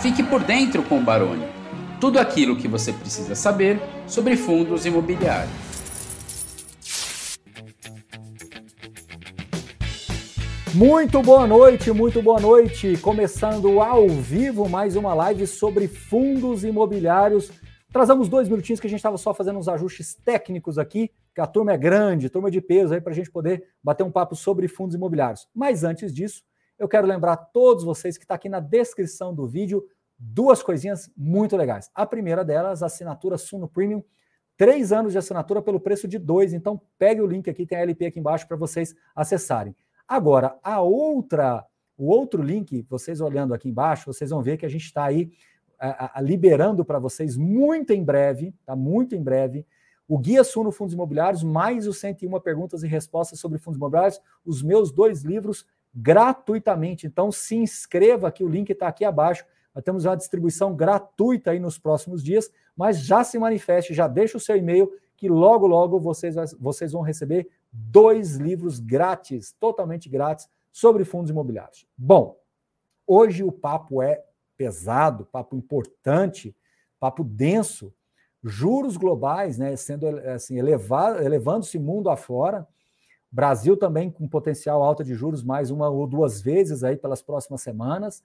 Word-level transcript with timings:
Fique 0.00 0.22
por 0.22 0.44
dentro 0.44 0.82
com 0.82 0.98
o 0.98 1.02
Baroni. 1.02 1.46
Tudo 1.98 2.18
aquilo 2.18 2.54
que 2.56 2.68
você 2.68 2.92
precisa 2.92 3.34
saber 3.34 3.80
sobre 4.06 4.36
fundos 4.36 4.84
imobiliários. 4.84 5.50
Muito 10.74 11.22
boa 11.22 11.46
noite, 11.46 11.90
muito 11.92 12.20
boa 12.20 12.38
noite. 12.38 12.98
Começando 12.98 13.80
ao 13.80 14.06
vivo 14.06 14.68
mais 14.68 14.96
uma 14.96 15.14
live 15.14 15.46
sobre 15.46 15.88
fundos 15.88 16.62
imobiliários. 16.62 17.50
Trazemos 17.90 18.28
dois 18.28 18.46
minutinhos 18.46 18.78
que 18.78 18.86
a 18.86 18.90
gente 18.90 18.98
estava 18.98 19.16
só 19.16 19.32
fazendo 19.32 19.58
uns 19.58 19.68
ajustes 19.68 20.14
técnicos 20.14 20.76
aqui, 20.76 21.10
que 21.34 21.40
a 21.40 21.46
turma 21.46 21.72
é 21.72 21.78
grande, 21.78 22.28
turma 22.28 22.50
de 22.50 22.60
peso 22.60 22.92
aí 22.92 23.00
para 23.00 23.12
a 23.12 23.16
gente 23.16 23.30
poder 23.30 23.64
bater 23.82 24.04
um 24.04 24.10
papo 24.10 24.36
sobre 24.36 24.68
fundos 24.68 24.94
imobiliários. 24.94 25.48
Mas 25.54 25.82
antes 25.82 26.12
disso, 26.12 26.42
eu 26.78 26.88
quero 26.88 27.06
lembrar 27.06 27.32
a 27.32 27.36
todos 27.36 27.84
vocês 27.84 28.16
que 28.16 28.24
está 28.24 28.34
aqui 28.34 28.48
na 28.48 28.60
descrição 28.60 29.34
do 29.34 29.46
vídeo 29.46 29.86
duas 30.18 30.62
coisinhas 30.62 31.10
muito 31.16 31.56
legais. 31.56 31.90
A 31.94 32.06
primeira 32.06 32.44
delas, 32.44 32.82
assinatura 32.82 33.36
Suno 33.36 33.68
Premium, 33.68 34.02
três 34.56 34.92
anos 34.92 35.12
de 35.12 35.18
assinatura 35.18 35.60
pelo 35.60 35.80
preço 35.80 36.08
de 36.08 36.18
dois. 36.18 36.52
Então, 36.52 36.80
pegue 36.98 37.20
o 37.20 37.26
link 37.26 37.48
aqui, 37.48 37.66
tem 37.66 37.78
a 37.78 37.82
LP 37.82 38.06
aqui 38.06 38.18
embaixo 38.18 38.46
para 38.46 38.56
vocês 38.56 38.94
acessarem. 39.14 39.76
Agora, 40.08 40.58
a 40.62 40.80
outra, 40.80 41.64
o 41.96 42.08
outro 42.08 42.42
link, 42.42 42.86
vocês 42.88 43.20
olhando 43.20 43.52
aqui 43.52 43.68
embaixo, 43.68 44.12
vocês 44.12 44.30
vão 44.30 44.42
ver 44.42 44.56
que 44.56 44.66
a 44.66 44.68
gente 44.68 44.84
está 44.84 45.04
aí 45.04 45.30
a, 45.78 46.18
a, 46.18 46.22
liberando 46.22 46.84
para 46.84 46.98
vocês 46.98 47.36
muito 47.36 47.92
em 47.92 48.02
breve, 48.02 48.54
tá? 48.64 48.74
Muito 48.74 49.14
em 49.14 49.22
breve. 49.22 49.66
O 50.08 50.16
Guia 50.16 50.44
Suno 50.44 50.70
Fundos 50.70 50.94
Imobiliários, 50.94 51.42
mais 51.42 51.86
os 51.86 51.98
101 51.98 52.40
perguntas 52.40 52.82
e 52.84 52.86
respostas 52.86 53.40
sobre 53.40 53.58
fundos 53.58 53.76
imobiliários, 53.76 54.20
os 54.44 54.62
meus 54.62 54.92
dois 54.92 55.22
livros 55.24 55.66
gratuitamente. 55.96 57.06
Então, 57.06 57.32
se 57.32 57.56
inscreva 57.56 58.28
aqui, 58.28 58.44
o 58.44 58.48
link 58.48 58.68
está 58.68 58.86
aqui 58.86 59.04
abaixo. 59.04 59.46
Nós 59.74 59.82
temos 59.82 60.04
uma 60.04 60.16
distribuição 60.16 60.74
gratuita 60.74 61.52
aí 61.52 61.58
nos 61.58 61.78
próximos 61.78 62.22
dias, 62.22 62.50
mas 62.76 63.00
já 63.00 63.24
se 63.24 63.38
manifeste, 63.38 63.94
já 63.94 64.06
deixa 64.06 64.36
o 64.36 64.40
seu 64.40 64.56
e-mail, 64.56 64.92
que 65.16 65.28
logo, 65.28 65.66
logo 65.66 65.98
vocês, 65.98 66.34
vocês 66.58 66.92
vão 66.92 67.00
receber 67.00 67.48
dois 67.72 68.36
livros 68.36 68.78
grátis, 68.78 69.52
totalmente 69.58 70.08
grátis, 70.08 70.48
sobre 70.70 71.04
fundos 71.04 71.30
imobiliários. 71.30 71.86
Bom, 71.96 72.38
hoje 73.06 73.42
o 73.42 73.50
papo 73.50 74.02
é 74.02 74.22
pesado, 74.58 75.24
papo 75.24 75.56
importante, 75.56 76.54
papo 77.00 77.24
denso, 77.24 77.92
juros 78.44 78.98
globais, 78.98 79.56
né, 79.56 79.74
sendo 79.76 80.06
assim, 80.06 80.58
elevando-se 80.58 81.78
mundo 81.78 82.10
afora, 82.10 82.66
Brasil 83.36 83.76
também 83.76 84.10
com 84.10 84.26
potencial 84.26 84.82
alta 84.82 85.04
de 85.04 85.14
juros 85.14 85.42
mais 85.42 85.70
uma 85.70 85.90
ou 85.90 86.06
duas 86.06 86.40
vezes 86.40 86.82
aí 86.82 86.96
pelas 86.96 87.20
próximas 87.20 87.60
semanas, 87.60 88.24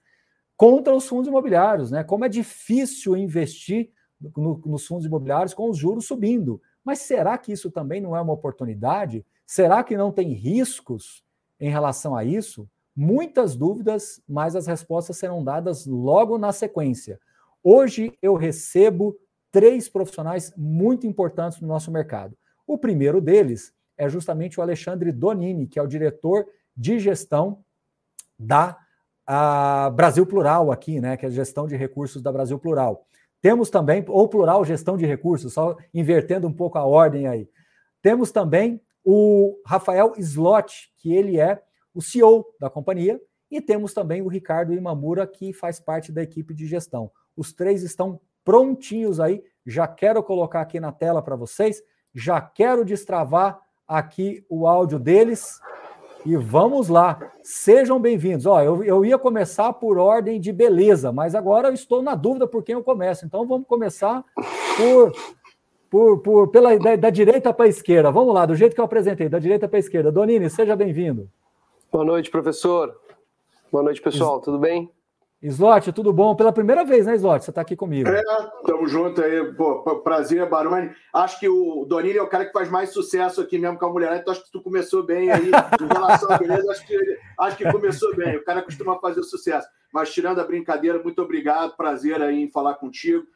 contra 0.56 0.94
os 0.94 1.06
fundos 1.06 1.28
imobiliários, 1.28 1.90
né? 1.90 2.02
Como 2.02 2.24
é 2.24 2.30
difícil 2.30 3.14
investir 3.14 3.90
no, 4.34 4.58
nos 4.64 4.86
fundos 4.86 5.04
imobiliários 5.04 5.52
com 5.52 5.68
os 5.68 5.76
juros 5.76 6.06
subindo. 6.06 6.62
Mas 6.82 7.00
será 7.00 7.36
que 7.36 7.52
isso 7.52 7.70
também 7.70 8.00
não 8.00 8.16
é 8.16 8.22
uma 8.22 8.32
oportunidade? 8.32 9.22
Será 9.46 9.84
que 9.84 9.98
não 9.98 10.10
tem 10.10 10.32
riscos 10.32 11.22
em 11.60 11.68
relação 11.68 12.16
a 12.16 12.24
isso? 12.24 12.66
Muitas 12.96 13.54
dúvidas, 13.54 14.18
mas 14.26 14.56
as 14.56 14.66
respostas 14.66 15.18
serão 15.18 15.44
dadas 15.44 15.84
logo 15.84 16.38
na 16.38 16.52
sequência. 16.52 17.20
Hoje 17.62 18.16
eu 18.22 18.34
recebo 18.34 19.14
três 19.50 19.90
profissionais 19.90 20.54
muito 20.56 21.06
importantes 21.06 21.60
no 21.60 21.68
nosso 21.68 21.90
mercado. 21.90 22.34
O 22.66 22.78
primeiro 22.78 23.20
deles 23.20 23.74
é 24.02 24.08
justamente 24.08 24.58
o 24.58 24.62
Alexandre 24.62 25.12
Donini, 25.12 25.66
que 25.66 25.78
é 25.78 25.82
o 25.82 25.86
diretor 25.86 26.46
de 26.76 26.98
gestão 26.98 27.64
da 28.38 28.76
Brasil 29.94 30.26
Plural 30.26 30.72
aqui, 30.72 31.00
né, 31.00 31.16
que 31.16 31.24
é 31.24 31.28
a 31.28 31.32
gestão 31.32 31.66
de 31.66 31.76
recursos 31.76 32.20
da 32.20 32.32
Brasil 32.32 32.58
Plural. 32.58 33.06
Temos 33.40 33.70
também, 33.70 34.04
ou 34.08 34.28
plural, 34.28 34.64
gestão 34.64 34.96
de 34.96 35.06
recursos, 35.06 35.52
só 35.52 35.76
invertendo 35.92 36.46
um 36.46 36.52
pouco 36.52 36.78
a 36.78 36.84
ordem 36.84 37.26
aí. 37.26 37.48
Temos 38.00 38.30
também 38.30 38.80
o 39.04 39.56
Rafael 39.66 40.14
Slot, 40.16 40.92
que 40.98 41.14
ele 41.14 41.38
é 41.38 41.62
o 41.94 42.00
CEO 42.00 42.44
da 42.60 42.70
companhia, 42.70 43.20
e 43.50 43.60
temos 43.60 43.92
também 43.92 44.22
o 44.22 44.28
Ricardo 44.28 44.72
Imamura, 44.72 45.26
que 45.26 45.52
faz 45.52 45.78
parte 45.78 46.10
da 46.10 46.22
equipe 46.22 46.54
de 46.54 46.66
gestão. 46.66 47.10
Os 47.36 47.52
três 47.52 47.82
estão 47.82 48.20
prontinhos 48.44 49.20
aí, 49.20 49.42
já 49.66 49.86
quero 49.86 50.22
colocar 50.22 50.60
aqui 50.60 50.80
na 50.80 50.90
tela 50.90 51.22
para 51.22 51.36
vocês, 51.36 51.82
já 52.14 52.40
quero 52.40 52.84
destravar 52.84 53.60
aqui 53.92 54.44
o 54.48 54.66
áudio 54.66 54.98
deles 54.98 55.60
e 56.24 56.36
vamos 56.36 56.88
lá. 56.88 57.30
Sejam 57.42 58.00
bem-vindos. 58.00 58.46
Ó, 58.46 58.60
eu, 58.62 58.82
eu 58.82 59.04
ia 59.04 59.18
começar 59.18 59.72
por 59.74 59.98
ordem 59.98 60.40
de 60.40 60.52
beleza, 60.52 61.12
mas 61.12 61.34
agora 61.34 61.68
eu 61.68 61.74
estou 61.74 62.00
na 62.00 62.14
dúvida 62.14 62.46
por 62.46 62.62
quem 62.62 62.74
eu 62.74 62.82
começo. 62.82 63.26
Então 63.26 63.46
vamos 63.46 63.66
começar 63.66 64.24
por, 64.76 65.12
por, 65.90 66.18
por 66.20 66.48
pela 66.48 66.78
da, 66.78 66.96
da 66.96 67.10
direita 67.10 67.52
para 67.52 67.66
a 67.66 67.68
esquerda. 67.68 68.10
Vamos 68.10 68.34
lá, 68.34 68.46
do 68.46 68.54
jeito 68.54 68.74
que 68.74 68.80
eu 68.80 68.84
apresentei, 68.84 69.28
da 69.28 69.38
direita 69.38 69.68
para 69.68 69.78
a 69.78 69.80
esquerda. 69.80 70.10
Donini, 70.10 70.48
seja 70.48 70.74
bem-vindo. 70.74 71.28
Boa 71.90 72.04
noite, 72.04 72.30
professor. 72.30 72.96
Boa 73.70 73.84
noite, 73.84 74.00
pessoal. 74.00 74.40
Tudo 74.40 74.58
bem? 74.58 74.90
Slot, 75.42 75.90
tudo 75.92 76.12
bom? 76.12 76.36
Pela 76.36 76.52
primeira 76.52 76.84
vez, 76.84 77.04
né, 77.04 77.16
Slot? 77.16 77.44
Você 77.44 77.50
está 77.50 77.62
aqui 77.62 77.74
comigo. 77.74 78.08
É, 78.08 78.22
tamo 78.64 78.86
junto 78.86 79.20
aí. 79.20 79.52
Pô, 79.54 79.96
prazer, 79.96 80.48
Baroni. 80.48 80.94
Acho 81.12 81.40
que 81.40 81.48
o 81.48 81.84
Donini 81.84 82.18
é 82.18 82.22
o 82.22 82.28
cara 82.28 82.46
que 82.46 82.52
faz 82.52 82.70
mais 82.70 82.90
sucesso 82.90 83.40
aqui 83.40 83.58
mesmo 83.58 83.76
com 83.76 83.86
a 83.86 83.90
mulher. 83.90 84.16
Então 84.16 84.32
acho 84.32 84.44
que 84.44 84.52
tu 84.52 84.62
começou 84.62 85.02
bem 85.02 85.32
aí 85.32 85.48
em 85.48 85.92
relação 85.92 86.30
à 86.30 86.38
beleza. 86.38 86.70
Acho 86.70 86.86
que, 86.86 87.18
acho 87.40 87.56
que 87.56 87.72
começou 87.72 88.14
bem. 88.14 88.36
O 88.36 88.44
cara 88.44 88.62
costuma 88.62 89.00
fazer 89.00 89.24
sucesso. 89.24 89.66
Mas 89.92 90.12
tirando 90.14 90.40
a 90.40 90.44
brincadeira, 90.44 91.02
muito 91.02 91.20
obrigado. 91.20 91.76
Prazer 91.76 92.22
aí 92.22 92.40
em 92.40 92.48
falar 92.48 92.74
contigo. 92.74 93.26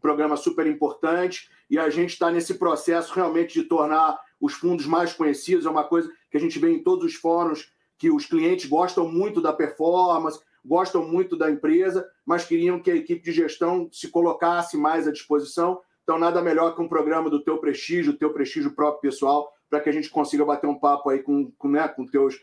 Programa 0.00 0.36
super 0.36 0.68
importante. 0.68 1.50
E 1.68 1.80
a 1.80 1.90
gente 1.90 2.10
está 2.10 2.30
nesse 2.30 2.54
processo 2.54 3.12
realmente 3.12 3.54
de 3.54 3.64
tornar 3.64 4.16
os 4.40 4.52
fundos 4.52 4.86
mais 4.86 5.12
conhecidos. 5.12 5.66
É 5.66 5.70
uma 5.70 5.82
coisa 5.82 6.08
que 6.30 6.36
a 6.36 6.40
gente 6.40 6.60
vê 6.60 6.70
em 6.70 6.80
todos 6.80 7.04
os 7.04 7.14
fóruns 7.16 7.72
que 7.98 8.10
os 8.10 8.26
clientes 8.26 8.66
gostam 8.66 9.08
muito 9.08 9.40
da 9.40 9.52
performance, 9.52 10.38
gostam 10.66 11.06
muito 11.06 11.36
da 11.36 11.50
empresa, 11.50 12.06
mas 12.24 12.44
queriam 12.44 12.80
que 12.80 12.90
a 12.90 12.96
equipe 12.96 13.22
de 13.22 13.32
gestão 13.32 13.88
se 13.92 14.08
colocasse 14.08 14.76
mais 14.76 15.06
à 15.06 15.12
disposição. 15.12 15.80
Então, 16.02 16.18
nada 16.18 16.42
melhor 16.42 16.74
que 16.74 16.82
um 16.82 16.88
programa 16.88 17.30
do 17.30 17.42
teu 17.42 17.58
prestígio, 17.58 18.16
teu 18.16 18.32
prestígio 18.32 18.74
próprio 18.74 19.00
pessoal, 19.00 19.50
para 19.70 19.80
que 19.80 19.88
a 19.88 19.92
gente 19.92 20.10
consiga 20.10 20.44
bater 20.44 20.66
um 20.66 20.78
papo 20.78 21.10
aí 21.10 21.20
com, 21.20 21.50
com, 21.58 21.68
né, 21.68 21.86
com 21.88 22.06
teus. 22.06 22.36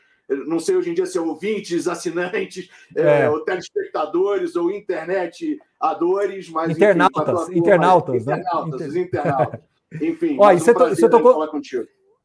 Não 0.48 0.60
sei 0.60 0.76
hoje 0.76 0.90
em 0.90 0.94
dia 0.94 1.06
se 1.06 1.18
é 1.18 1.22
ouvintes, 1.22 1.88
assinantes, 1.88 2.70
é. 2.96 3.22
É, 3.22 3.30
ou 3.30 3.42
telespectadores, 3.42 4.56
ou 4.56 4.72
internet 4.72 5.60
adores, 5.80 6.50
mas. 6.50 6.72
Internautas, 6.72 7.50
enfim, 7.50 7.60
internautas, 7.60 8.26
né? 8.26 8.40
Internautas, 8.40 8.88
os 8.88 8.96
internautas. 8.96 9.60
Enfim, 10.02 10.38
Ó, 10.40 10.52
um 10.52 10.58
você, 10.58 10.74
você 10.74 11.08
tocou... 11.08 11.48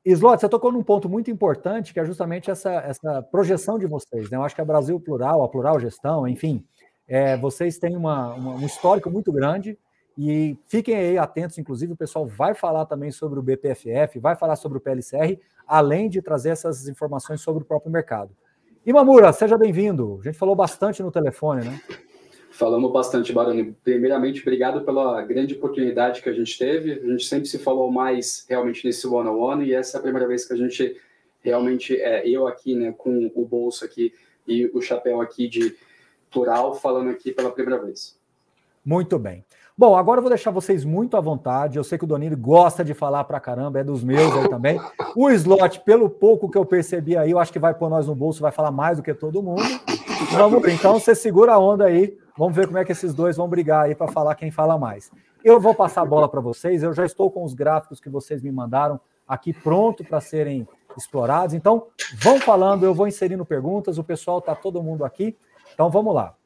Slot, 0.04 0.40
você 0.40 0.48
tocou 0.48 0.72
num 0.72 0.82
ponto 0.82 1.08
muito 1.08 1.30
importante, 1.30 1.92
que 1.92 2.00
é 2.00 2.04
justamente 2.04 2.50
essa, 2.50 2.72
essa 2.72 3.22
projeção 3.22 3.78
de 3.78 3.86
vocês. 3.86 4.30
Né? 4.30 4.36
Eu 4.36 4.42
acho 4.42 4.54
que 4.54 4.60
a 4.60 4.64
Brasil 4.64 4.98
Plural, 4.98 5.42
a 5.42 5.48
Plural 5.48 5.78
Gestão, 5.80 6.26
enfim, 6.26 6.64
é, 7.06 7.36
vocês 7.36 7.78
têm 7.78 7.96
uma, 7.96 8.34
uma, 8.34 8.54
um 8.54 8.66
histórico 8.66 9.10
muito 9.10 9.32
grande 9.32 9.78
e 10.16 10.56
fiquem 10.66 10.96
aí 10.96 11.18
atentos, 11.18 11.58
inclusive 11.58 11.92
o 11.92 11.96
pessoal 11.96 12.26
vai 12.26 12.54
falar 12.54 12.86
também 12.86 13.10
sobre 13.10 13.38
o 13.38 13.42
BPFF, 13.42 14.18
vai 14.18 14.34
falar 14.34 14.56
sobre 14.56 14.78
o 14.78 14.80
PLCR, 14.80 15.38
além 15.66 16.08
de 16.08 16.22
trazer 16.22 16.50
essas 16.50 16.88
informações 16.88 17.40
sobre 17.40 17.62
o 17.62 17.66
próprio 17.66 17.92
mercado. 17.92 18.30
Imamura, 18.84 19.32
seja 19.32 19.58
bem-vindo. 19.58 20.18
A 20.22 20.24
gente 20.24 20.38
falou 20.38 20.56
bastante 20.56 21.02
no 21.02 21.12
telefone, 21.12 21.64
né? 21.64 21.80
Falamos 22.58 22.90
bastante, 22.90 23.32
Baroni. 23.32 23.72
Primeiramente, 23.84 24.40
obrigado 24.40 24.80
pela 24.80 25.22
grande 25.22 25.54
oportunidade 25.54 26.20
que 26.20 26.28
a 26.28 26.32
gente 26.32 26.58
teve. 26.58 26.94
A 26.94 27.06
gente 27.12 27.24
sempre 27.24 27.46
se 27.46 27.56
falou 27.56 27.88
mais 27.88 28.44
realmente 28.48 28.84
nesse 28.84 29.06
one-on-one 29.06 29.66
e 29.66 29.72
essa 29.72 29.96
é 29.96 29.98
a 30.00 30.02
primeira 30.02 30.26
vez 30.26 30.44
que 30.44 30.54
a 30.54 30.56
gente 30.56 31.00
realmente, 31.40 31.94
é, 31.94 32.28
eu 32.28 32.48
aqui, 32.48 32.74
né, 32.74 32.92
com 32.98 33.30
o 33.32 33.44
bolso 33.44 33.84
aqui 33.84 34.12
e 34.44 34.68
o 34.74 34.82
chapéu 34.82 35.20
aqui 35.20 35.46
de 35.46 35.76
plural, 36.32 36.74
falando 36.74 37.10
aqui 37.10 37.30
pela 37.30 37.52
primeira 37.52 37.80
vez. 37.80 38.18
Muito 38.84 39.20
bem. 39.20 39.44
Bom, 39.76 39.94
agora 39.94 40.18
eu 40.18 40.22
vou 40.22 40.30
deixar 40.30 40.50
vocês 40.50 40.84
muito 40.84 41.16
à 41.16 41.20
vontade. 41.20 41.76
Eu 41.76 41.84
sei 41.84 41.96
que 41.96 42.02
o 42.02 42.08
Donini 42.08 42.34
gosta 42.34 42.84
de 42.84 42.92
falar 42.92 43.22
pra 43.22 43.38
caramba, 43.38 43.78
é 43.78 43.84
dos 43.84 44.02
meus 44.02 44.34
aí 44.34 44.48
também. 44.48 44.80
O 45.14 45.30
Slot, 45.30 45.78
pelo 45.84 46.10
pouco 46.10 46.50
que 46.50 46.58
eu 46.58 46.66
percebi 46.66 47.16
aí, 47.16 47.30
eu 47.30 47.38
acho 47.38 47.52
que 47.52 47.58
vai 47.60 47.72
pôr 47.72 47.88
nós 47.88 48.08
no 48.08 48.16
bolso, 48.16 48.42
vai 48.42 48.50
falar 48.50 48.72
mais 48.72 48.96
do 48.96 49.02
que 49.04 49.14
todo 49.14 49.40
mundo. 49.44 49.62
Vamos, 50.30 50.68
então 50.68 50.98
você 50.98 51.14
segura 51.14 51.54
a 51.54 51.58
onda 51.58 51.86
aí 51.86 52.18
Vamos 52.38 52.54
ver 52.54 52.66
como 52.68 52.78
é 52.78 52.84
que 52.84 52.92
esses 52.92 53.12
dois 53.12 53.36
vão 53.36 53.48
brigar 53.48 53.86
aí 53.86 53.96
para 53.96 54.06
falar 54.12 54.36
quem 54.36 54.48
fala 54.48 54.78
mais. 54.78 55.10
Eu 55.42 55.58
vou 55.58 55.74
passar 55.74 56.02
a 56.02 56.06
bola 56.06 56.28
para 56.28 56.40
vocês. 56.40 56.84
Eu 56.84 56.94
já 56.94 57.04
estou 57.04 57.32
com 57.32 57.42
os 57.42 57.52
gráficos 57.52 58.00
que 58.00 58.08
vocês 58.08 58.40
me 58.40 58.52
mandaram 58.52 59.00
aqui 59.26 59.52
pronto 59.52 60.04
para 60.04 60.20
serem 60.20 60.66
explorados. 60.96 61.52
Então, 61.52 61.88
vão 62.14 62.38
falando, 62.38 62.84
eu 62.84 62.94
vou 62.94 63.08
inserindo 63.08 63.44
perguntas. 63.44 63.98
O 63.98 64.04
pessoal 64.04 64.38
está 64.38 64.54
todo 64.54 64.80
mundo 64.80 65.04
aqui. 65.04 65.36
Então, 65.74 65.90
vamos 65.90 66.14
lá. 66.14 66.36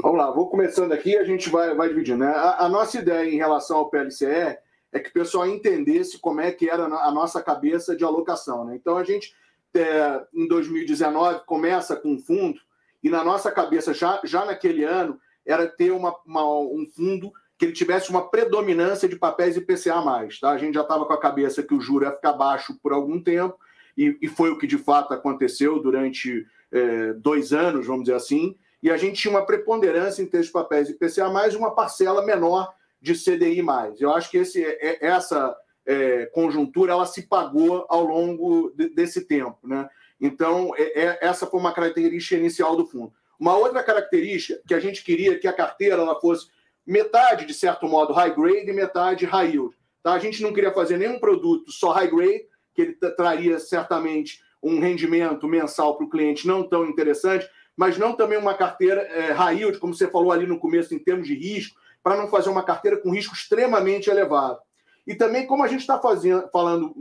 Vamos 0.00 0.18
lá, 0.18 0.30
vou 0.30 0.48
começando 0.48 0.92
aqui 0.92 1.16
a 1.16 1.24
gente 1.24 1.50
vai, 1.50 1.74
vai 1.74 1.88
dividindo. 1.88 2.18
Né? 2.18 2.28
A, 2.28 2.66
a, 2.66 2.68
nossa 2.68 2.98
ideia 2.98 3.28
em 3.28 3.36
relação 3.36 3.78
ao 3.78 3.90
PLCE 3.90 4.56
é 4.92 5.00
que 5.00 5.08
o 5.08 5.12
pessoal 5.12 5.48
entendesse 5.48 6.16
como 6.20 6.40
é 6.40 6.52
que 6.52 6.70
era 6.70 6.84
a 6.84 7.10
nossa 7.10 7.42
cabeça 7.42 7.96
de 7.96 8.04
alocação. 8.04 8.64
Né? 8.66 8.76
Então, 8.76 8.96
a 8.96 9.02
gente, 9.02 9.34
é, 9.74 10.24
em 10.32 10.46
2019, 10.46 11.40
começa 11.46 11.96
com 11.96 12.12
um 12.12 12.18
fundo 12.18 12.60
e 13.02 13.10
na 13.10 13.22
nossa 13.22 13.52
cabeça, 13.52 13.92
já, 13.92 14.18
já 14.24 14.46
naquele 14.46 14.82
ano, 14.82 15.20
era 15.44 15.66
ter 15.66 15.90
uma, 15.90 16.16
uma, 16.24 16.48
um 16.48 16.86
fundo 16.86 17.30
que 17.58 17.66
ele 17.66 17.72
tivesse 17.72 18.08
uma 18.08 18.30
predominância 18.30 19.06
de 19.06 19.16
papéis 19.16 19.58
IPCA+. 19.58 20.02
Tá? 20.40 20.50
A 20.50 20.56
gente 20.56 20.74
já 20.74 20.80
estava 20.80 21.04
com 21.04 21.12
a 21.12 21.20
cabeça 21.20 21.62
que 21.62 21.74
o 21.74 21.80
juro 21.80 22.06
ia 22.06 22.12
ficar 22.12 22.32
baixo 22.32 22.78
por 22.82 22.94
algum 22.94 23.20
tempo, 23.20 23.58
e, 23.96 24.16
e 24.22 24.26
foi 24.26 24.50
o 24.50 24.58
que 24.58 24.66
de 24.66 24.78
fato 24.78 25.12
aconteceu 25.12 25.80
durante 25.80 26.46
é, 26.72 27.12
dois 27.12 27.52
anos, 27.52 27.86
vamos 27.86 28.04
dizer 28.04 28.16
assim, 28.16 28.56
e 28.82 28.90
a 28.90 28.96
gente 28.96 29.20
tinha 29.20 29.32
uma 29.32 29.46
preponderância 29.46 30.22
em 30.22 30.26
ter 30.26 30.40
os 30.40 30.50
papéis 30.50 30.88
IPCA+, 30.88 31.28
uma 31.56 31.74
parcela 31.74 32.24
menor 32.24 32.72
de 33.00 33.12
CDI+. 33.12 33.64
Eu 34.00 34.14
acho 34.14 34.30
que 34.30 34.38
esse, 34.38 34.64
é, 34.64 34.78
é, 34.80 35.06
essa 35.06 35.54
é, 35.86 36.26
conjuntura 36.26 36.92
ela 36.92 37.06
se 37.06 37.26
pagou 37.26 37.86
ao 37.88 38.04
longo 38.04 38.72
de, 38.76 38.88
desse 38.88 39.26
tempo. 39.26 39.58
Né? 39.62 39.88
Então, 40.20 40.72
é, 40.76 41.04
é, 41.04 41.18
essa 41.22 41.46
foi 41.46 41.60
uma 41.60 41.72
característica 41.72 42.36
inicial 42.36 42.76
do 42.76 42.86
fundo. 42.86 43.12
Uma 43.38 43.56
outra 43.56 43.82
característica 43.82 44.60
que 44.66 44.74
a 44.74 44.80
gente 44.80 45.04
queria 45.04 45.38
que 45.38 45.46
a 45.46 45.52
carteira 45.52 45.96
ela 45.96 46.18
fosse 46.20 46.48
metade, 46.86 47.46
de 47.46 47.54
certo 47.54 47.86
modo, 47.86 48.12
high 48.12 48.34
grade 48.34 48.70
e 48.70 48.72
metade 48.72 49.26
high 49.26 49.50
yield. 49.50 49.74
Tá? 50.02 50.12
A 50.12 50.18
gente 50.18 50.42
não 50.42 50.52
queria 50.52 50.72
fazer 50.72 50.98
nenhum 50.98 51.18
produto 51.18 51.70
só 51.70 51.90
high 51.92 52.10
grade, 52.10 52.46
que 52.74 52.82
ele 52.82 52.94
traria 52.94 53.58
certamente 53.58 54.42
um 54.62 54.80
rendimento 54.80 55.46
mensal 55.46 55.96
para 55.96 56.06
o 56.06 56.10
cliente 56.10 56.46
não 56.46 56.66
tão 56.66 56.86
interessante, 56.86 57.48
mas 57.76 57.98
não 57.98 58.14
também 58.14 58.38
uma 58.38 58.54
carteira 58.54 59.02
é, 59.02 59.32
high 59.32 59.58
yield, 59.58 59.78
como 59.78 59.94
você 59.94 60.08
falou 60.08 60.32
ali 60.32 60.46
no 60.46 60.58
começo, 60.58 60.94
em 60.94 60.98
termos 60.98 61.26
de 61.26 61.34
risco, 61.34 61.76
para 62.02 62.16
não 62.16 62.28
fazer 62.28 62.50
uma 62.50 62.62
carteira 62.62 62.96
com 62.96 63.10
risco 63.10 63.34
extremamente 63.34 64.08
elevado. 64.08 64.58
E 65.06 65.14
também, 65.14 65.46
como 65.46 65.62
a 65.62 65.68
gente 65.68 65.80
está 65.80 66.00
falando 66.52 66.94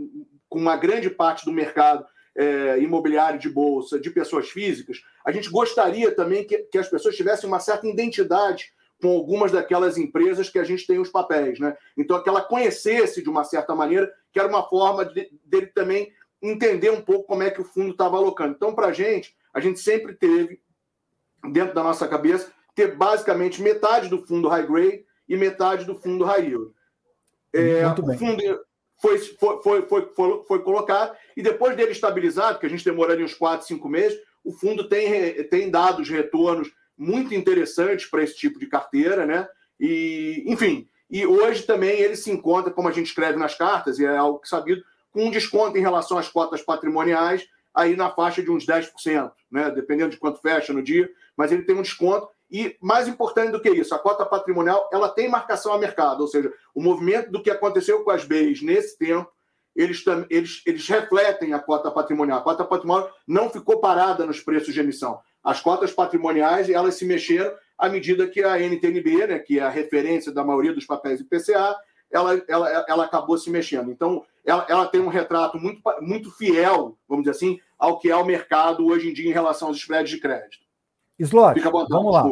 com 0.49 0.59
uma 0.59 0.75
grande 0.75 1.09
parte 1.09 1.45
do 1.45 1.51
mercado 1.51 2.05
é, 2.35 2.79
imobiliário 2.79 3.39
de 3.39 3.49
bolsa 3.49 3.99
de 3.99 4.09
pessoas 4.09 4.49
físicas, 4.49 5.01
a 5.25 5.31
gente 5.31 5.49
gostaria 5.49 6.13
também 6.13 6.45
que, 6.45 6.57
que 6.59 6.77
as 6.77 6.89
pessoas 6.89 7.15
tivessem 7.15 7.47
uma 7.47 7.59
certa 7.59 7.87
identidade 7.87 8.73
com 9.01 9.09
algumas 9.09 9.51
daquelas 9.51 9.97
empresas 9.97 10.49
que 10.49 10.57
a 10.57 10.63
gente 10.63 10.87
tem 10.87 10.97
os 10.97 11.09
papéis, 11.09 11.59
né? 11.59 11.75
Então, 11.97 12.21
que 12.23 12.29
ela 12.29 12.41
conhecesse 12.41 13.21
de 13.21 13.29
uma 13.29 13.43
certa 13.43 13.75
maneira, 13.75 14.09
que 14.31 14.39
era 14.39 14.47
uma 14.47 14.63
forma 14.63 15.05
de, 15.05 15.29
dele 15.43 15.67
também 15.67 16.11
entender 16.41 16.89
um 16.89 17.01
pouco 17.01 17.27
como 17.27 17.43
é 17.43 17.51
que 17.51 17.61
o 17.61 17.65
fundo 17.65 17.91
estava 17.91 18.17
alocando. 18.17 18.53
Então, 18.55 18.73
para 18.73 18.87
a 18.87 18.93
gente, 18.93 19.35
a 19.53 19.59
gente 19.59 19.79
sempre 19.79 20.13
teve, 20.13 20.61
dentro 21.51 21.73
da 21.73 21.83
nossa 21.83 22.07
cabeça, 22.07 22.51
ter 22.73 22.95
basicamente 22.95 23.61
metade 23.61 24.09
do 24.09 24.25
fundo 24.25 24.47
high 24.47 24.65
grade 24.65 25.05
e 25.27 25.35
metade 25.35 25.85
do 25.85 25.95
fundo 25.95 26.23
high 26.23 26.45
yield. 26.45 26.71
É, 27.53 27.85
o 27.87 28.17
fundo 28.17 28.41
foi, 28.99 29.19
foi, 29.19 29.61
foi, 29.61 30.09
foi, 30.15 30.43
foi, 30.47 30.63
colocado 30.63 31.15
e 31.35 31.41
depois 31.41 31.75
dele 31.75 31.91
estabilizado, 31.91 32.57
que 32.57 32.65
a 32.65 32.69
gente 32.69 32.85
demoraria 32.85 33.25
uns 33.25 33.33
4, 33.33 33.67
5 33.67 33.89
meses, 33.89 34.17
o 34.43 34.51
fundo 34.51 34.87
tem, 34.87 35.33
tem 35.49 35.69
dado 35.69 36.01
os 36.01 36.09
retornos 36.09 36.71
muito 36.97 37.33
interessantes 37.33 38.05
para 38.05 38.23
esse 38.23 38.35
tipo 38.35 38.59
de 38.59 38.67
carteira, 38.67 39.25
né? 39.25 39.47
E, 39.79 40.43
enfim, 40.47 40.87
e 41.09 41.25
hoje 41.25 41.63
também 41.63 41.99
ele 41.99 42.15
se 42.15 42.31
encontra, 42.31 42.71
como 42.71 42.87
a 42.87 42.91
gente 42.91 43.07
escreve 43.07 43.37
nas 43.37 43.55
cartas, 43.55 43.99
e 43.99 44.05
é 44.05 44.15
algo 44.15 44.41
sabido, 44.45 44.83
com 45.11 45.25
um 45.25 45.31
desconto 45.31 45.77
em 45.77 45.81
relação 45.81 46.17
às 46.17 46.27
cotas 46.27 46.61
patrimoniais, 46.61 47.45
aí 47.73 47.95
na 47.95 48.09
faixa 48.09 48.41
de 48.41 48.51
uns 48.51 48.65
10%, 48.65 49.31
né? 49.51 49.71
Dependendo 49.71 50.11
de 50.11 50.17
quanto 50.17 50.41
fecha 50.41 50.71
no 50.73 50.81
dia, 50.81 51.09
mas 51.35 51.51
ele 51.51 51.63
tem 51.63 51.75
um 51.75 51.81
desconto. 51.81 52.29
E 52.53 52.77
mais 52.79 53.07
importante 53.07 53.51
do 53.51 53.59
que 53.59 53.69
isso, 53.69 53.95
a 53.95 53.99
cota 53.99 54.25
patrimonial 54.25 54.87
ela 54.93 55.09
tem 55.09 55.27
marcação 55.27 55.73
a 55.73 55.77
mercado, 55.79 56.21
ou 56.21 56.27
seja, 56.27 56.53
o 56.73 56.81
movimento 56.81 57.31
do 57.31 57.41
que 57.41 57.49
aconteceu 57.49 58.03
com 58.03 58.11
as 58.11 58.23
BEIs 58.23 58.61
nesse 58.61 58.97
tempo, 58.97 59.27
eles, 59.75 60.03
eles, 60.29 60.61
eles 60.67 60.87
refletem 60.87 61.53
a 61.53 61.59
cota 61.59 61.89
patrimonial. 61.89 62.37
A 62.37 62.43
cota 62.43 62.63
patrimonial 62.63 63.09
não 63.27 63.49
ficou 63.49 63.79
parada 63.79 64.23
nos 64.23 64.39
preços 64.39 64.71
de 64.71 64.79
emissão 64.79 65.19
as 65.43 65.59
cotas 65.59 65.91
patrimoniais 65.91 66.69
elas 66.69 66.95
se 66.95 67.05
mexeram 67.05 67.53
à 67.77 67.89
medida 67.89 68.27
que 68.27 68.41
a 68.41 68.57
NTNB, 68.57 69.27
né, 69.27 69.39
que 69.39 69.59
é 69.59 69.63
a 69.63 69.69
referência 69.69 70.31
da 70.31 70.43
maioria 70.43 70.73
dos 70.73 70.85
papéis 70.85 71.19
IPCA, 71.19 71.75
ela, 72.09 72.41
ela, 72.47 72.85
ela 72.87 73.03
acabou 73.05 73.37
se 73.37 73.49
mexendo. 73.49 73.91
Então, 73.91 74.23
ela, 74.45 74.65
ela 74.69 74.85
tem 74.85 75.01
um 75.01 75.09
retrato 75.09 75.57
muito, 75.57 75.81
muito 75.99 76.31
fiel, 76.31 76.97
vamos 77.09 77.25
dizer 77.25 77.35
assim, 77.35 77.59
ao 77.77 77.99
que 77.99 78.09
é 78.09 78.15
o 78.15 78.25
mercado 78.25 78.85
hoje 78.85 79.09
em 79.09 79.13
dia 79.13 79.29
em 79.29 79.33
relação 79.33 79.67
aos 79.67 79.77
spreads 79.77 80.11
de 80.11 80.19
crédito. 80.19 80.62
Slot, 81.19 81.59
vamos 81.89 82.13
lá. 82.13 82.25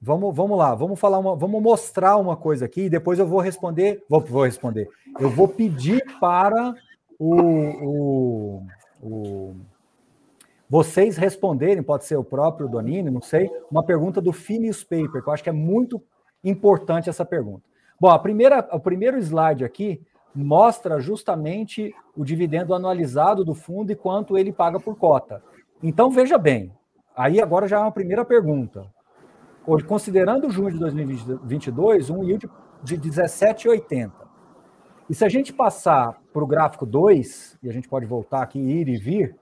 Vamos, 0.00 0.34
vamos 0.34 0.56
lá, 0.56 0.74
vamos 0.76 1.00
falar 1.00 1.18
uma, 1.18 1.34
vamos 1.34 1.60
mostrar 1.60 2.16
uma 2.18 2.36
coisa 2.36 2.64
aqui 2.64 2.82
e 2.82 2.90
depois 2.90 3.18
eu 3.18 3.26
vou 3.26 3.40
responder. 3.40 4.04
Vou, 4.08 4.20
vou 4.20 4.44
responder. 4.44 4.88
Eu 5.18 5.28
vou 5.28 5.48
pedir 5.48 6.04
para 6.20 6.72
o, 7.18 7.34
o, 7.82 8.66
o 9.02 9.56
vocês 10.70 11.16
responderem, 11.16 11.82
pode 11.82 12.04
ser 12.04 12.16
o 12.16 12.24
próprio 12.24 12.68
Donini, 12.68 13.10
não 13.10 13.22
sei, 13.22 13.50
uma 13.70 13.82
pergunta 13.82 14.20
do 14.20 14.32
Phineas 14.32 14.84
Paper, 14.84 15.22
que 15.22 15.28
eu 15.28 15.32
acho 15.32 15.42
que 15.42 15.48
é 15.48 15.52
muito 15.52 16.00
importante 16.44 17.08
essa 17.08 17.24
pergunta. 17.24 17.62
Bom, 17.98 18.08
a 18.08 18.18
primeira, 18.18 18.68
o 18.70 18.78
primeiro 18.78 19.18
slide 19.18 19.64
aqui 19.64 20.00
mostra 20.34 21.00
justamente 21.00 21.92
o 22.14 22.24
dividendo 22.24 22.74
anualizado 22.74 23.44
do 23.44 23.54
fundo 23.54 23.90
e 23.90 23.96
quanto 23.96 24.36
ele 24.36 24.52
paga 24.52 24.78
por 24.78 24.96
cota. 24.96 25.42
Então, 25.82 26.10
veja 26.10 26.36
bem, 26.36 26.70
aí 27.18 27.40
agora 27.42 27.66
já 27.66 27.78
é 27.78 27.80
uma 27.80 27.90
primeira 27.90 28.24
pergunta. 28.24 28.86
Considerando 29.86 30.48
junho 30.50 30.70
de 30.70 30.78
2022, 30.78 32.08
um 32.08 32.22
yield 32.22 32.48
de 32.82 32.96
17,80. 32.96 34.12
E 35.10 35.14
se 35.14 35.24
a 35.24 35.28
gente 35.28 35.52
passar 35.52 36.18
para 36.32 36.44
o 36.44 36.46
gráfico 36.46 36.86
2, 36.86 37.58
e 37.62 37.68
a 37.68 37.72
gente 37.72 37.88
pode 37.88 38.06
voltar 38.06 38.42
aqui, 38.42 38.58
ir 38.58 38.88
e 38.88 38.96
vir, 38.96 39.36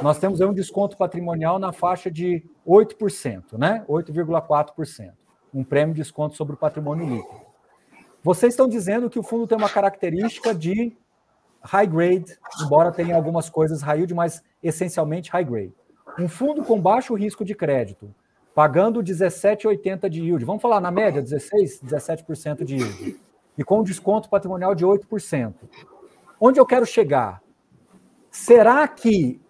nós 0.00 0.18
temos 0.18 0.40
aí 0.40 0.46
um 0.46 0.54
desconto 0.54 0.96
patrimonial 0.96 1.58
na 1.58 1.72
faixa 1.72 2.10
de 2.10 2.42
8%, 2.66 3.58
né? 3.58 3.84
8,4%. 3.88 5.12
Um 5.52 5.64
prêmio 5.64 5.94
de 5.94 6.00
desconto 6.00 6.36
sobre 6.36 6.54
o 6.54 6.58
patrimônio 6.58 7.06
líquido. 7.06 7.40
Vocês 8.22 8.52
estão 8.52 8.68
dizendo 8.68 9.10
que 9.10 9.18
o 9.18 9.22
fundo 9.22 9.46
tem 9.46 9.58
uma 9.58 9.68
característica 9.68 10.54
de 10.54 10.96
high 11.62 11.86
grade, 11.86 12.38
embora 12.64 12.92
tenha 12.92 13.16
algumas 13.16 13.50
coisas 13.50 13.82
high 13.82 13.98
yield, 13.98 14.14
mas 14.14 14.42
essencialmente 14.62 15.30
high 15.30 15.44
grade. 15.44 15.74
Um 16.18 16.28
fundo 16.28 16.62
com 16.62 16.80
baixo 16.80 17.14
risco 17.14 17.44
de 17.44 17.54
crédito, 17.54 18.14
pagando 18.54 19.02
17,80 19.02 20.08
de 20.08 20.22
yield. 20.22 20.44
Vamos 20.44 20.62
falar 20.62 20.80
na 20.80 20.90
média 20.90 21.22
16, 21.22 21.80
17% 21.82 22.64
de 22.64 22.76
yield. 22.76 23.20
E 23.56 23.64
com 23.64 23.82
desconto 23.82 24.28
patrimonial 24.28 24.74
de 24.74 24.84
8%. 24.84 25.54
Onde 26.40 26.58
eu 26.58 26.66
quero 26.66 26.86
chegar? 26.86 27.42
Será 28.30 28.86
que 28.88 29.40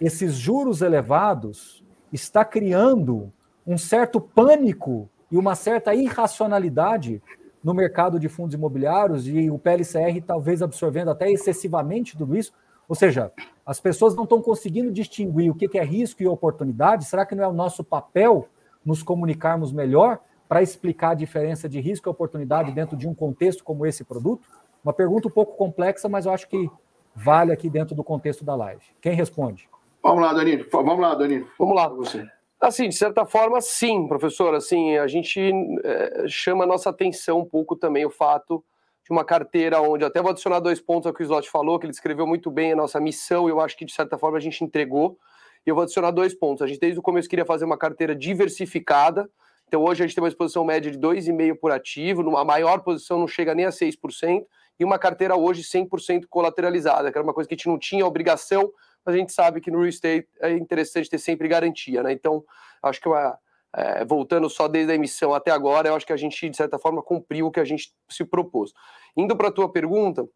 esses 0.00 0.34
juros 0.34 0.80
elevados 0.80 1.84
está 2.12 2.44
criando 2.44 3.32
um 3.66 3.76
certo 3.76 4.20
pânico 4.20 5.10
e 5.30 5.36
uma 5.36 5.54
certa 5.54 5.94
irracionalidade 5.94 7.22
no 7.62 7.74
mercado 7.74 8.18
de 8.18 8.28
fundos 8.28 8.54
imobiliários 8.54 9.26
e 9.26 9.50
o 9.50 9.58
PLCR 9.58 10.22
talvez 10.26 10.62
absorvendo 10.62 11.10
até 11.10 11.30
excessivamente 11.30 12.16
tudo 12.16 12.36
isso. 12.36 12.52
Ou 12.88 12.94
seja, 12.94 13.30
as 13.66 13.78
pessoas 13.78 14.14
não 14.14 14.24
estão 14.24 14.40
conseguindo 14.40 14.90
distinguir 14.90 15.50
o 15.50 15.54
que 15.54 15.78
é 15.78 15.84
risco 15.84 16.22
e 16.22 16.26
oportunidade. 16.26 17.04
Será 17.04 17.26
que 17.26 17.34
não 17.34 17.44
é 17.44 17.48
o 17.48 17.52
nosso 17.52 17.84
papel 17.84 18.48
nos 18.84 19.02
comunicarmos 19.02 19.70
melhor 19.70 20.18
para 20.48 20.62
explicar 20.62 21.10
a 21.10 21.14
diferença 21.14 21.68
de 21.68 21.78
risco 21.78 22.08
e 22.08 22.10
oportunidade 22.10 22.72
dentro 22.72 22.96
de 22.96 23.06
um 23.06 23.14
contexto 23.14 23.62
como 23.62 23.84
esse 23.84 24.02
produto? 24.04 24.48
Uma 24.82 24.94
pergunta 24.94 25.28
um 25.28 25.30
pouco 25.30 25.54
complexa, 25.54 26.08
mas 26.08 26.24
eu 26.24 26.32
acho 26.32 26.48
que 26.48 26.70
vale 27.14 27.52
aqui 27.52 27.68
dentro 27.68 27.94
do 27.94 28.02
contexto 28.02 28.42
da 28.42 28.54
live. 28.54 28.82
Quem 29.02 29.12
responde? 29.12 29.68
Vamos 30.02 30.22
lá, 30.22 30.32
Danilo. 30.32 30.64
Vamos 30.72 30.98
lá, 30.98 31.14
Danilo. 31.14 31.46
Vamos 31.58 31.76
lá. 31.76 31.88
Você. 31.88 32.26
Assim, 32.58 32.88
de 32.88 32.94
certa 32.94 33.26
forma, 33.26 33.60
sim, 33.60 34.08
professor. 34.08 34.54
Assim, 34.54 34.96
a 34.96 35.06
gente 35.06 35.52
é, 35.84 36.24
chama 36.26 36.64
a 36.64 36.66
nossa 36.66 36.88
atenção 36.88 37.40
um 37.40 37.44
pouco 37.44 37.76
também 37.76 38.06
o 38.06 38.10
fato 38.10 38.64
de 39.08 39.12
uma 39.12 39.24
carteira 39.24 39.80
onde 39.80 40.04
até 40.04 40.20
vou 40.20 40.30
adicionar 40.30 40.60
dois 40.60 40.80
pontos 40.80 41.06
ao 41.06 41.14
que 41.14 41.22
o 41.22 41.24
Slot 41.24 41.48
falou, 41.48 41.78
que 41.78 41.86
ele 41.86 41.92
descreveu 41.92 42.26
muito 42.26 42.50
bem 42.50 42.72
a 42.72 42.76
nossa 42.76 43.00
missão, 43.00 43.48
e 43.48 43.50
eu 43.50 43.58
acho 43.58 43.74
que 43.76 43.86
de 43.86 43.92
certa 43.92 44.18
forma 44.18 44.36
a 44.36 44.40
gente 44.40 44.62
entregou. 44.62 45.18
E 45.66 45.70
eu 45.70 45.74
vou 45.74 45.82
adicionar 45.82 46.10
dois 46.10 46.34
pontos. 46.34 46.62
A 46.62 46.66
gente 46.66 46.78
desde 46.78 46.98
o 46.98 47.02
começo 47.02 47.28
queria 47.28 47.44
fazer 47.44 47.64
uma 47.64 47.78
carteira 47.78 48.14
diversificada. 48.14 49.28
Então 49.66 49.82
hoje 49.82 50.02
a 50.02 50.06
gente 50.06 50.14
tem 50.14 50.22
uma 50.22 50.28
exposição 50.28 50.64
média 50.64 50.90
de 50.90 50.98
2,5% 50.98 51.58
por 51.58 51.72
ativo, 51.72 52.22
numa 52.22 52.44
maior 52.44 52.80
posição 52.80 53.18
não 53.18 53.28
chega 53.28 53.54
nem 53.54 53.64
a 53.64 53.70
6%, 53.70 54.44
e 54.78 54.84
uma 54.84 54.98
carteira 54.98 55.36
hoje 55.36 55.62
100% 55.62 56.26
colateralizada, 56.28 57.10
que 57.10 57.18
era 57.18 57.24
uma 57.24 57.34
coisa 57.34 57.48
que 57.48 57.54
a 57.54 57.56
gente 57.56 57.66
não 57.66 57.78
tinha 57.78 58.06
obrigação 58.06 58.70
mas 59.08 59.14
a 59.14 59.18
gente 59.18 59.32
sabe 59.32 59.60
que 59.60 59.70
no 59.70 59.78
real 59.78 59.88
estate 59.88 60.28
é 60.40 60.52
interessante 60.52 61.08
ter 61.08 61.16
sempre 61.16 61.48
garantia, 61.48 62.02
né? 62.02 62.12
Então, 62.12 62.44
acho 62.82 63.00
que 63.00 63.08
uma, 63.08 63.38
é, 63.74 64.04
voltando 64.04 64.48
só 64.48 64.66
desde 64.66 64.92
a 64.92 64.94
emissão 64.94 65.34
até 65.34 65.50
agora, 65.50 65.88
eu 65.88 65.94
acho 65.94 66.06
que 66.06 66.12
a 66.12 66.16
gente, 66.16 66.48
de 66.48 66.56
certa 66.56 66.78
forma, 66.78 67.02
cumpriu 67.02 67.46
o 67.46 67.50
que 67.50 67.60
a 67.60 67.64
gente 67.64 67.92
se 68.08 68.24
propôs. 68.24 68.72
Indo 69.16 69.36
para 69.36 69.48
a 69.48 69.52
tua 69.52 69.70
pergunta, 69.70 70.26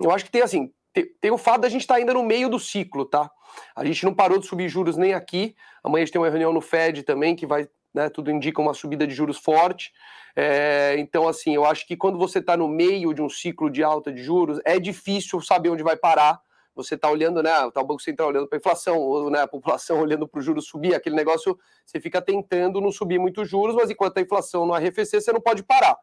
eu 0.00 0.10
acho 0.10 0.24
que 0.24 0.30
tem 0.30 0.42
assim, 0.42 0.72
tem, 1.20 1.30
o 1.30 1.38
fato 1.38 1.62
da 1.62 1.68
gente 1.68 1.82
estar 1.82 1.94
tá 1.94 2.00
ainda 2.00 2.14
no 2.14 2.22
meio 2.22 2.48
do 2.48 2.58
ciclo, 2.58 3.04
tá? 3.04 3.30
A 3.74 3.84
gente 3.84 4.04
não 4.04 4.14
parou 4.14 4.38
de 4.38 4.46
subir 4.46 4.68
juros 4.68 4.96
nem 4.96 5.12
aqui. 5.12 5.54
Amanhã 5.82 6.02
a 6.02 6.06
gente 6.06 6.12
tem 6.12 6.20
uma 6.20 6.28
reunião 6.28 6.52
no 6.52 6.60
Fed 6.60 7.02
também, 7.02 7.34
que 7.34 7.46
vai, 7.46 7.68
né, 7.92 8.08
tudo 8.08 8.30
indica 8.30 8.62
uma 8.62 8.74
subida 8.74 9.06
de 9.06 9.14
juros 9.14 9.38
forte. 9.38 9.92
É, 10.36 10.94
então, 10.98 11.28
assim, 11.28 11.54
eu 11.54 11.64
acho 11.64 11.86
que 11.86 11.96
quando 11.96 12.18
você 12.18 12.38
está 12.38 12.56
no 12.56 12.68
meio 12.68 13.12
de 13.12 13.20
um 13.20 13.28
ciclo 13.28 13.68
de 13.68 13.82
alta 13.82 14.12
de 14.12 14.22
juros, 14.22 14.60
é 14.64 14.78
difícil 14.78 15.40
saber 15.40 15.70
onde 15.70 15.82
vai 15.82 15.96
parar 15.96 16.40
você 16.74 16.94
está 16.94 17.10
olhando, 17.10 17.42
né? 17.42 17.50
Tá 17.72 17.80
o 17.80 17.84
Banco 17.84 18.02
Central 18.02 18.28
olhando 18.28 18.48
para 18.48 18.56
a 18.56 18.60
inflação, 18.60 18.98
ou 18.98 19.30
né, 19.30 19.42
a 19.42 19.46
população 19.46 20.00
olhando 20.02 20.26
para 20.26 20.38
o 20.38 20.42
juros 20.42 20.66
subir, 20.66 20.94
aquele 20.94 21.16
negócio, 21.16 21.58
você 21.84 22.00
fica 22.00 22.20
tentando 22.20 22.80
não 22.80 22.90
subir 22.90 23.18
muito 23.18 23.44
juros, 23.44 23.74
mas 23.74 23.90
enquanto 23.90 24.18
a 24.18 24.20
inflação 24.20 24.66
não 24.66 24.74
arrefecer, 24.74 25.20
você 25.20 25.32
não 25.32 25.40
pode 25.40 25.62
parar. 25.62 25.96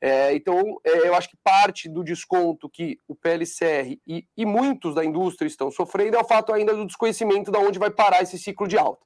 É, 0.00 0.34
então, 0.34 0.78
é, 0.84 1.08
eu 1.08 1.14
acho 1.14 1.30
que 1.30 1.36
parte 1.42 1.88
do 1.88 2.04
desconto 2.04 2.68
que 2.68 2.98
o 3.08 3.14
PLCR 3.14 3.98
e, 4.06 4.26
e, 4.36 4.44
muitos 4.44 4.94
da 4.94 5.04
indústria 5.04 5.46
estão 5.46 5.70
sofrendo 5.70 6.16
é 6.16 6.20
o 6.20 6.24
fato 6.24 6.52
ainda 6.52 6.74
do 6.74 6.84
desconhecimento 6.84 7.50
de 7.50 7.58
onde 7.58 7.78
vai 7.78 7.90
parar 7.90 8.22
esse 8.22 8.38
ciclo 8.38 8.68
de 8.68 8.76
alta. 8.76 9.02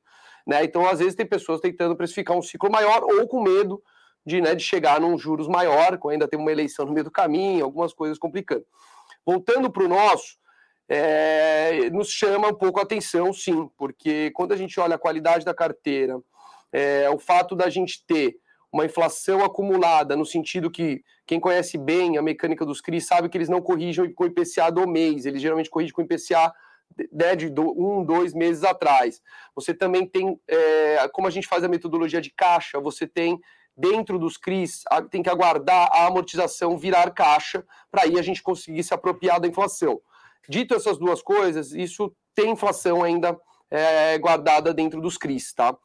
Né? 0.46 0.64
Então, 0.64 0.88
às 0.88 0.98
vezes, 0.98 1.14
tem 1.14 1.26
pessoas 1.26 1.60
tentando 1.60 1.94
precificar 1.94 2.36
um 2.36 2.42
ciclo 2.42 2.70
maior 2.70 3.04
ou 3.04 3.28
com 3.28 3.42
medo 3.42 3.82
de, 4.26 4.40
né, 4.40 4.54
de 4.54 4.62
chegar 4.64 5.00
num 5.00 5.16
juros 5.16 5.46
maior, 5.46 5.98
ainda 6.10 6.26
tem 6.26 6.38
uma 6.38 6.50
eleição 6.50 6.84
no 6.84 6.92
meio 6.92 7.04
do 7.04 7.10
caminho, 7.10 7.64
algumas 7.64 7.92
coisas 7.92 8.18
complicando. 8.18 8.64
Voltando 9.24 9.70
para 9.70 9.84
o 9.84 9.88
nosso, 9.88 10.36
é, 10.88 11.90
nos 11.90 12.10
chama 12.10 12.48
um 12.48 12.54
pouco 12.54 12.80
a 12.80 12.82
atenção, 12.82 13.32
sim, 13.32 13.68
porque 13.76 14.30
quando 14.30 14.52
a 14.52 14.56
gente 14.56 14.80
olha 14.80 14.94
a 14.94 14.98
qualidade 14.98 15.44
da 15.44 15.52
carteira, 15.52 16.18
é, 16.72 17.08
o 17.10 17.18
fato 17.18 17.54
da 17.54 17.68
gente 17.68 18.04
ter 18.06 18.36
uma 18.72 18.84
inflação 18.84 19.44
acumulada, 19.44 20.16
no 20.16 20.24
sentido 20.24 20.70
que 20.70 21.02
quem 21.26 21.40
conhece 21.40 21.76
bem 21.78 22.16
a 22.16 22.22
mecânica 22.22 22.64
dos 22.64 22.80
CRIs 22.80 23.06
sabe 23.06 23.28
que 23.28 23.36
eles 23.36 23.48
não 23.48 23.60
corrigem 23.60 24.12
com 24.12 24.26
IPCA 24.26 24.70
do 24.70 24.86
mês, 24.86 25.26
eles 25.26 25.40
geralmente 25.40 25.70
corrigem 25.70 25.92
com 25.92 26.02
IPCA 26.02 26.52
né, 27.12 27.36
de 27.36 27.52
um, 27.60 28.04
dois 28.04 28.34
meses 28.34 28.64
atrás. 28.64 29.22
Você 29.54 29.72
também 29.72 30.06
tem, 30.06 30.38
é, 30.46 31.08
como 31.12 31.28
a 31.28 31.30
gente 31.30 31.46
faz 31.46 31.64
a 31.64 31.68
metodologia 31.68 32.20
de 32.20 32.30
caixa, 32.30 32.80
você 32.80 33.06
tem 33.06 33.38
dentro 33.76 34.18
dos 34.18 34.36
CRIs, 34.36 34.82
tem 35.10 35.22
que 35.22 35.30
aguardar 35.30 35.88
a 35.92 36.06
amortização 36.06 36.76
virar 36.76 37.10
caixa, 37.10 37.64
para 37.90 38.02
aí 38.02 38.18
a 38.18 38.22
gente 38.22 38.42
conseguir 38.42 38.82
se 38.82 38.92
apropriar 38.92 39.40
da 39.40 39.46
inflação. 39.46 40.00
Dito 40.48 40.74
essas 40.74 40.98
duas 40.98 41.22
coisas, 41.22 41.72
isso 41.72 42.12
tem 42.34 42.50
inflação 42.50 43.02
ainda 43.02 43.38
é, 43.70 44.18
guardada 44.18 44.72
dentro 44.72 45.00
dos 45.00 45.16
CRIs, 45.16 45.52
tá? 45.52 45.76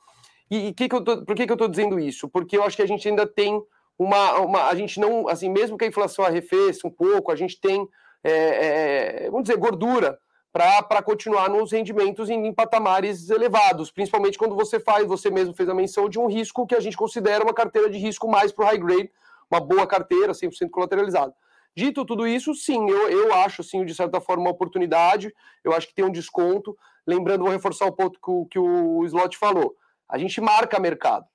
E, 0.50 0.68
e 0.68 0.74
que 0.74 0.88
que 0.88 1.02
tô, 1.02 1.26
por 1.26 1.36
que, 1.36 1.46
que 1.46 1.52
eu 1.52 1.56
estou 1.56 1.68
dizendo 1.68 2.00
isso? 2.00 2.28
Porque 2.30 2.58
eu 2.58 2.64
acho 2.64 2.76
que 2.76 2.84
a 2.84 2.88
gente 2.88 3.08
ainda 3.08 3.26
tem 3.26 3.62
uma, 3.98 4.40
uma. 4.40 4.68
A 4.68 4.76
gente 4.76 5.00
não. 5.00 5.28
Assim, 5.28 5.50
mesmo 5.50 5.78
que 5.78 5.86
a 5.86 5.88
inflação 5.88 6.26
arrefeça 6.26 6.88
um 6.88 6.92
pouco, 6.92 7.32
a 7.32 7.36
gente 7.36 7.60
tem, 7.60 7.88
é, 8.24 9.26
é, 9.26 9.30
vamos 9.30 9.44
dizer, 9.44 9.58
gordura 9.58 10.20
para 10.52 11.02
continuar 11.02 11.50
nos 11.50 11.72
rendimentos 11.72 12.30
em, 12.30 12.46
em, 12.46 12.54
patamares 12.54 13.32
elevados, 13.32 13.90
principalmente 13.90 14.38
quando 14.38 14.56
você 14.56 14.80
faz, 14.80 15.08
você 15.08 15.32
mesmo 15.32 15.52
fez 15.56 15.68
a 15.68 15.74
menção 15.74 16.08
de 16.08 16.20
um 16.20 16.28
risco 16.28 16.68
que 16.68 16.76
a 16.76 16.80
gente 16.80 16.96
considera 16.96 17.44
uma 17.44 17.56
carteira 17.56 17.90
de 17.90 17.98
risco 17.98 18.28
mais 18.28 18.52
para 18.52 18.66
o 18.66 18.68
high 18.68 18.78
grade, 18.78 19.12
uma 19.50 19.60
boa 19.60 19.88
carteira, 19.88 20.32
100% 20.32 20.70
colateralizada. 20.70 21.34
Dito 21.76 22.06
tudo 22.06 22.28
isso, 22.28 22.54
sim, 22.54 22.90
eu, 22.90 23.10
eu 23.10 23.34
acho, 23.34 23.62
assim, 23.62 23.84
de 23.84 23.96
certa 23.96 24.22
forma, 24.22 24.44
uma 24.44 24.52
oportunidade, 24.52 25.34
eu 25.64 25.74
acho 25.74 25.88
que 25.88 25.96
tem 25.96 26.06
um 26.06 26.12
desconto. 26.12 26.78
Lembrando, 27.06 27.44
vou 27.44 27.52
reforçar 27.52 27.86
o 27.86 27.92
ponto 27.92 28.20
que 28.22 28.30
o, 28.32 28.46
que 28.46 28.60
o 28.60 29.04
Slot 29.06 29.38
falou 29.38 29.76
a 30.14 30.18
gente 30.20 30.40
marca 30.40 30.80
mercado. 30.80 31.26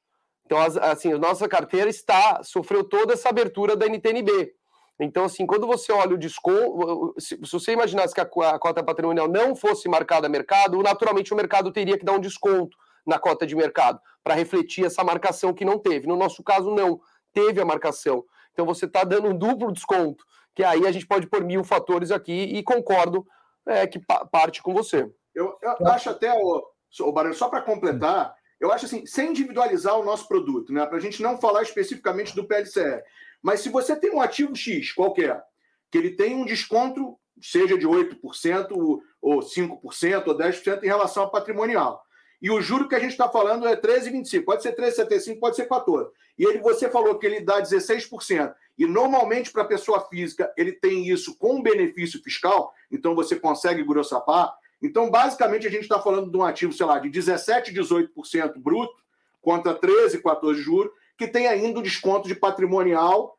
Então, 0.46 0.58
assim, 0.58 1.12
a 1.12 1.18
nossa 1.18 1.48
carteira 1.48 1.90
está 1.90 2.42
sofreu 2.44 2.84
toda 2.84 3.12
essa 3.12 3.28
abertura 3.28 3.76
da 3.76 3.86
NTNB. 3.86 4.54
Então, 5.00 5.24
assim, 5.24 5.44
quando 5.44 5.66
você 5.66 5.92
olha 5.92 6.14
o 6.14 6.18
desconto, 6.18 7.14
se, 7.18 7.36
você 7.36 7.72
imaginasse 7.72 8.14
que 8.14 8.20
a 8.20 8.58
cota 8.58 8.82
patrimonial 8.82 9.28
não 9.28 9.54
fosse 9.54 9.88
marcada 9.88 10.26
a 10.26 10.30
mercado, 10.30 10.80
naturalmente 10.82 11.32
o 11.32 11.36
mercado 11.36 11.72
teria 11.72 11.98
que 11.98 12.04
dar 12.04 12.12
um 12.12 12.20
desconto 12.20 12.76
na 13.04 13.18
cota 13.18 13.46
de 13.46 13.56
mercado 13.56 14.00
para 14.22 14.34
refletir 14.34 14.86
essa 14.86 15.02
marcação 15.02 15.52
que 15.52 15.64
não 15.64 15.78
teve. 15.78 16.06
No 16.06 16.16
nosso 16.16 16.42
caso, 16.42 16.70
não 16.70 17.00
teve 17.32 17.60
a 17.60 17.64
marcação. 17.64 18.24
Então, 18.58 18.66
você 18.66 18.86
está 18.86 19.04
dando 19.04 19.28
um 19.28 19.38
duplo 19.38 19.70
desconto, 19.70 20.24
que 20.52 20.64
aí 20.64 20.84
a 20.84 20.90
gente 20.90 21.06
pode 21.06 21.28
pôr 21.28 21.44
mil 21.44 21.62
fatores 21.62 22.10
aqui 22.10 22.32
e 22.32 22.60
concordo 22.60 23.24
é, 23.64 23.86
que 23.86 24.00
pa 24.00 24.26
parte 24.26 24.60
com 24.60 24.74
você. 24.74 25.08
Eu, 25.32 25.56
eu 25.62 25.86
acho 25.86 26.10
até, 26.10 26.32
o, 26.34 26.66
o 27.02 27.12
Barão, 27.12 27.32
só 27.32 27.48
para 27.48 27.62
completar, 27.62 28.34
eu 28.58 28.72
acho 28.72 28.86
assim, 28.86 29.06
sem 29.06 29.30
individualizar 29.30 29.96
o 29.96 30.04
nosso 30.04 30.26
produto, 30.26 30.72
né? 30.72 30.84
Para 30.86 30.96
a 30.96 31.00
gente 31.00 31.22
não 31.22 31.38
falar 31.38 31.62
especificamente 31.62 32.34
do 32.34 32.48
PLCR. 32.48 33.00
Mas 33.40 33.60
se 33.60 33.68
você 33.68 33.94
tem 33.94 34.10
um 34.10 34.20
ativo 34.20 34.56
X 34.56 34.90
qualquer, 34.92 35.40
que 35.88 35.96
ele 35.96 36.16
tem 36.16 36.34
um 36.34 36.44
desconto, 36.44 37.16
seja 37.40 37.78
de 37.78 37.86
8%, 37.86 39.00
ou 39.22 39.38
5%, 39.38 40.26
ou 40.26 40.36
10% 40.36 40.82
em 40.82 40.88
relação 40.88 41.22
ao 41.22 41.30
patrimonial. 41.30 42.02
E 42.42 42.50
o 42.50 42.60
juro 42.60 42.88
que 42.88 42.96
a 42.96 43.00
gente 43.00 43.12
está 43.12 43.28
falando 43.28 43.68
é 43.68 43.76
13,25. 43.76 44.44
Pode 44.44 44.64
ser 44.64 44.74
13,75, 44.74 45.38
pode 45.38 45.54
ser 45.54 45.66
14. 45.66 46.10
E 46.38 46.44
ele, 46.44 46.58
você 46.58 46.88
falou 46.88 47.18
que 47.18 47.26
ele 47.26 47.40
dá 47.40 47.60
16%. 47.60 48.54
E 48.78 48.86
normalmente, 48.86 49.50
para 49.50 49.62
a 49.62 49.66
pessoa 49.66 50.06
física, 50.08 50.52
ele 50.56 50.72
tem 50.72 51.08
isso 51.08 51.36
com 51.36 51.60
benefício 51.60 52.22
fiscal, 52.22 52.72
então 52.90 53.14
você 53.14 53.34
consegue 53.34 53.82
grossapar. 53.82 54.54
Então, 54.80 55.10
basicamente, 55.10 55.66
a 55.66 55.70
gente 55.70 55.82
está 55.82 56.00
falando 56.00 56.30
de 56.30 56.36
um 56.36 56.44
ativo, 56.44 56.72
sei 56.72 56.86
lá, 56.86 57.00
de 57.00 57.10
17%, 57.10 57.72
18% 57.72 58.52
bruto, 58.58 58.94
contra 59.40 59.74
13%, 59.74 60.22
14% 60.22 60.54
de 60.54 60.62
juros, 60.62 60.92
que 61.16 61.26
tem 61.26 61.48
ainda 61.48 61.80
um 61.80 61.82
desconto 61.82 62.28
de 62.28 62.36
patrimonial 62.36 63.36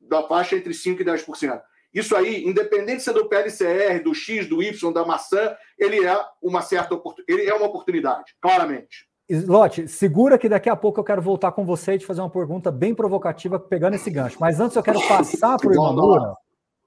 da 0.00 0.26
faixa 0.26 0.56
entre 0.56 0.72
5% 0.72 1.00
e 1.00 1.04
10%. 1.04 1.62
Isso 1.94 2.16
aí, 2.16 2.44
independente 2.44 3.02
se 3.02 3.10
é 3.10 3.12
do 3.12 3.28
PLCR, 3.28 4.02
do 4.02 4.14
X, 4.14 4.48
do 4.48 4.62
Y, 4.62 4.92
da 4.92 5.04
maçã, 5.04 5.54
ele 5.78 6.04
é 6.04 6.18
uma 6.40 6.62
certa 6.62 7.00
ele 7.28 7.46
é 7.46 7.54
uma 7.54 7.66
oportunidade, 7.66 8.34
claramente. 8.40 9.06
Slot, 9.36 9.88
segura 9.88 10.38
que 10.38 10.48
daqui 10.48 10.68
a 10.68 10.76
pouco 10.76 11.00
eu 11.00 11.04
quero 11.04 11.22
voltar 11.22 11.52
com 11.52 11.64
você 11.64 11.94
e 11.94 11.98
te 11.98 12.06
fazer 12.06 12.20
uma 12.20 12.30
pergunta 12.30 12.70
bem 12.70 12.94
provocativa 12.94 13.58
pegando 13.58 13.94
esse 13.94 14.10
gancho. 14.10 14.36
Mas 14.40 14.60
antes 14.60 14.76
eu 14.76 14.82
quero 14.82 15.00
passar 15.06 15.56
para 15.56 15.70
o 15.70 15.74
Imamura. 15.74 16.34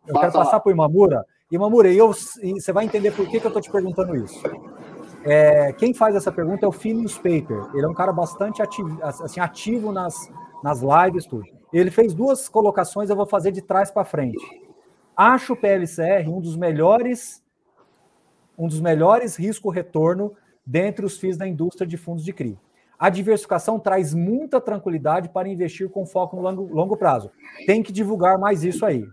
Eu 0.07 0.19
quero 0.19 0.33
passar 0.33 0.59
para 0.59 0.69
o 0.69 0.73
Imamura 0.73 1.25
e 1.51 1.57
Mamura, 1.57 1.91
eu, 1.91 2.11
você 2.11 2.73
vai 2.73 2.85
entender 2.85 3.11
por 3.11 3.27
que, 3.27 3.39
que 3.39 3.45
eu 3.45 3.49
estou 3.49 3.61
te 3.61 3.71
perguntando 3.71 4.15
isso. 4.15 4.41
É, 5.23 5.73
quem 5.73 5.93
faz 5.93 6.15
essa 6.15 6.31
pergunta 6.31 6.65
é 6.65 6.69
o 6.69 6.71
Phineas 6.71 7.17
Paper. 7.17 7.69
Ele 7.73 7.85
é 7.85 7.87
um 7.87 7.93
cara 7.93 8.11
bastante 8.11 8.61
ativo, 8.61 8.97
assim, 9.01 9.39
ativo 9.39 9.91
nas, 9.91 10.15
nas 10.63 10.81
lives, 10.81 11.25
tudo. 11.25 11.45
Ele 11.71 11.91
fez 11.91 12.13
duas 12.13 12.49
colocações, 12.49 13.09
eu 13.09 13.15
vou 13.15 13.25
fazer 13.25 13.51
de 13.51 13.61
trás 13.61 13.91
para 13.91 14.05
frente. 14.05 14.43
Acho 15.15 15.53
o 15.53 15.55
PLCR 15.55 16.27
um 16.27 16.41
dos 16.41 16.55
melhores, 16.55 17.43
um 18.57 18.67
dos 18.67 18.81
melhores 18.81 19.35
risco-retorno 19.35 20.33
dentre 20.65 21.05
os 21.05 21.17
FIIs 21.17 21.37
da 21.37 21.47
indústria 21.47 21.87
de 21.87 21.97
fundos 21.97 22.23
de 22.23 22.33
CRI. 22.33 22.57
A 22.97 23.09
diversificação 23.09 23.77
traz 23.77 24.13
muita 24.13 24.61
tranquilidade 24.61 25.29
para 25.29 25.49
investir 25.49 25.89
com 25.89 26.05
foco 26.05 26.35
no 26.35 26.41
longo, 26.41 26.73
longo 26.73 26.97
prazo. 26.97 27.29
Tem 27.65 27.83
que 27.83 27.91
divulgar 27.91 28.39
mais 28.39 28.63
isso 28.63 28.85
aí. 28.85 29.05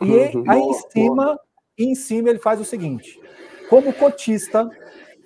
E 0.00 0.36
uhum. 0.36 0.44
aí, 0.46 0.60
em 0.60 0.74
cima, 0.74 1.40
em 1.78 1.94
cima 1.94 2.30
ele 2.30 2.38
faz 2.38 2.60
o 2.60 2.64
seguinte: 2.64 3.20
como 3.68 3.92
cotista, 3.92 4.70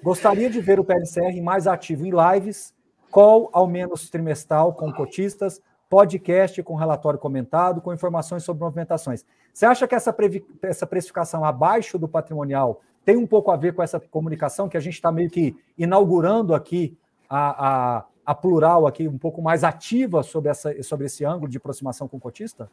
gostaria 0.03 0.49
de 0.49 0.61
ver 0.61 0.81
o 0.81 0.85
PLCR 0.85 1.41
mais 1.43 1.67
ativo 1.67 2.07
em 2.07 2.11
lives, 2.11 2.75
call 3.11 3.51
ao 3.53 3.67
menos 3.67 4.09
trimestral 4.09 4.73
com 4.73 4.93
cotistas, 4.93 5.61
podcast 5.89 6.63
com 6.63 6.75
relatório 6.75 7.19
comentado, 7.19 7.81
com 7.81 7.93
informações 7.93 8.45
sobre 8.45 8.63
movimentações. 8.63 9.27
Você 9.53 9.67
acha 9.67 9.87
que 9.87 9.95
essa, 9.95 10.15
essa 10.63 10.87
precificação 10.87 11.45
abaixo 11.45 11.99
do 11.99 12.09
patrimonial 12.09 12.81
tem 13.11 13.17
um 13.17 13.27
pouco 13.27 13.51
a 13.51 13.57
ver 13.57 13.75
com 13.75 13.83
essa 13.83 13.99
comunicação 13.99 14.69
que 14.69 14.77
a 14.77 14.81
gente 14.81 14.95
está 14.95 15.11
meio 15.11 15.29
que 15.29 15.57
inaugurando 15.77 16.55
aqui 16.55 16.97
a, 17.29 17.97
a, 17.99 18.05
a, 18.25 18.35
plural 18.37 18.87
aqui 18.87 19.09
um 19.09 19.19
pouco 19.19 19.43
mais 19.43 19.65
ativa 19.65 20.23
sobre, 20.23 20.49
essa, 20.49 20.81
sobre 20.85 21.07
esse 21.07 21.25
ângulo 21.25 21.51
de 21.51 21.57
aproximação 21.57 22.07
com 22.07 22.19
o 22.19 22.21
cotista? 22.21 22.71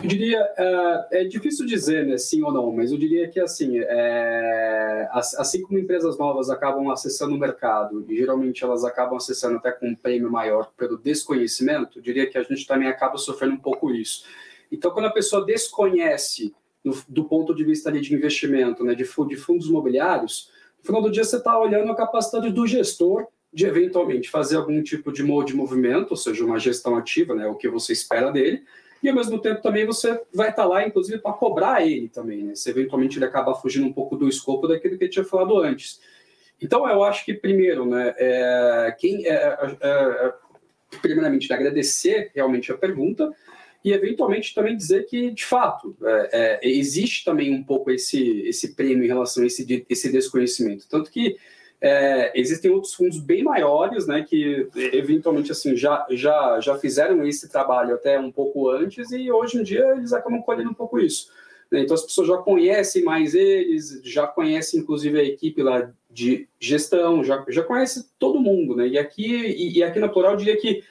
Eu 0.00 0.08
diria, 0.08 0.38
é, 0.56 1.22
é, 1.22 1.24
difícil 1.24 1.66
dizer 1.66 2.06
né, 2.06 2.16
sim 2.18 2.40
ou 2.44 2.52
não, 2.52 2.70
mas 2.70 2.92
eu 2.92 2.98
diria 2.98 3.26
que 3.28 3.40
assim, 3.40 3.80
é, 3.80 5.08
assim 5.12 5.62
como 5.62 5.76
empresas 5.76 6.16
novas 6.16 6.48
acabam 6.48 6.88
acessando 6.90 7.34
o 7.34 7.38
mercado 7.38 8.04
e 8.08 8.16
geralmente 8.16 8.62
elas 8.62 8.84
acabam 8.84 9.16
acessando 9.16 9.56
até 9.56 9.72
com 9.72 9.88
um 9.88 9.96
prêmio 9.96 10.30
maior 10.30 10.70
pelo 10.76 10.96
desconhecimento, 10.96 11.98
eu 11.98 12.02
diria 12.02 12.30
que 12.30 12.38
a 12.38 12.44
gente 12.44 12.64
também 12.64 12.86
acaba 12.86 13.18
sofrendo 13.18 13.54
um 13.54 13.60
pouco 13.60 13.90
isso. 13.90 14.24
Então, 14.70 14.92
quando 14.92 15.06
a 15.06 15.12
pessoa 15.12 15.44
desconhece 15.44 16.54
do, 17.08 17.24
ponto 17.24 17.54
de 17.54 17.64
vista 17.64 17.88
ali, 17.88 18.00
de 18.00 18.14
investimento, 18.14 18.84
né, 18.84 18.94
de, 18.94 19.04
de 19.04 19.36
fundos 19.36 19.66
imobiliários, 19.66 20.50
no 20.78 20.84
final 20.84 21.02
do 21.02 21.10
dia 21.10 21.24
você 21.24 21.36
está 21.36 21.58
olhando 21.58 21.90
a 21.90 21.96
capacidade 21.96 22.50
do 22.50 22.66
gestor 22.66 23.26
de 23.52 23.66
eventualmente 23.66 24.28
fazer 24.28 24.56
algum 24.56 24.82
tipo 24.82 25.10
de, 25.12 25.22
movimento, 25.22 26.10
ou 26.10 26.16
seja, 26.16 26.44
uma 26.44 26.58
gestão 26.58 26.96
ativa, 26.96 27.34
né, 27.34 27.46
o 27.46 27.54
que 27.54 27.68
você 27.68 27.92
espera 27.92 28.30
dele, 28.30 28.62
e 29.02 29.08
ao 29.08 29.14
mesmo 29.14 29.40
tempo 29.40 29.62
também 29.62 29.84
você 29.84 30.20
vai 30.32 30.50
estar 30.50 30.64
lá, 30.64 30.86
inclusive, 30.86 31.18
para 31.18 31.32
cobrar 31.32 31.86
ele 31.86 32.08
também, 32.08 32.42
né? 32.42 32.54
Se 32.54 32.70
eventualmente 32.70 33.18
ele 33.18 33.26
acabar 33.26 33.54
fugindo 33.54 33.86
um 33.86 33.92
pouco 33.92 34.16
do 34.16 34.26
escopo 34.26 34.66
daquilo 34.66 34.96
que 34.96 35.04
eu 35.04 35.10
tinha 35.10 35.24
falado 35.24 35.58
antes. 35.58 36.00
Então, 36.60 36.88
eu 36.88 37.04
acho 37.04 37.24
que, 37.24 37.34
primeiro, 37.34 37.84
né, 37.84 38.14
é, 38.16 38.96
quem, 38.98 39.26
é, 39.26 39.34
é, 39.34 39.88
é 39.90 40.34
primeiramente, 41.00 41.52
agradecer 41.52 42.30
realmente 42.34 42.72
a 42.72 42.76
pergunta 42.76 43.30
e, 43.86 43.92
eventualmente, 43.92 44.52
também 44.52 44.76
dizer 44.76 45.06
que, 45.06 45.30
de 45.30 45.44
fato, 45.44 45.96
é, 46.02 46.58
é, 46.64 46.68
existe 46.68 47.24
também 47.24 47.54
um 47.54 47.62
pouco 47.62 47.88
esse, 47.88 48.40
esse 48.40 48.74
prêmio 48.74 49.04
em 49.04 49.06
relação 49.06 49.44
a 49.44 49.46
esse, 49.46 49.86
esse 49.88 50.10
desconhecimento. 50.10 50.88
Tanto 50.90 51.08
que 51.08 51.36
é, 51.80 52.32
existem 52.34 52.68
outros 52.68 52.94
fundos 52.94 53.20
bem 53.20 53.44
maiores, 53.44 54.08
né, 54.08 54.26
que 54.28 54.66
eventualmente 54.74 55.52
assim 55.52 55.76
já, 55.76 56.04
já, 56.10 56.58
já 56.58 56.76
fizeram 56.76 57.24
esse 57.24 57.48
trabalho 57.48 57.94
até 57.94 58.18
um 58.18 58.32
pouco 58.32 58.68
antes 58.68 59.12
e 59.12 59.30
hoje 59.30 59.58
em 59.58 59.62
dia 59.62 59.86
eles 59.96 60.12
acabam 60.12 60.42
colhendo 60.42 60.70
um 60.70 60.74
pouco 60.74 60.98
isso. 60.98 61.30
Né? 61.70 61.82
Então 61.82 61.94
as 61.94 62.02
pessoas 62.02 62.26
já 62.26 62.38
conhecem 62.38 63.04
mais 63.04 63.36
eles, 63.36 64.00
já 64.02 64.26
conhecem 64.26 64.80
inclusive 64.80 65.20
a 65.20 65.22
equipe 65.22 65.62
lá 65.62 65.92
de 66.10 66.48
gestão, 66.58 67.22
já, 67.22 67.44
já 67.48 67.62
conhece 67.62 68.10
todo 68.18 68.40
mundo, 68.40 68.74
né? 68.74 68.88
E 68.88 68.98
aqui, 68.98 69.32
e, 69.32 69.78
e 69.78 69.82
aqui 69.84 70.00
na 70.00 70.08
Plural 70.08 70.32
eu 70.32 70.38
diria 70.38 70.56
que 70.56 70.82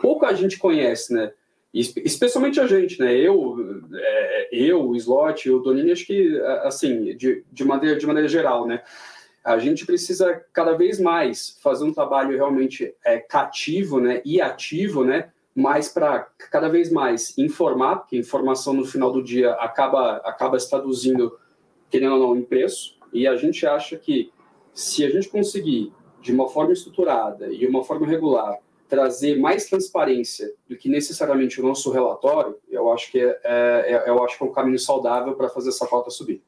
pouca 0.00 0.32
gente 0.34 0.56
conhece, 0.56 1.12
né? 1.12 1.32
Especialmente 1.74 2.60
a 2.60 2.66
gente, 2.66 3.00
né? 3.00 3.14
Eu, 3.14 3.56
é, 3.92 4.48
eu, 4.52 4.88
o 4.88 4.96
Slot, 4.96 5.50
o 5.50 5.58
Donini, 5.58 5.90
acho 5.90 6.06
que, 6.06 6.38
assim, 6.62 7.16
de, 7.16 7.44
de, 7.50 7.64
maneira, 7.64 7.98
de 7.98 8.06
maneira 8.06 8.28
geral, 8.28 8.66
né? 8.66 8.82
A 9.42 9.58
gente 9.58 9.84
precisa 9.84 10.40
cada 10.52 10.72
vez 10.74 11.00
mais 11.00 11.58
fazer 11.60 11.84
um 11.84 11.92
trabalho 11.92 12.36
realmente 12.36 12.94
é, 13.04 13.18
cativo, 13.18 14.00
né? 14.00 14.22
E 14.24 14.40
ativo, 14.40 15.04
né? 15.04 15.30
mais 15.54 15.88
para 15.88 16.26
cada 16.50 16.68
vez 16.68 16.90
mais 16.90 17.38
informar, 17.38 17.98
porque 17.98 18.16
informação 18.16 18.72
no 18.72 18.84
final 18.84 19.12
do 19.12 19.22
dia 19.22 19.52
acaba, 19.52 20.16
acaba 20.16 20.58
se 20.58 20.68
traduzindo, 20.68 21.38
querendo 21.88 22.14
ou 22.16 22.18
não, 22.18 22.36
em 22.36 22.42
preço, 22.42 22.98
e 23.12 23.26
a 23.28 23.36
gente 23.36 23.64
acha 23.64 23.96
que 23.96 24.32
se 24.72 25.04
a 25.04 25.10
gente 25.10 25.28
conseguir, 25.28 25.92
de 26.20 26.32
uma 26.32 26.48
forma 26.48 26.72
estruturada 26.72 27.46
e 27.52 27.64
uma 27.66 27.84
forma 27.84 28.06
regular, 28.06 28.58
trazer 28.94 29.38
mais 29.38 29.66
transparência 29.66 30.48
do 30.68 30.76
que 30.76 30.88
necessariamente 30.88 31.60
o 31.60 31.66
nosso 31.66 31.90
relatório, 31.90 32.56
eu 32.70 32.92
acho 32.92 33.10
que 33.10 33.18
é, 33.18 33.40
é, 33.44 33.92
é 33.92 34.08
eu 34.08 34.22
acho 34.24 34.38
que 34.38 34.44
é 34.44 34.46
um 34.46 34.52
caminho 34.52 34.78
saudável 34.78 35.34
para 35.34 35.48
fazer 35.48 35.70
essa 35.70 35.86
pauta 35.86 36.10
subir. 36.10 36.42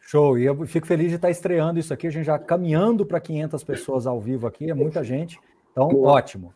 Show, 0.00 0.36
e 0.36 0.44
eu 0.44 0.66
fico 0.66 0.86
feliz 0.86 1.08
de 1.08 1.16
estar 1.16 1.30
estreando 1.30 1.78
isso 1.78 1.94
aqui, 1.94 2.08
a 2.08 2.10
gente 2.10 2.24
já 2.24 2.38
caminhando 2.38 3.06
para 3.06 3.20
500 3.20 3.62
pessoas 3.64 4.06
ao 4.06 4.20
vivo 4.20 4.46
aqui, 4.46 4.68
é 4.68 4.74
muita 4.74 5.04
gente, 5.04 5.38
então 5.70 5.88
Boa. 5.88 6.12
ótimo. 6.12 6.52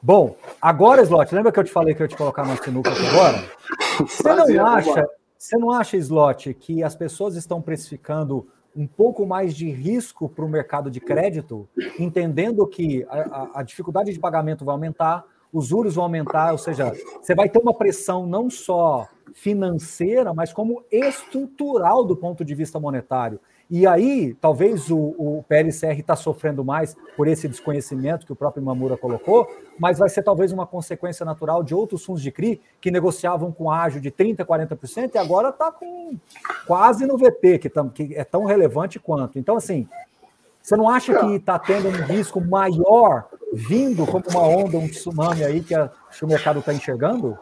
Bom, 0.00 0.36
agora, 0.60 1.02
Slot, 1.02 1.34
lembra 1.34 1.50
que 1.50 1.58
eu 1.58 1.64
te 1.64 1.72
falei 1.72 1.94
que 1.94 2.02
eu 2.02 2.04
ia 2.04 2.08
te 2.08 2.16
colocar 2.16 2.46
no 2.46 2.56
sinuca 2.62 2.90
aqui 2.90 3.06
agora? 3.06 3.44
Você 4.00 4.54
não 4.54 4.66
acha, 4.66 5.08
você 5.38 5.56
não 5.56 5.70
acha, 5.70 5.96
Slot, 5.96 6.52
que 6.54 6.82
as 6.82 6.96
pessoas 6.96 7.36
estão 7.36 7.62
precificando 7.62 8.48
um 8.76 8.86
pouco 8.86 9.24
mais 9.24 9.54
de 9.54 9.70
risco 9.70 10.28
para 10.28 10.44
o 10.44 10.48
mercado 10.48 10.90
de 10.90 11.00
crédito, 11.00 11.68
entendendo 11.98 12.66
que 12.66 13.06
a, 13.08 13.60
a, 13.60 13.62
dificuldade 13.62 14.12
de 14.12 14.18
pagamento 14.18 14.64
vai 14.64 14.74
aumentar, 14.74 15.24
os 15.52 15.66
juros 15.66 15.94
vão 15.94 16.04
aumentar, 16.04 16.50
ou 16.52 16.58
seja, 16.58 16.92
você 17.22 17.34
vai 17.34 17.48
ter 17.48 17.60
uma 17.60 17.72
pressão 17.72 18.26
não 18.26 18.50
só 18.50 19.06
financeira, 19.32 20.34
mas 20.34 20.52
como 20.52 20.84
estrutural 20.90 22.04
do 22.04 22.16
ponto 22.16 22.44
de 22.44 22.54
vista 22.54 22.80
monetário. 22.80 23.38
E 23.70 23.86
aí, 23.86 24.34
talvez 24.40 24.90
o, 24.90 24.96
o 24.96 25.44
PLCR 25.48 25.98
está 25.98 26.14
sofrendo 26.14 26.62
mais 26.64 26.94
por 27.16 27.26
esse 27.26 27.48
desconhecimento 27.48 28.26
que 28.26 28.32
o 28.32 28.36
próprio 28.36 28.62
Mamura 28.62 28.96
colocou, 28.96 29.48
mas 29.78 29.98
vai 29.98 30.08
ser 30.08 30.22
talvez 30.22 30.52
uma 30.52 30.66
consequência 30.66 31.24
natural 31.24 31.62
de 31.62 31.74
outros 31.74 32.04
fundos 32.04 32.22
de 32.22 32.30
CRI 32.30 32.60
que 32.80 32.90
negociavam 32.90 33.50
com 33.50 33.70
ágio 33.70 34.00
de 34.00 34.10
30%, 34.10 34.44
40% 34.44 35.14
e 35.14 35.18
agora 35.18 35.48
está 35.48 35.72
com 35.72 36.16
quase 36.66 37.06
no 37.06 37.16
VP, 37.16 37.58
que, 37.58 37.70
que 37.94 38.14
é 38.14 38.24
tão 38.24 38.44
relevante 38.44 38.98
quanto. 38.98 39.38
Então, 39.38 39.56
assim, 39.56 39.88
você 40.60 40.76
não 40.76 40.88
acha 40.88 41.18
que 41.18 41.34
está 41.34 41.58
tendo 41.58 41.88
um 41.88 42.04
risco 42.04 42.40
maior 42.40 43.26
vindo 43.52 44.06
como 44.06 44.24
uma 44.28 44.42
onda, 44.42 44.76
um 44.76 44.88
tsunami 44.88 45.42
aí 45.42 45.62
que, 45.62 45.74
a, 45.74 45.90
que 46.10 46.24
o 46.24 46.28
mercado 46.28 46.60
está 46.60 46.72
enxergando? 46.72 47.38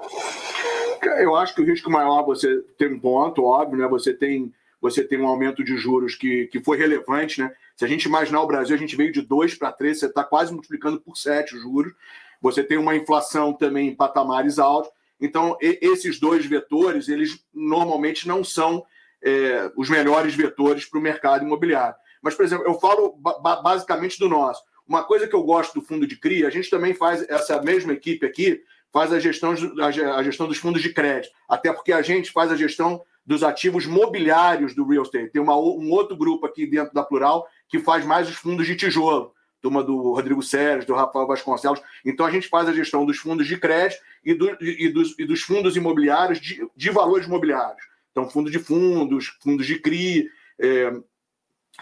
Eu 1.19 1.35
acho 1.35 1.55
que 1.55 1.63
o 1.63 1.65
risco 1.65 1.91
maior 1.91 2.25
você 2.25 2.63
tem 2.79 2.93
um 2.95 2.99
ponto, 2.99 3.45
óbvio, 3.45 3.79
né? 3.79 3.89
Você 3.89 4.15
tem 4.15 4.53
você 4.83 5.05
tem 5.05 5.21
um 5.21 5.29
aumento 5.29 5.63
de 5.63 5.77
juros 5.77 6.17
que, 6.17 6.49
que 6.49 6.59
foi 6.59 6.77
relevante, 6.77 7.41
né? 7.41 7.55
Se 7.77 7.85
a 7.85 7.89
gente 7.89 8.05
imaginar 8.05 8.43
o 8.43 8.47
Brasil, 8.49 8.75
a 8.75 8.79
gente 8.79 8.97
veio 8.97 9.13
de 9.13 9.23
2 9.23 9.55
para 9.55 9.71
3, 9.71 9.97
você 9.97 10.07
está 10.07 10.25
quase 10.25 10.53
multiplicando 10.53 11.01
por 11.01 11.17
7 11.17 11.55
os 11.55 11.63
juros. 11.63 11.93
Você 12.41 12.65
tem 12.65 12.77
uma 12.77 12.97
inflação 12.97 13.53
também 13.53 13.89
em 13.89 13.95
patamares 13.95 14.59
altos. 14.59 14.91
Então, 15.21 15.57
esses 15.61 16.19
dois 16.19 16.45
vetores, 16.45 17.09
eles 17.09 17.45
normalmente 17.55 18.27
não 18.27 18.43
são 18.43 18.85
é, 19.23 19.71
os 19.77 19.89
melhores 19.89 20.35
vetores 20.35 20.85
para 20.85 20.99
o 20.99 21.03
mercado 21.03 21.45
imobiliário. 21.45 21.95
Mas, 22.21 22.35
por 22.35 22.45
exemplo, 22.45 22.67
eu 22.67 22.75
falo 22.75 23.13
ba 23.17 23.63
basicamente 23.63 24.19
do 24.19 24.29
nosso. 24.29 24.65
Uma 24.87 25.05
coisa 25.05 25.29
que 25.29 25.35
eu 25.35 25.45
gosto 25.45 25.75
do 25.75 25.87
fundo 25.87 26.09
de 26.09 26.17
CRI, 26.17 26.45
a 26.45 26.51
gente 26.51 26.69
também 26.69 26.93
faz, 26.93 27.25
essa 27.29 27.63
mesma 27.63 27.93
equipe 27.93 28.27
aqui, 28.27 28.65
faz 28.93 29.13
a 29.13 29.21
gestão, 29.21 29.55
a 29.81 30.23
gestão 30.25 30.49
dos 30.49 30.59
fundos 30.59 30.83
de 30.83 30.93
crédito. 30.93 31.33
Até 31.49 31.73
porque 31.73 31.93
a 31.93 32.03
gente 32.03 32.33
faz 32.33 32.51
a 32.51 32.57
gestão 32.57 33.01
dos 33.25 33.43
ativos 33.43 33.87
mobiliários 33.87 34.75
do 34.75 34.87
real 34.87 35.05
estate. 35.05 35.31
Tem 35.31 35.41
uma, 35.41 35.57
um 35.57 35.91
outro 35.91 36.17
grupo 36.17 36.47
aqui 36.47 36.67
dentro 36.67 36.93
da 36.93 37.03
Plural 37.03 37.47
que 37.69 37.79
faz 37.79 38.05
mais 38.05 38.29
os 38.29 38.35
fundos 38.35 38.67
de 38.67 38.77
tijolo, 38.77 39.33
turma 39.61 39.83
do 39.83 40.13
Rodrigo 40.13 40.43
Sérgio, 40.43 40.89
do 40.89 40.95
Rafael 40.95 41.27
Vasconcelos. 41.27 41.81
Então 42.05 42.27
a 42.27 42.31
gente 42.31 42.49
faz 42.49 42.69
a 42.69 42.73
gestão 42.73 43.07
dos 43.07 43.19
fundos 43.19 43.47
de 43.47 43.57
crédito 43.57 44.01
e, 44.25 44.35
do, 44.35 44.57
e, 44.61 44.89
dos, 44.89 45.19
e 45.19 45.25
dos, 45.25 45.43
fundos 45.43 45.77
imobiliários 45.77 46.41
de, 46.41 46.69
de, 46.77 46.91
valores 46.91 47.27
imobiliários. 47.27 47.85
Então, 48.11 48.29
fundo 48.29 48.51
de 48.51 48.59
fundos, 48.59 49.29
fundos 49.41 49.67
de 49.67 49.79
CRI, 49.79 50.29
é, 50.59 50.93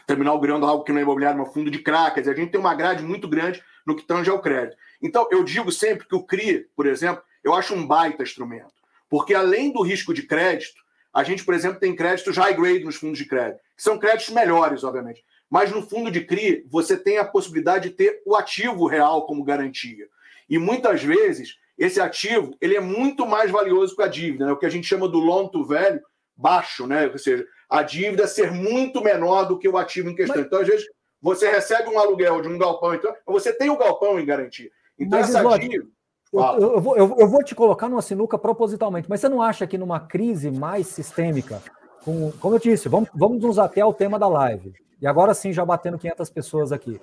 terminal 0.06 0.38
grande, 0.38 0.64
algo 0.64 0.84
que 0.84 0.92
não 0.92 1.00
é 1.00 1.02
imobiliário, 1.02 1.38
mas 1.38 1.52
fundo 1.52 1.70
de 1.70 1.78
cracas. 1.80 2.28
A 2.28 2.34
gente 2.34 2.52
tem 2.52 2.60
uma 2.60 2.74
grade 2.74 3.02
muito 3.02 3.26
grande 3.26 3.62
no 3.84 3.96
que 3.96 4.04
tange 4.04 4.30
ao 4.30 4.40
crédito. 4.40 4.76
Então, 5.02 5.26
eu 5.30 5.42
digo 5.42 5.72
sempre 5.72 6.06
que 6.06 6.14
o 6.14 6.22
CRI, 6.22 6.66
por 6.76 6.86
exemplo, 6.86 7.22
eu 7.42 7.54
acho 7.54 7.74
um 7.74 7.86
baita 7.86 8.22
instrumento. 8.22 8.72
Porque 9.08 9.34
além 9.34 9.72
do 9.72 9.82
risco 9.82 10.14
de 10.14 10.22
crédito, 10.22 10.80
a 11.12 11.24
gente, 11.24 11.44
por 11.44 11.54
exemplo, 11.54 11.80
tem 11.80 11.94
créditos 11.94 12.36
high 12.36 12.54
grade 12.54 12.84
nos 12.84 12.96
fundos 12.96 13.18
de 13.18 13.24
crédito, 13.24 13.60
que 13.76 13.82
são 13.82 13.98
créditos 13.98 14.34
melhores, 14.34 14.84
obviamente. 14.84 15.24
Mas 15.48 15.72
no 15.72 15.82
fundo 15.82 16.10
de 16.10 16.20
CRI, 16.20 16.64
você 16.68 16.96
tem 16.96 17.18
a 17.18 17.24
possibilidade 17.24 17.88
de 17.88 17.96
ter 17.96 18.22
o 18.24 18.36
ativo 18.36 18.86
real 18.86 19.26
como 19.26 19.44
garantia. 19.44 20.06
E 20.48 20.58
muitas 20.58 21.02
vezes, 21.02 21.56
esse 21.76 22.00
ativo 22.00 22.56
ele 22.60 22.76
é 22.76 22.80
muito 22.80 23.26
mais 23.26 23.50
valioso 23.50 23.96
que 23.96 24.02
a 24.02 24.06
dívida, 24.06 24.46
né? 24.46 24.52
o 24.52 24.56
que 24.56 24.66
a 24.66 24.70
gente 24.70 24.86
chama 24.86 25.08
do 25.08 25.18
loan 25.18 25.48
to 25.48 25.64
value 25.64 26.00
baixo, 26.36 26.86
né? 26.86 27.08
ou 27.08 27.18
seja, 27.18 27.44
a 27.68 27.82
dívida 27.82 28.26
ser 28.26 28.52
muito 28.52 29.02
menor 29.02 29.44
do 29.44 29.58
que 29.58 29.68
o 29.68 29.76
ativo 29.76 30.10
em 30.10 30.14
questão. 30.14 30.36
Mas... 30.36 30.46
Então, 30.46 30.60
às 30.60 30.68
vezes, 30.68 30.86
você 31.20 31.50
recebe 31.50 31.88
um 31.88 31.98
aluguel 31.98 32.40
de 32.40 32.48
um 32.48 32.56
galpão, 32.56 32.94
então 32.94 33.14
você 33.26 33.52
tem 33.52 33.70
o 33.70 33.76
galpão 33.76 34.18
em 34.18 34.24
garantia. 34.24 34.70
Então, 34.98 35.18
Mas, 35.18 35.34
essa 35.34 35.58
dívida. 35.58 35.88
Eu, 36.32 36.40
eu, 36.60 36.80
vou, 36.80 36.96
eu, 36.96 37.16
eu, 37.18 37.28
vou 37.28 37.42
te 37.42 37.56
colocar 37.56 37.88
numa 37.88 38.02
sinuca 38.02 38.38
propositalmente, 38.38 39.10
mas 39.10 39.20
você 39.20 39.28
não 39.28 39.42
acha 39.42 39.66
que 39.66 39.76
numa 39.76 39.98
crise 39.98 40.48
mais 40.48 40.86
sistêmica, 40.86 41.60
com, 42.04 42.30
como 42.40 42.54
eu 42.54 42.60
disse, 42.60 42.88
vamos, 42.88 43.08
vamos 43.12 43.42
nos 43.42 43.58
até 43.58 43.80
ao 43.80 43.92
tema 43.92 44.16
da 44.16 44.28
live, 44.28 44.72
e 45.02 45.08
agora 45.08 45.34
sim 45.34 45.52
já 45.52 45.64
batendo 45.64 45.98
500 45.98 46.30
pessoas 46.30 46.70
aqui, 46.70 47.00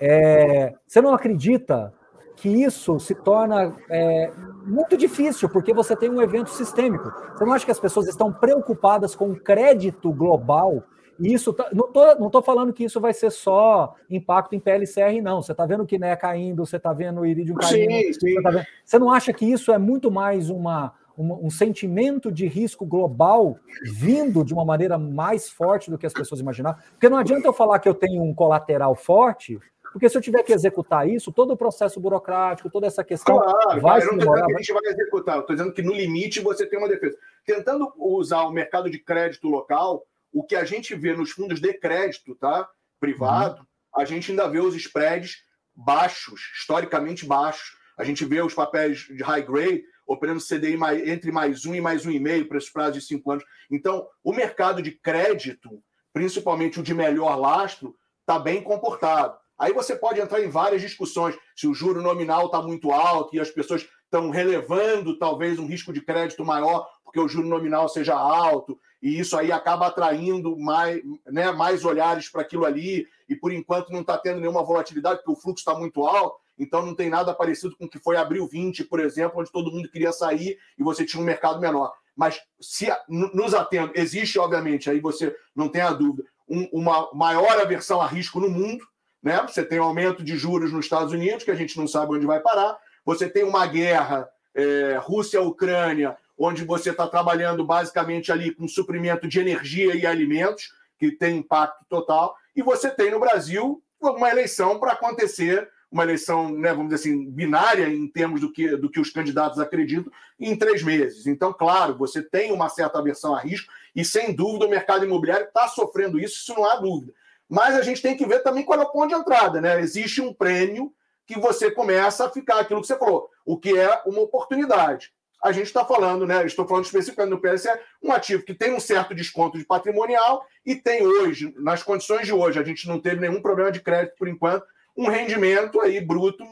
é, 0.00 0.74
você 0.86 1.02
não 1.02 1.12
acredita 1.12 1.92
que 2.36 2.48
isso 2.48 2.98
se 2.98 3.14
torna 3.14 3.76
é, 3.90 4.32
muito 4.64 4.96
difícil, 4.96 5.46
porque 5.50 5.74
você 5.74 5.94
tem 5.94 6.08
um 6.08 6.22
evento 6.22 6.48
sistêmico. 6.48 7.12
Você 7.36 7.44
não 7.44 7.52
acha 7.52 7.66
que 7.66 7.70
as 7.70 7.78
pessoas 7.78 8.08
estão 8.08 8.32
preocupadas 8.32 9.14
com 9.14 9.30
o 9.30 9.38
crédito 9.38 10.10
global 10.10 10.82
isso 11.20 11.52
tá, 11.52 11.68
não 11.72 11.92
tô, 11.92 12.14
não 12.16 12.30
tô 12.30 12.40
falando 12.40 12.72
que 12.72 12.84
isso 12.84 13.00
vai 13.00 13.12
ser 13.12 13.30
só 13.30 13.94
impacto 14.08 14.54
em 14.54 14.60
PLCR, 14.60 15.20
não. 15.22 15.42
Você 15.42 15.52
está 15.52 15.66
vendo 15.66 15.82
o 15.82 15.86
Kiné 15.86 16.16
caindo, 16.16 16.64
você 16.64 16.76
está 16.76 16.92
vendo 16.92 17.20
o 17.20 17.26
Iridium 17.26 17.56
caindo. 17.56 17.90
Sim, 17.90 18.12
sim. 18.12 18.34
Você, 18.34 18.42
tá 18.42 18.50
vendo, 18.50 18.66
você, 18.84 18.98
não 18.98 19.10
acha 19.10 19.32
que 19.32 19.44
isso 19.44 19.72
é 19.72 19.78
muito 19.78 20.10
mais 20.10 20.48
uma, 20.48 20.94
uma, 21.16 21.36
um 21.36 21.50
sentimento 21.50 22.32
de 22.32 22.46
risco 22.46 22.86
global 22.86 23.58
vindo 23.92 24.44
de 24.44 24.54
uma 24.54 24.64
maneira 24.64 24.96
mais 24.96 25.48
forte 25.48 25.90
do 25.90 25.98
que 25.98 26.06
as 26.06 26.12
pessoas 26.12 26.40
imaginavam? 26.40 26.80
Porque 26.92 27.08
não 27.08 27.18
adianta 27.18 27.46
eu 27.46 27.52
falar 27.52 27.78
que 27.78 27.88
eu 27.88 27.94
tenho 27.94 28.22
um 28.22 28.34
colateral 28.34 28.94
forte, 28.94 29.58
porque 29.92 30.08
se 30.08 30.16
eu 30.16 30.22
tiver 30.22 30.42
que 30.42 30.52
executar 30.52 31.08
isso, 31.08 31.32
todo 31.32 31.52
o 31.52 31.56
processo 31.56 32.00
burocrático, 32.00 32.70
toda 32.70 32.86
essa 32.86 33.02
questão 33.02 33.36
claro, 33.36 33.80
vai 33.80 34.00
se 34.00 34.16
demorar. 34.16 34.46
Que 34.46 34.54
a 34.54 34.56
gente 34.58 34.72
vai 34.72 34.82
executar, 34.84 35.36
eu 35.36 35.40
estou 35.40 35.56
dizendo 35.56 35.74
que 35.74 35.82
no 35.82 35.92
limite 35.92 36.40
você 36.40 36.64
tem 36.64 36.78
uma 36.78 36.88
defesa. 36.88 37.16
Tentando 37.44 37.92
usar 37.96 38.42
o 38.42 38.52
mercado 38.52 38.88
de 38.88 38.98
crédito 38.98 39.48
local, 39.48 40.06
o 40.32 40.44
que 40.44 40.56
a 40.56 40.64
gente 40.64 40.94
vê 40.94 41.14
nos 41.14 41.30
fundos 41.30 41.60
de 41.60 41.72
crédito 41.74 42.34
tá, 42.34 42.68
privado, 42.98 43.60
uhum. 43.60 44.02
a 44.02 44.04
gente 44.04 44.30
ainda 44.30 44.48
vê 44.48 44.60
os 44.60 44.74
spreads 44.74 45.44
baixos, 45.74 46.40
historicamente 46.58 47.24
baixos. 47.26 47.78
A 47.96 48.04
gente 48.04 48.24
vê 48.24 48.40
os 48.40 48.54
papéis 48.54 49.00
de 49.00 49.22
high 49.22 49.42
grade 49.42 49.82
operando 50.06 50.40
CDI 50.40 50.76
mais, 50.76 51.06
entre 51.06 51.30
mais 51.30 51.64
um 51.64 51.74
e 51.74 51.80
mais 51.80 52.04
um 52.04 52.10
e 52.10 52.18
meio 52.18 52.48
para 52.48 52.58
esses 52.58 52.70
prazos 52.70 52.94
de 52.94 53.06
cinco 53.06 53.30
anos. 53.30 53.44
Então, 53.70 54.06
o 54.24 54.32
mercado 54.32 54.82
de 54.82 54.90
crédito, 54.92 55.82
principalmente 56.12 56.80
o 56.80 56.82
de 56.82 56.94
melhor 56.94 57.36
lastro, 57.36 57.96
está 58.20 58.38
bem 58.38 58.62
comportado. 58.62 59.38
Aí 59.58 59.72
você 59.72 59.94
pode 59.94 60.20
entrar 60.20 60.40
em 60.40 60.48
várias 60.48 60.80
discussões 60.80 61.36
se 61.54 61.68
o 61.68 61.74
juro 61.74 62.00
nominal 62.00 62.46
está 62.46 62.62
muito 62.62 62.90
alto 62.90 63.36
e 63.36 63.40
as 63.40 63.50
pessoas 63.50 63.86
estão 64.04 64.30
relevando 64.30 65.18
talvez 65.18 65.58
um 65.58 65.66
risco 65.66 65.92
de 65.92 66.00
crédito 66.00 66.44
maior 66.44 66.88
porque 67.04 67.20
o 67.20 67.28
juro 67.28 67.48
nominal 67.48 67.88
seja 67.88 68.14
alto, 68.14 68.78
e 69.02 69.18
isso 69.18 69.36
aí 69.36 69.50
acaba 69.50 69.86
atraindo 69.86 70.56
mais, 70.58 71.00
né, 71.26 71.50
mais 71.52 71.84
olhares 71.84 72.28
para 72.28 72.42
aquilo 72.42 72.64
ali, 72.64 73.06
e 73.28 73.34
por 73.34 73.52
enquanto 73.52 73.90
não 73.90 74.00
está 74.00 74.18
tendo 74.18 74.40
nenhuma 74.40 74.64
volatilidade, 74.64 75.18
porque 75.18 75.32
o 75.32 75.40
fluxo 75.40 75.60
está 75.60 75.74
muito 75.74 76.04
alto, 76.04 76.36
então 76.58 76.84
não 76.84 76.94
tem 76.94 77.08
nada 77.08 77.32
parecido 77.32 77.74
com 77.76 77.86
o 77.86 77.88
que 77.88 77.98
foi 77.98 78.16
abril 78.16 78.46
20, 78.46 78.84
por 78.84 79.00
exemplo, 79.00 79.40
onde 79.40 79.50
todo 79.50 79.72
mundo 79.72 79.90
queria 79.90 80.12
sair 80.12 80.58
e 80.78 80.82
você 80.82 81.06
tinha 81.06 81.22
um 81.22 81.24
mercado 81.24 81.58
menor. 81.58 81.92
Mas 82.14 82.38
se 82.60 82.86
nos 83.08 83.54
atendo, 83.54 83.92
existe, 83.94 84.38
obviamente, 84.38 84.90
aí 84.90 85.00
você 85.00 85.34
não 85.56 85.70
tem 85.70 85.80
a 85.80 85.92
dúvida, 85.92 86.28
um, 86.46 86.68
uma 86.70 87.08
maior 87.14 87.58
aversão 87.58 88.02
a 88.02 88.06
risco 88.06 88.38
no 88.40 88.50
mundo, 88.50 88.84
né? 89.22 89.40
Você 89.46 89.64
tem 89.64 89.80
um 89.80 89.84
aumento 89.84 90.22
de 90.22 90.36
juros 90.36 90.72
nos 90.72 90.84
Estados 90.84 91.12
Unidos, 91.12 91.44
que 91.44 91.50
a 91.50 91.54
gente 91.54 91.78
não 91.78 91.86
sabe 91.86 92.14
onde 92.14 92.26
vai 92.26 92.40
parar, 92.40 92.78
você 93.04 93.28
tem 93.28 93.42
uma 93.42 93.66
guerra 93.66 94.28
é, 94.54 94.98
Rússia-Ucrânia, 95.00 96.16
onde 96.40 96.64
você 96.64 96.90
está 96.90 97.06
trabalhando 97.06 97.62
basicamente 97.62 98.32
ali 98.32 98.50
com 98.54 98.66
suprimento 98.66 99.28
de 99.28 99.38
energia 99.38 99.94
e 99.94 100.06
alimentos, 100.06 100.72
que 100.98 101.12
tem 101.12 101.36
impacto 101.36 101.84
total, 101.86 102.34
e 102.56 102.62
você 102.62 102.90
tem 102.90 103.10
no 103.10 103.20
Brasil 103.20 103.82
uma 104.00 104.30
eleição 104.30 104.80
para 104.80 104.92
acontecer, 104.92 105.68
uma 105.92 106.02
eleição, 106.02 106.50
né, 106.50 106.70
vamos 106.70 106.94
dizer 106.94 107.10
assim, 107.10 107.30
binária 107.30 107.88
em 107.88 108.08
termos 108.08 108.40
do 108.40 108.50
que, 108.50 108.74
do 108.76 108.88
que 108.88 108.98
os 108.98 109.10
candidatos 109.10 109.58
acreditam, 109.58 110.10
em 110.38 110.56
três 110.56 110.82
meses. 110.82 111.26
Então, 111.26 111.52
claro, 111.52 111.94
você 111.98 112.22
tem 112.22 112.52
uma 112.52 112.70
certa 112.70 112.98
aversão 112.98 113.34
a 113.34 113.40
risco, 113.40 113.70
e 113.94 114.02
sem 114.02 114.34
dúvida 114.34 114.64
o 114.64 114.70
mercado 114.70 115.04
imobiliário 115.04 115.46
está 115.46 115.68
sofrendo 115.68 116.18
isso, 116.18 116.36
isso 116.36 116.54
não 116.54 116.64
há 116.64 116.76
dúvida. 116.76 117.12
Mas 117.46 117.74
a 117.74 117.82
gente 117.82 118.00
tem 118.00 118.16
que 118.16 118.24
ver 118.24 118.40
também 118.40 118.64
qual 118.64 118.80
é 118.80 118.84
o 118.84 118.90
ponto 118.90 119.08
de 119.08 119.14
entrada, 119.14 119.60
né? 119.60 119.78
Existe 119.80 120.22
um 120.22 120.32
prêmio 120.32 120.94
que 121.26 121.38
você 121.38 121.70
começa 121.70 122.24
a 122.24 122.30
ficar 122.30 122.60
aquilo 122.60 122.80
que 122.80 122.86
você 122.86 122.96
falou, 122.96 123.28
o 123.44 123.58
que 123.58 123.76
é 123.76 124.00
uma 124.06 124.20
oportunidade. 124.20 125.12
A 125.42 125.52
gente 125.52 125.66
está 125.66 125.84
falando, 125.84 126.26
né? 126.26 126.44
Estou 126.44 126.66
falando 126.66 126.84
especificamente 126.84 127.30
no 127.30 127.40
PLC, 127.40 127.68
um 128.02 128.12
ativo 128.12 128.44
que 128.44 128.54
tem 128.54 128.74
um 128.74 128.80
certo 128.80 129.14
desconto 129.14 129.58
de 129.58 129.64
patrimonial 129.64 130.44
e 130.64 130.76
tem 130.76 131.06
hoje, 131.06 131.54
nas 131.58 131.82
condições 131.82 132.26
de 132.26 132.32
hoje, 132.32 132.58
a 132.58 132.62
gente 132.62 132.86
não 132.86 133.00
teve 133.00 133.20
nenhum 133.20 133.40
problema 133.40 133.72
de 133.72 133.80
crédito 133.80 134.16
por 134.18 134.28
enquanto, 134.28 134.66
um 134.96 135.08
rendimento 135.08 135.80
aí 135.80 136.00
bruto 136.00 136.44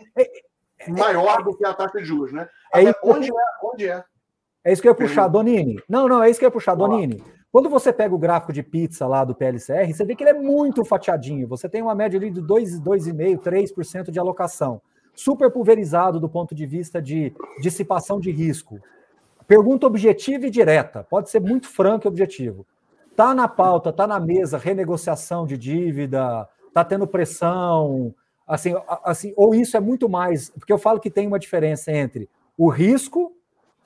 maior 0.88 1.42
do 1.42 1.56
que 1.56 1.66
a 1.66 1.74
taxa 1.74 1.98
de 1.98 2.04
juros, 2.04 2.32
né? 2.32 2.48
É 2.74 2.94
onde 3.02 3.28
é? 3.28 3.42
Onde 3.62 3.88
é? 3.88 4.04
É 4.64 4.72
isso 4.72 4.82
que 4.82 4.88
eu 4.88 4.92
ia 4.92 4.96
puxar, 4.96 5.28
Donini. 5.28 5.82
Não, 5.88 6.08
não, 6.08 6.22
é 6.22 6.30
isso 6.30 6.38
que 6.38 6.44
eu 6.44 6.48
ia 6.48 6.52
puxar, 6.52 6.74
Donini. 6.74 7.22
Quando 7.50 7.70
você 7.70 7.92
pega 7.92 8.14
o 8.14 8.18
gráfico 8.18 8.52
de 8.52 8.62
pizza 8.62 9.06
lá 9.06 9.24
do 9.24 9.34
PLCR, 9.34 9.92
você 9.92 10.04
vê 10.04 10.14
que 10.14 10.22
ele 10.22 10.30
é 10.30 10.34
muito 10.34 10.84
fatiadinho. 10.84 11.48
Você 11.48 11.68
tem 11.68 11.80
uma 11.80 11.94
média 11.94 12.18
ali 12.18 12.30
de 12.30 12.42
2,5%, 12.42 13.40
3% 13.40 14.10
de 14.10 14.18
alocação. 14.18 14.82
Super 15.18 15.50
pulverizado 15.50 16.20
do 16.20 16.28
ponto 16.28 16.54
de 16.54 16.64
vista 16.64 17.02
de 17.02 17.32
dissipação 17.60 18.20
de 18.20 18.30
risco. 18.30 18.78
Pergunta 19.48 19.84
objetiva 19.84 20.46
e 20.46 20.50
direta. 20.50 21.02
Pode 21.02 21.28
ser 21.28 21.40
muito 21.40 21.66
franco 21.66 22.06
e 22.06 22.08
objetivo. 22.08 22.64
Tá 23.16 23.34
na 23.34 23.48
pauta, 23.48 23.92
tá 23.92 24.06
na 24.06 24.20
mesa, 24.20 24.56
renegociação 24.56 25.44
de 25.44 25.58
dívida, 25.58 26.48
tá 26.72 26.84
tendo 26.84 27.04
pressão, 27.04 28.14
assim, 28.46 28.72
assim, 29.02 29.32
ou 29.36 29.56
isso 29.56 29.76
é 29.76 29.80
muito 29.80 30.08
mais, 30.08 30.50
porque 30.50 30.72
eu 30.72 30.78
falo 30.78 31.00
que 31.00 31.10
tem 31.10 31.26
uma 31.26 31.40
diferença 31.40 31.90
entre 31.90 32.28
o 32.56 32.68
risco 32.68 33.32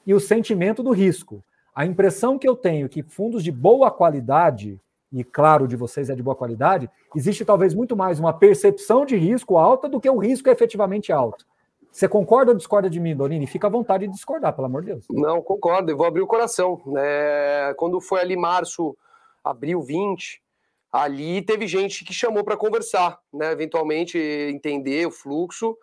e 0.06 0.12
o 0.12 0.20
sentimento 0.20 0.82
do 0.82 0.90
risco. 0.90 1.42
A 1.74 1.86
impressão 1.86 2.38
que 2.38 2.46
eu 2.46 2.54
tenho 2.54 2.90
que 2.90 3.02
fundos 3.02 3.42
de 3.42 3.50
boa 3.50 3.90
qualidade, 3.90 4.78
e 5.12 5.22
claro, 5.22 5.68
de 5.68 5.76
vocês 5.76 6.08
é 6.08 6.14
de 6.14 6.22
boa 6.22 6.34
qualidade, 6.34 6.90
existe 7.14 7.44
talvez 7.44 7.74
muito 7.74 7.96
mais 7.96 8.18
uma 8.18 8.32
percepção 8.32 9.04
de 9.04 9.16
risco 9.16 9.58
alta 9.58 9.88
do 9.88 10.00
que 10.00 10.08
o 10.08 10.18
risco 10.18 10.48
efetivamente 10.48 11.12
alto. 11.12 11.46
Você 11.90 12.08
concorda 12.08 12.52
ou 12.52 12.56
discorda 12.56 12.88
de 12.88 12.98
mim, 12.98 13.14
Dorini? 13.14 13.46
Fica 13.46 13.66
à 13.66 13.70
vontade 13.70 14.06
de 14.06 14.14
discordar, 14.14 14.54
pelo 14.54 14.66
amor 14.66 14.80
de 14.80 14.92
Deus. 14.92 15.06
Não, 15.10 15.42
concordo, 15.42 15.90
eu 15.92 15.96
vou 15.96 16.06
abrir 16.06 16.22
o 16.22 16.26
coração. 16.26 16.80
É, 16.96 17.74
quando 17.76 18.00
foi 18.00 18.20
ali 18.20 18.34
março, 18.34 18.96
abril 19.44 19.82
20, 19.82 20.42
ali 20.90 21.42
teve 21.42 21.66
gente 21.66 22.02
que 22.02 22.14
chamou 22.14 22.42
para 22.42 22.56
conversar, 22.56 23.20
né? 23.30 23.52
Eventualmente 23.52 24.16
entender 24.18 25.06
o 25.06 25.10
fluxo, 25.10 25.76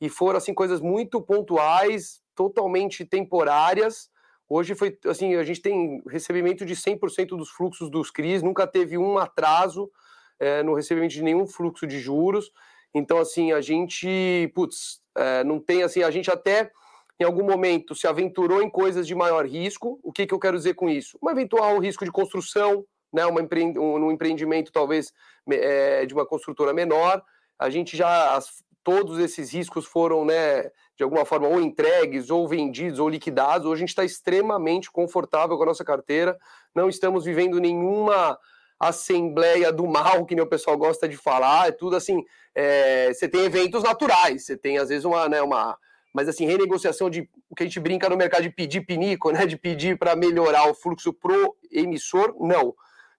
e 0.00 0.08
foram 0.08 0.36
assim 0.38 0.54
coisas 0.54 0.80
muito 0.80 1.20
pontuais, 1.20 2.20
totalmente 2.34 3.04
temporárias, 3.04 4.08
Hoje 4.48 4.74
foi 4.74 4.96
assim, 5.06 5.34
a 5.34 5.42
gente 5.42 5.60
tem 5.60 6.02
recebimento 6.08 6.64
de 6.64 6.74
100% 6.74 7.28
dos 7.36 7.50
fluxos 7.50 7.90
dos 7.90 8.10
CRIs, 8.10 8.42
nunca 8.42 8.66
teve 8.66 8.96
um 8.96 9.18
atraso 9.18 9.90
é, 10.38 10.62
no 10.62 10.74
recebimento 10.74 11.14
de 11.14 11.22
nenhum 11.22 11.46
fluxo 11.46 11.86
de 11.86 11.98
juros. 11.98 12.52
Então, 12.94 13.18
assim, 13.18 13.52
a 13.52 13.60
gente, 13.60 14.50
putz, 14.54 15.00
é, 15.16 15.42
não 15.44 15.58
tem 15.58 15.82
assim, 15.82 16.02
a 16.02 16.10
gente 16.10 16.30
até 16.30 16.70
em 17.18 17.24
algum 17.24 17.44
momento 17.44 17.94
se 17.94 18.06
aventurou 18.06 18.62
em 18.62 18.70
coisas 18.70 19.06
de 19.06 19.14
maior 19.14 19.46
risco. 19.46 19.98
O 20.02 20.12
que, 20.12 20.26
que 20.26 20.34
eu 20.34 20.38
quero 20.38 20.56
dizer 20.56 20.74
com 20.74 20.88
isso? 20.88 21.18
Um 21.22 21.30
eventual 21.30 21.78
risco 21.78 22.04
de 22.04 22.12
construção, 22.12 22.84
né, 23.12 23.24
uma 23.26 23.40
empre... 23.40 23.64
um, 23.78 24.06
um 24.06 24.12
empreendimento 24.12 24.70
talvez 24.70 25.12
é, 25.50 26.06
de 26.06 26.14
uma 26.14 26.26
construtora 26.26 26.72
menor. 26.72 27.22
A 27.58 27.70
gente 27.70 27.96
já, 27.96 28.34
as, 28.36 28.62
todos 28.86 29.18
esses 29.18 29.52
riscos 29.52 29.84
foram, 29.84 30.24
né, 30.24 30.70
de 30.96 31.02
alguma 31.02 31.24
forma, 31.24 31.48
ou 31.48 31.60
entregues, 31.60 32.30
ou 32.30 32.46
vendidos, 32.46 33.00
ou 33.00 33.08
liquidados. 33.08 33.66
Hoje 33.66 33.78
a 33.78 33.80
gente 33.80 33.88
está 33.88 34.04
extremamente 34.04 34.92
confortável 34.92 35.56
com 35.56 35.64
a 35.64 35.66
nossa 35.66 35.84
carteira, 35.84 36.38
não 36.72 36.88
estamos 36.88 37.24
vivendo 37.24 37.58
nenhuma 37.58 38.38
assembleia 38.78 39.72
do 39.72 39.88
mal, 39.88 40.24
que 40.24 40.36
nem 40.36 40.44
o 40.44 40.48
pessoal 40.48 40.78
gosta 40.78 41.08
de 41.08 41.16
falar, 41.16 41.66
é 41.66 41.72
tudo 41.72 41.96
assim, 41.96 42.24
é, 42.54 43.12
você 43.12 43.28
tem 43.28 43.40
eventos 43.40 43.82
naturais, 43.82 44.46
você 44.46 44.56
tem 44.56 44.78
às 44.78 44.88
vezes 44.88 45.04
uma, 45.04 45.28
né, 45.28 45.42
uma, 45.42 45.76
mas 46.14 46.28
assim, 46.28 46.46
renegociação 46.46 47.10
de 47.10 47.28
o 47.50 47.56
que 47.56 47.64
a 47.64 47.66
gente 47.66 47.80
brinca 47.80 48.08
no 48.08 48.16
mercado 48.16 48.44
de 48.44 48.50
pedir 48.50 48.82
pinico, 48.82 49.32
né, 49.32 49.46
de 49.46 49.56
pedir 49.56 49.98
para 49.98 50.14
melhorar 50.14 50.70
o 50.70 50.74
fluxo 50.74 51.12
pro 51.12 51.56
emissor, 51.72 52.36
não. 52.38 52.72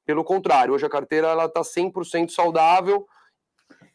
Pelo 0.06 0.24
contrário, 0.24 0.74
hoje 0.74 0.86
a 0.86 0.90
carteira 0.90 1.28
ela 1.28 1.44
está 1.44 1.60
100% 1.60 2.30
saudável, 2.30 3.06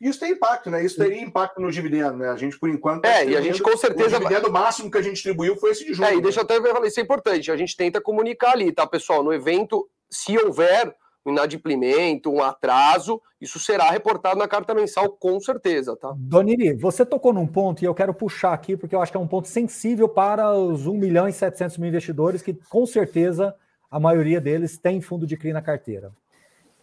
isso 0.08 0.18
tem 0.18 0.32
impacto, 0.32 0.68
né? 0.68 0.84
Isso 0.84 0.96
teria 0.96 1.20
impacto 1.20 1.60
no 1.60 1.70
dividendo, 1.70 2.18
né? 2.18 2.28
A 2.28 2.36
gente, 2.36 2.58
por 2.58 2.68
enquanto. 2.68 3.04
É, 3.04 3.24
e 3.24 3.36
a 3.36 3.40
gente 3.40 3.62
com 3.62 3.76
certeza. 3.76 4.16
O 4.16 4.20
dividendo 4.20 4.50
máximo 4.50 4.90
que 4.90 4.98
a 4.98 5.02
gente 5.02 5.14
distribuiu 5.14 5.56
foi 5.56 5.70
esse 5.70 5.84
de 5.84 5.94
junho. 5.94 6.08
É, 6.08 6.16
e 6.16 6.20
deixa 6.20 6.42
né? 6.42 6.46
eu 6.50 6.58
até 6.58 6.72
falar, 6.72 6.86
isso 6.86 6.98
é 6.98 7.02
importante. 7.02 7.52
A 7.52 7.56
gente 7.56 7.76
tenta 7.76 8.00
comunicar 8.00 8.50
ali, 8.50 8.72
tá, 8.72 8.84
pessoal? 8.84 9.22
No 9.22 9.32
evento, 9.32 9.88
se 10.10 10.36
houver 10.36 10.92
um 11.24 11.30
inadimplemento, 11.30 12.30
um 12.30 12.42
atraso, 12.42 13.22
isso 13.40 13.60
será 13.60 13.90
reportado 13.90 14.38
na 14.38 14.48
carta 14.48 14.74
mensal, 14.74 15.08
com 15.08 15.38
certeza, 15.38 15.96
tá? 15.96 16.12
Doniri, 16.16 16.74
você 16.74 17.06
tocou 17.06 17.32
num 17.32 17.46
ponto 17.46 17.80
e 17.80 17.84
eu 17.84 17.94
quero 17.94 18.12
puxar 18.12 18.52
aqui, 18.52 18.76
porque 18.76 18.94
eu 18.94 19.00
acho 19.00 19.12
que 19.12 19.16
é 19.16 19.20
um 19.20 19.28
ponto 19.28 19.46
sensível 19.46 20.08
para 20.08 20.52
os 20.52 20.86
1 20.86 20.94
milhão 20.94 21.28
e 21.28 21.32
700 21.32 21.78
mil 21.78 21.88
investidores, 21.88 22.42
que 22.42 22.54
com 22.68 22.84
certeza 22.86 23.54
a 23.88 24.00
maioria 24.00 24.40
deles 24.40 24.78
tem 24.78 25.00
fundo 25.00 25.26
de 25.26 25.36
CRI 25.36 25.52
na 25.52 25.62
carteira. 25.62 26.12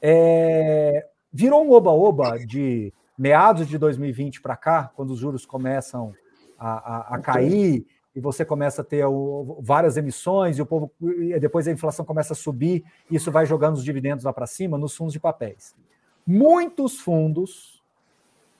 É... 0.01 1.05
Virou 1.33 1.63
um 1.63 1.71
oba-oba 1.71 2.39
de 2.39 2.93
meados 3.19 3.67
de 3.67 3.77
2020 3.77 4.41
para 4.41 4.55
cá, 4.55 4.89
quando 4.95 5.11
os 5.11 5.19
juros 5.19 5.45
começam 5.45 6.13
a, 6.57 6.69
a, 6.69 7.15
a 7.15 7.19
cair 7.19 7.85
e 8.15 8.21
você 8.21 8.45
começa 8.45 8.81
a 8.81 8.85
ter 8.85 9.03
o, 9.05 9.59
várias 9.61 9.97
emissões 9.97 10.57
e 10.57 10.61
o 10.61 10.65
povo 10.65 10.89
e 11.01 11.37
depois 11.37 11.67
a 11.67 11.71
inflação 11.71 12.05
começa 12.05 12.31
a 12.31 12.35
subir, 12.35 12.85
isso 13.11 13.29
vai 13.29 13.45
jogando 13.45 13.75
os 13.75 13.83
dividendos 13.83 14.23
lá 14.23 14.31
para 14.31 14.47
cima 14.47 14.77
nos 14.77 14.95
fundos 14.95 15.11
de 15.11 15.19
papéis. 15.19 15.75
Muitos 16.25 17.01
fundos 17.01 17.83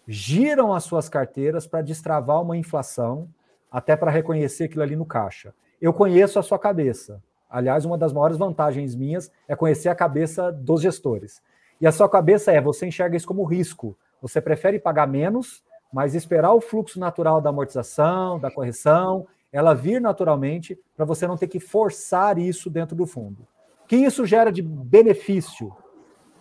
giram 0.05 0.73
as 0.73 0.83
suas 0.83 1.07
carteiras 1.07 1.65
para 1.65 1.81
destravar 1.81 2.41
uma 2.41 2.57
inflação, 2.57 3.29
até 3.71 3.95
para 3.95 4.11
reconhecer 4.11 4.65
aquilo 4.65 4.83
ali 4.83 4.95
no 4.95 5.05
caixa. 5.05 5.53
Eu 5.79 5.93
conheço 5.93 6.37
a 6.37 6.43
sua 6.43 6.59
cabeça. 6.59 7.23
Aliás, 7.49 7.85
uma 7.85 7.97
das 7.97 8.11
maiores 8.11 8.37
vantagens 8.37 8.93
minhas 8.93 9.31
é 9.47 9.55
conhecer 9.55 9.87
a 9.87 9.95
cabeça 9.95 10.51
dos 10.51 10.81
gestores. 10.81 11.41
E 11.79 11.87
a 11.87 11.91
sua 11.91 12.09
cabeça 12.09 12.51
é, 12.51 12.59
você 12.59 12.85
enxerga 12.87 13.15
isso 13.15 13.27
como 13.27 13.43
risco. 13.45 13.97
Você 14.21 14.41
prefere 14.41 14.79
pagar 14.79 15.07
menos, 15.07 15.63
mas 15.91 16.15
esperar 16.15 16.53
o 16.53 16.61
fluxo 16.61 16.99
natural 16.99 17.41
da 17.41 17.49
amortização, 17.49 18.39
da 18.39 18.51
correção, 18.51 19.25
ela 19.51 19.73
vir 19.73 19.99
naturalmente, 19.99 20.79
para 20.95 21.05
você 21.05 21.25
não 21.27 21.37
ter 21.37 21.47
que 21.47 21.59
forçar 21.59 22.37
isso 22.37 22.69
dentro 22.69 22.95
do 22.95 23.05
fundo. 23.05 23.47
O 23.83 23.87
que 23.87 23.95
isso 23.95 24.25
gera 24.25 24.51
de 24.51 24.61
benefício? 24.61 25.75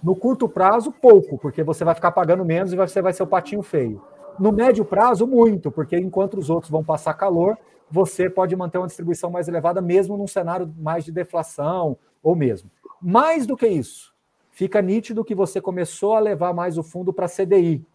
No 0.03 0.15
curto 0.15 0.49
prazo, 0.49 0.93
pouco, 0.93 1.39
porque 1.39 1.63
você 1.63 1.85
vai 1.85 1.95
ficar 1.95 2.13
pagando 2.13 2.45
menos 2.45 2.73
e 2.73 2.77
você 2.77 3.01
vai 3.01 3.13
ser 3.13 3.23
o 3.23 3.27
patinho 3.27 3.63
feio. 3.63 4.03
No 4.39 4.53
médio 4.53 4.85
prazo, 4.85 5.27
muito, 5.27 5.71
porque 5.71 5.97
enquanto 5.97 6.39
os 6.39 6.51
outros 6.51 6.71
vão 6.71 6.85
passar 6.85 7.15
calor, 7.15 7.59
você 7.91 8.29
pode 8.29 8.55
manter 8.55 8.79
uma 8.79 8.87
distribuição 8.87 9.31
mais 9.31 9.49
elevada, 9.49 9.81
mesmo 9.81 10.17
num 10.17 10.27
cenário 10.27 10.73
mais 10.79 11.05
de 11.05 11.11
deflação 11.11 11.97
ou 12.23 12.37
mesmo. 12.37 12.71
Mais 13.01 13.47
do 13.47 13.57
que 13.57 13.67
isso, 13.67 14.15
fica 14.59 14.83
nítido 14.83 15.25
que 15.25 15.37
você 15.37 15.61
começou 15.61 16.17
a 16.17 16.19
levar 16.19 16.53
mais 16.53 16.77
o 16.77 16.83
fundo 16.83 17.13
para 17.13 17.29
CDI. 17.29 17.87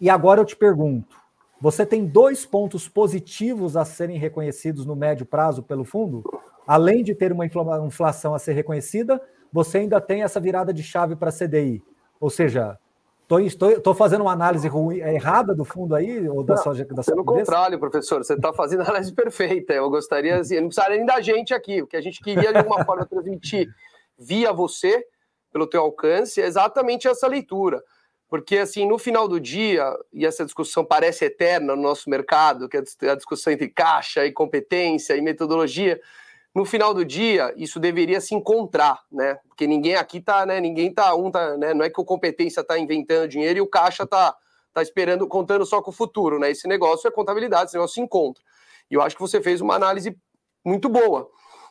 E 0.00 0.08
agora 0.08 0.40
eu 0.40 0.44
te 0.44 0.56
pergunto: 0.56 1.18
você 1.60 1.84
tem 1.84 2.06
dois 2.06 2.46
pontos 2.46 2.88
positivos 2.88 3.76
a 3.76 3.84
serem 3.84 4.16
reconhecidos 4.16 4.86
no 4.86 4.96
médio 4.96 5.26
prazo 5.26 5.62
pelo 5.62 5.84
fundo? 5.84 6.24
Além 6.66 7.04
de 7.04 7.14
ter 7.14 7.30
uma 7.30 7.44
inflação 7.44 8.34
a 8.34 8.38
ser 8.38 8.54
reconhecida, 8.54 9.20
você 9.52 9.78
ainda 9.78 10.00
tem 10.00 10.22
essa 10.22 10.40
virada 10.40 10.72
de 10.72 10.82
chave 10.82 11.14
para 11.14 11.30
CDI. 11.30 11.82
Ou 12.18 12.30
seja, 12.30 12.78
estou 13.30 13.94
fazendo 13.94 14.22
uma 14.22 14.32
análise 14.32 14.66
ruim, 14.66 15.00
é 15.00 15.14
errada 15.14 15.54
do 15.54 15.64
fundo 15.64 15.94
aí? 15.94 16.26
Ou 16.26 16.42
da 16.42 16.54
não, 16.54 16.62
sua, 16.62 16.72
da 16.72 17.02
sua 17.02 17.14
pelo 17.14 17.24
contrário, 17.24 17.78
professor, 17.78 18.24
você 18.24 18.32
está 18.32 18.50
fazendo 18.54 18.80
a 18.80 18.88
análise 18.88 19.12
perfeita. 19.12 19.74
Eu 19.74 19.90
gostaria, 19.90 20.36
assim, 20.38 20.58
não 20.58 20.68
precisaria 20.68 20.96
nem 20.96 21.04
da 21.04 21.20
gente 21.20 21.52
aqui, 21.52 21.82
o 21.82 21.86
que 21.86 21.98
a 21.98 22.00
gente 22.00 22.22
queria 22.22 22.50
de 22.50 22.58
alguma 22.58 22.82
forma 22.82 23.04
transmitir 23.04 23.68
via 24.18 24.54
você 24.54 25.04
pelo 25.52 25.66
teu 25.66 25.82
alcance, 25.82 26.40
é 26.40 26.46
exatamente 26.46 27.08
essa 27.08 27.26
leitura. 27.26 27.82
Porque, 28.28 28.58
assim, 28.58 28.86
no 28.86 28.98
final 28.98 29.26
do 29.26 29.40
dia, 29.40 29.90
e 30.12 30.26
essa 30.26 30.44
discussão 30.44 30.84
parece 30.84 31.24
eterna 31.24 31.74
no 31.74 31.82
nosso 31.82 32.10
mercado, 32.10 32.68
que 32.68 32.76
é 32.76 33.10
a 33.10 33.14
discussão 33.14 33.52
entre 33.52 33.68
caixa 33.68 34.26
e 34.26 34.32
competência 34.32 35.16
e 35.16 35.22
metodologia, 35.22 35.98
no 36.54 36.64
final 36.64 36.92
do 36.92 37.04
dia, 37.04 37.54
isso 37.56 37.78
deveria 37.78 38.20
se 38.20 38.34
encontrar, 38.34 39.00
né? 39.10 39.38
Porque 39.48 39.66
ninguém 39.66 39.94
aqui 39.94 40.20
tá, 40.20 40.44
né? 40.44 40.60
Ninguém 40.60 40.92
tá, 40.92 41.14
um 41.14 41.30
tá, 41.30 41.56
né? 41.56 41.72
Não 41.72 41.84
é 41.84 41.90
que 41.90 42.00
o 42.00 42.04
competência 42.04 42.64
tá 42.64 42.78
inventando 42.78 43.28
dinheiro 43.28 43.58
e 43.58 43.62
o 43.62 43.66
caixa 43.66 44.06
tá, 44.06 44.36
tá 44.74 44.82
esperando, 44.82 45.26
contando 45.26 45.64
só 45.64 45.80
com 45.80 45.90
o 45.90 45.94
futuro, 45.94 46.38
né? 46.38 46.50
Esse 46.50 46.66
negócio 46.66 47.06
é 47.06 47.10
contabilidade, 47.10 47.66
esse 47.66 47.74
negócio 47.74 47.94
se 47.94 48.00
encontra. 48.00 48.42
E 48.90 48.94
eu 48.94 49.02
acho 49.02 49.14
que 49.14 49.22
você 49.22 49.40
fez 49.40 49.60
uma 49.60 49.74
análise 49.74 50.16
muito 50.64 50.88
boa. 50.88 51.30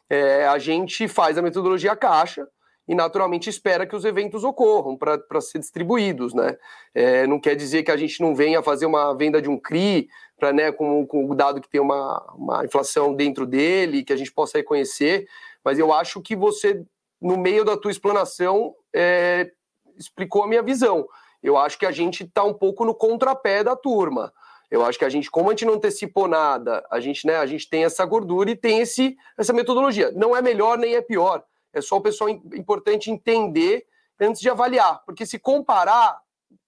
É, 0.09 0.47
a 0.47 0.57
gente 0.57 1.07
faz 1.07 1.37
a 1.37 1.41
metodologia 1.41 1.95
caixa 1.95 2.47
e 2.87 2.95
naturalmente 2.95 3.49
espera 3.49 3.85
que 3.85 3.95
os 3.95 4.05
eventos 4.05 4.43
ocorram 4.43 4.95
para 4.95 5.41
ser 5.41 5.59
distribuídos, 5.59 6.33
né? 6.33 6.57
É, 6.95 7.27
não 7.27 7.39
quer 7.39 7.55
dizer 7.55 7.83
que 7.83 7.91
a 7.91 7.97
gente 7.97 8.21
não 8.21 8.33
venha 8.33 8.63
fazer 8.63 8.85
uma 8.85 9.13
venda 9.13 9.41
de 9.41 9.49
um 9.49 9.59
CRI 9.59 10.07
para, 10.39 10.53
né, 10.53 10.71
com, 10.71 11.05
com 11.05 11.29
o 11.29 11.35
dado 11.35 11.59
que 11.59 11.69
tem 11.69 11.81
uma, 11.81 12.23
uma 12.35 12.65
inflação 12.65 13.13
dentro 13.13 13.45
dele, 13.45 14.03
que 14.03 14.13
a 14.13 14.15
gente 14.15 14.31
possa 14.31 14.57
reconhecer, 14.57 15.27
mas 15.63 15.79
eu 15.79 15.91
acho 15.91 16.21
que 16.21 16.35
você, 16.35 16.85
no 17.21 17.37
meio 17.37 17.65
da 17.65 17.75
tua 17.75 17.91
explanação, 17.91 18.73
é, 18.95 19.51
explicou 19.97 20.43
a 20.43 20.47
minha 20.47 20.61
visão. 20.61 21.07
Eu 21.43 21.57
acho 21.57 21.77
que 21.77 21.85
a 21.85 21.91
gente 21.91 22.23
está 22.23 22.43
um 22.43 22.53
pouco 22.53 22.85
no 22.85 22.95
contrapé 22.95 23.63
da 23.63 23.75
turma. 23.75 24.31
Eu 24.69 24.85
acho 24.85 24.99
que 24.99 25.05
a 25.05 25.09
gente, 25.09 25.29
como 25.31 25.49
a 25.49 25.51
gente 25.53 25.65
não 25.65 25.75
antecipou 25.75 26.27
nada, 26.27 26.85
a 26.91 26.99
gente, 26.99 27.25
né, 27.25 27.37
a 27.37 27.45
gente 27.45 27.69
tem 27.69 27.83
essa 27.83 28.05
gordura 28.05 28.51
e 28.51 28.55
tem 28.55 28.79
esse, 28.79 29.15
essa 29.37 29.53
metodologia. 29.53 30.11
Não 30.11 30.35
é 30.35 30.41
melhor 30.41 30.77
nem 30.77 30.95
é 30.95 31.01
pior. 31.01 31.43
É 31.77 31.81
só 31.81 31.97
o 31.97 32.01
pessoal 32.01 32.29
importante 32.29 33.11
entender 33.11 33.85
antes 34.19 34.41
de 34.41 34.49
avaliar, 34.49 35.03
porque 35.05 35.25
se 35.25 35.37
comparar 35.37 36.19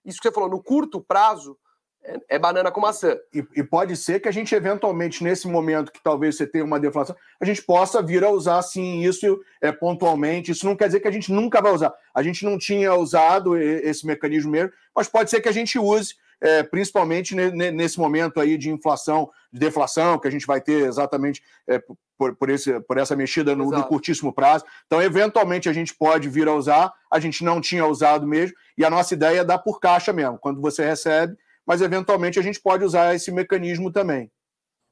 isso 0.06 0.20
que 0.20 0.28
você 0.28 0.34
falou 0.34 0.50
no 0.50 0.62
curto 0.62 1.02
prazo, 1.02 1.58
é, 2.04 2.36
é 2.36 2.40
banana 2.40 2.72
com 2.72 2.82
maçã. 2.82 3.18
E, 3.34 3.46
e, 3.56 3.64
pode 3.64 3.96
ser 3.98 4.20
que 4.20 4.28
a 4.28 4.32
gente, 4.32 4.56
eventualmente, 4.56 5.24
nesse 5.24 5.48
momento 5.48 5.92
que 5.92 6.02
talvez 6.02 6.36
você 6.36 6.48
tenha 6.48 6.64
uma 6.64 6.80
deflação, 6.80 7.16
a 7.40 7.46
gente 7.46 7.62
possa 7.62 8.02
vir 8.02 8.24
a 8.24 8.30
usar, 8.30 8.62
sim, 8.62 9.02
isso 9.04 9.40
é, 9.62 9.72
pontualmente. 9.72 10.52
Isso 10.52 10.66
não 10.66 10.76
quer 10.76 10.88
dizer 10.88 11.00
que 11.02 11.08
a 11.08 11.12
gente 11.12 11.32
nunca 11.32 11.62
vai 11.62 11.74
usar. 11.74 11.94
A 12.14 12.24
gente 12.24 12.46
não 12.46 12.58
tinha 12.58 12.94
usado 12.94 13.58
esse 13.58 14.06
mecanismo 14.06 14.52
mesmo, 14.52 14.72
mas 14.96 15.08
pode 15.08 15.30
ser 15.30 15.42
que 15.42 15.50
a 15.50 15.54
gente 15.54 15.78
use, 15.78 16.16
é, 16.42 16.64
principalmente 16.64 17.36
nesse 17.36 18.00
momento 18.00 18.40
aí 18.40 18.58
de 18.58 18.70
inflação, 18.70 19.30
de 19.52 19.60
deflação, 19.60 20.18
que 20.18 20.28
a 20.28 20.32
gente 20.32 20.48
vai 20.48 20.62
ter 20.62 20.86
exatamente 20.86 21.44
é, 21.68 21.82
por, 22.18 22.36
por, 22.36 22.50
esse, 22.50 22.80
por 22.82 22.98
essa 22.98 23.16
mexida 23.16 23.56
no, 23.56 23.70
no, 23.70 23.84
curtíssimo 23.84 24.34
prazo. 24.34 24.66
Então, 24.86 25.02
eventualmente, 25.02 25.70
a 25.70 25.74
gente 25.74 25.96
pode 25.96 26.30
vir 26.30 26.48
a 26.48 26.54
usar, 26.54 26.92
a 27.12 27.20
gente 27.20 27.44
não 27.44 27.60
tinha 27.62 27.86
usado 27.86 28.28
mesmo, 28.28 28.56
e 28.78 28.86
a 28.86 28.90
nossa 28.90 29.14
ideia 29.14 29.40
é 29.40 29.44
dar 29.44 29.60
por 29.60 29.80
caixa 29.80 30.14
mesmo. 30.14 30.38
Quando 30.38 30.62
você 30.62 30.86
recebe, 30.86 31.38
mas 31.66 31.82
eventualmente 31.82 32.40
a 32.40 32.42
gente 32.42 32.60
pode 32.60 32.84
usar 32.84 33.16
esse 33.16 33.32
mecanismo 33.32 33.92
também. 33.92 34.32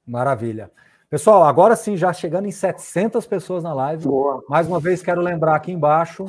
Maravilha. 0.05 0.71
Pessoal, 1.09 1.43
agora 1.43 1.75
sim, 1.75 1.95
já 1.95 2.11
chegando 2.11 2.47
em 2.47 2.51
700 2.51 3.25
pessoas 3.25 3.63
na 3.63 3.73
live. 3.73 4.05
Boa. 4.05 4.43
Mais 4.49 4.67
uma 4.67 4.79
vez, 4.79 5.01
quero 5.01 5.21
lembrar 5.21 5.55
aqui 5.55 5.71
embaixo, 5.71 6.25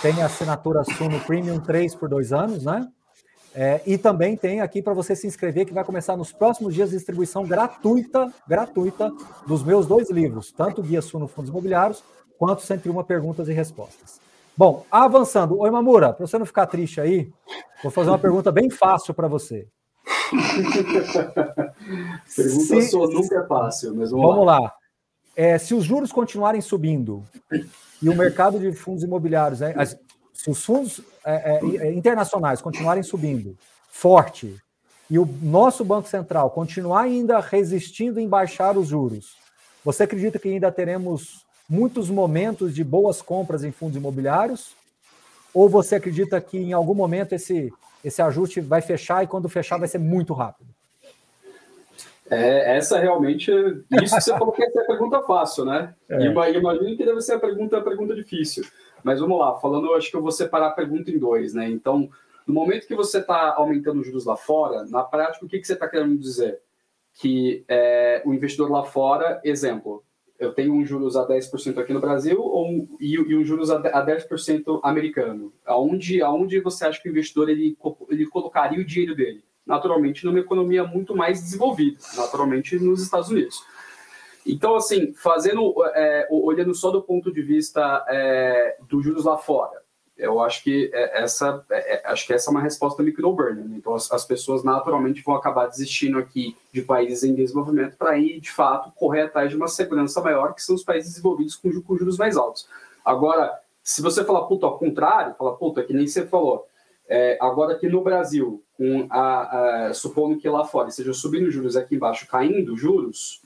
tem 0.00 0.22
a 0.22 0.26
assinatura 0.26 0.82
Suno 0.84 1.20
Premium 1.20 1.60
3 1.60 1.94
por 1.94 2.08
dois 2.08 2.32
anos, 2.32 2.64
né? 2.64 2.88
É, 3.54 3.82
e 3.86 3.98
também 3.98 4.36
tem 4.36 4.60
aqui 4.60 4.80
para 4.80 4.94
você 4.94 5.14
se 5.14 5.26
inscrever, 5.26 5.66
que 5.66 5.74
vai 5.74 5.84
começar 5.84 6.16
nos 6.16 6.32
próximos 6.32 6.74
dias 6.74 6.90
distribuição 6.90 7.44
gratuita, 7.44 8.32
gratuita, 8.48 9.12
dos 9.46 9.62
meus 9.62 9.86
dois 9.86 10.10
livros, 10.10 10.50
tanto 10.50 10.82
Guia 10.82 11.02
Suno 11.02 11.28
Fundos 11.28 11.50
Imobiliários, 11.50 12.02
quanto 12.38 12.62
101 12.62 13.04
Perguntas 13.04 13.48
e 13.48 13.52
Respostas. 13.52 14.20
Bom, 14.56 14.86
avançando. 14.90 15.58
Oi, 15.58 15.70
Mamura, 15.70 16.12
para 16.12 16.26
você 16.26 16.38
não 16.38 16.46
ficar 16.46 16.66
triste 16.66 17.00
aí, 17.00 17.30
vou 17.82 17.90
fazer 17.90 18.10
uma 18.10 18.18
pergunta 18.18 18.50
bem 18.50 18.70
fácil 18.70 19.12
para 19.14 19.28
você. 19.28 19.66
Pergunta 22.34 22.80
se, 22.80 22.82
sua 22.82 23.06
nunca 23.06 23.36
é 23.36 23.46
fácil, 23.46 23.94
mas 23.94 24.10
vamos, 24.10 24.26
vamos 24.26 24.46
lá. 24.46 24.58
lá. 24.60 24.74
É, 25.36 25.58
se 25.58 25.74
os 25.74 25.84
juros 25.84 26.10
continuarem 26.12 26.60
subindo 26.60 27.22
e 28.02 28.08
o 28.08 28.16
mercado 28.16 28.58
de 28.58 28.72
fundos 28.72 29.02
imobiliários, 29.02 29.60
né, 29.60 29.74
se 30.42 30.50
os 30.50 30.64
fundos 30.64 31.00
é, 31.24 31.34
é, 31.34 31.86
é, 31.86 31.92
internacionais 31.92 32.60
continuarem 32.60 33.04
subindo 33.04 33.56
forte 33.88 34.56
e 35.08 35.16
o 35.16 35.24
nosso 35.40 35.84
Banco 35.84 36.08
Central 36.08 36.50
continuar 36.50 37.02
ainda 37.02 37.38
resistindo 37.38 38.18
em 38.18 38.26
baixar 38.26 38.76
os 38.76 38.88
juros, 38.88 39.36
você 39.84 40.02
acredita 40.02 40.40
que 40.40 40.48
ainda 40.48 40.72
teremos 40.72 41.46
muitos 41.68 42.10
momentos 42.10 42.74
de 42.74 42.82
boas 42.82 43.22
compras 43.22 43.62
em 43.62 43.70
fundos 43.70 43.96
imobiliários? 43.96 44.74
Ou 45.54 45.68
você 45.68 45.94
acredita 45.94 46.40
que 46.40 46.58
em 46.58 46.72
algum 46.72 46.94
momento 46.94 47.34
esse 47.34 47.72
esse 48.04 48.20
ajuste 48.20 48.60
vai 48.60 48.82
fechar 48.82 49.22
e 49.22 49.28
quando 49.28 49.48
fechar 49.48 49.78
vai 49.78 49.86
ser 49.86 49.98
muito 49.98 50.34
rápido? 50.34 50.68
É, 52.28 52.76
essa 52.76 52.98
realmente, 52.98 53.52
isso 54.02 54.16
que 54.16 54.20
você 54.20 54.32
falou 54.32 54.50
que 54.50 54.64
é 54.64 54.66
a 54.66 54.86
pergunta 54.86 55.22
fácil, 55.22 55.64
né? 55.64 55.94
É. 56.08 56.24
Imagino 56.24 56.96
que 56.96 57.04
deve 57.04 57.20
ser 57.20 57.34
a 57.34 57.38
pergunta, 57.38 57.78
a 57.78 57.80
pergunta 57.80 58.12
difícil. 58.12 58.64
Mas 59.02 59.20
vamos 59.20 59.38
lá, 59.38 59.54
falando, 59.58 59.86
eu 59.86 59.94
acho 59.94 60.10
que 60.10 60.16
eu 60.16 60.22
vou 60.22 60.32
separar 60.32 60.68
a 60.68 60.72
pergunta 60.72 61.10
em 61.10 61.18
dois, 61.18 61.54
né? 61.54 61.68
Então, 61.68 62.08
no 62.46 62.54
momento 62.54 62.86
que 62.86 62.94
você 62.94 63.18
está 63.18 63.54
aumentando 63.54 64.00
os 64.00 64.06
juros 64.06 64.24
lá 64.24 64.36
fora, 64.36 64.84
na 64.86 65.02
prática, 65.02 65.44
o 65.44 65.48
que, 65.48 65.58
que 65.58 65.66
você 65.66 65.74
está 65.74 65.88
querendo 65.88 66.16
dizer? 66.18 66.60
Que 67.14 67.64
é, 67.68 68.22
o 68.24 68.32
investidor 68.32 68.70
lá 68.70 68.84
fora, 68.84 69.40
exemplo, 69.44 70.02
eu 70.38 70.52
tenho 70.52 70.74
um 70.74 70.84
juros 70.84 71.16
a 71.16 71.26
10% 71.26 71.78
aqui 71.78 71.92
no 71.92 72.00
Brasil 72.00 72.40
ou, 72.40 72.88
e, 73.00 73.14
e 73.14 73.36
um 73.36 73.44
juros 73.44 73.70
a, 73.70 73.76
a 73.76 74.04
10% 74.04 74.80
americano. 74.82 75.52
Aonde, 75.64 76.20
aonde 76.20 76.60
você 76.60 76.84
acha 76.84 77.00
que 77.00 77.08
o 77.08 77.12
investidor 77.12 77.48
ele, 77.48 77.76
ele 78.08 78.26
colocaria 78.26 78.80
o 78.80 78.84
dinheiro 78.84 79.14
dele? 79.14 79.44
Naturalmente, 79.64 80.24
numa 80.24 80.40
economia 80.40 80.82
muito 80.82 81.14
mais 81.14 81.40
desenvolvida, 81.40 81.98
naturalmente 82.16 82.76
nos 82.80 83.00
Estados 83.00 83.30
Unidos. 83.30 83.64
Então, 84.46 84.74
assim, 84.74 85.12
fazendo, 85.14 85.74
é, 85.94 86.26
olhando 86.30 86.74
só 86.74 86.90
do 86.90 87.02
ponto 87.02 87.32
de 87.32 87.42
vista 87.42 88.04
é, 88.08 88.76
dos 88.88 89.04
juros 89.04 89.24
lá 89.24 89.38
fora, 89.38 89.82
eu 90.18 90.40
acho 90.40 90.62
que 90.62 90.90
é, 90.92 91.22
essa, 91.22 91.64
é, 91.70 91.94
é, 91.94 92.02
acho 92.06 92.26
que 92.26 92.32
essa 92.32 92.48
é 92.48 92.52
uma 92.52 92.60
resposta 92.60 93.02
meio 93.02 93.14
que 93.14 93.22
no 93.22 93.32
burner. 93.32 93.64
Né? 93.64 93.76
Então, 93.76 93.94
as, 93.94 94.10
as, 94.12 94.24
pessoas 94.24 94.62
naturalmente 94.62 95.22
vão 95.22 95.34
acabar 95.34 95.66
desistindo 95.66 96.18
aqui 96.18 96.56
de 96.72 96.82
países 96.82 97.24
em 97.24 97.34
desenvolvimento 97.34 97.96
para 97.96 98.16
ir, 98.18 98.40
de 98.40 98.50
fato, 98.50 98.92
correr 98.94 99.22
atrás 99.22 99.50
de 99.50 99.56
uma 99.56 99.68
segurança 99.68 100.20
maior, 100.20 100.54
que 100.54 100.62
são 100.62 100.74
os 100.74 100.84
países 100.84 101.10
desenvolvidos 101.10 101.56
com, 101.56 101.70
com 101.82 101.96
juros 101.96 102.18
mais 102.18 102.36
altos. 102.36 102.68
Agora, 103.04 103.58
se 103.82 104.00
você 104.00 104.24
falar, 104.24 104.42
puta, 104.42 104.66
ao 104.66 104.78
contrário, 104.78 105.34
fala, 105.34 105.56
puta, 105.56 105.82
que 105.82 105.92
nem 105.92 106.06
você 106.06 106.24
falou, 106.26 106.66
é, 107.08 107.36
agora 107.40 107.74
aqui 107.74 107.88
no 107.88 108.00
Brasil, 108.00 108.62
com 108.76 109.06
a, 109.10 109.86
a, 109.88 109.94
supondo 109.94 110.38
que 110.38 110.48
lá 110.48 110.64
fora 110.64 110.90
seja 110.90 111.12
subindo 111.12 111.50
juros 111.50 111.76
aqui 111.76 111.96
embaixo, 111.96 112.28
caindo 112.28 112.76
juros, 112.76 113.41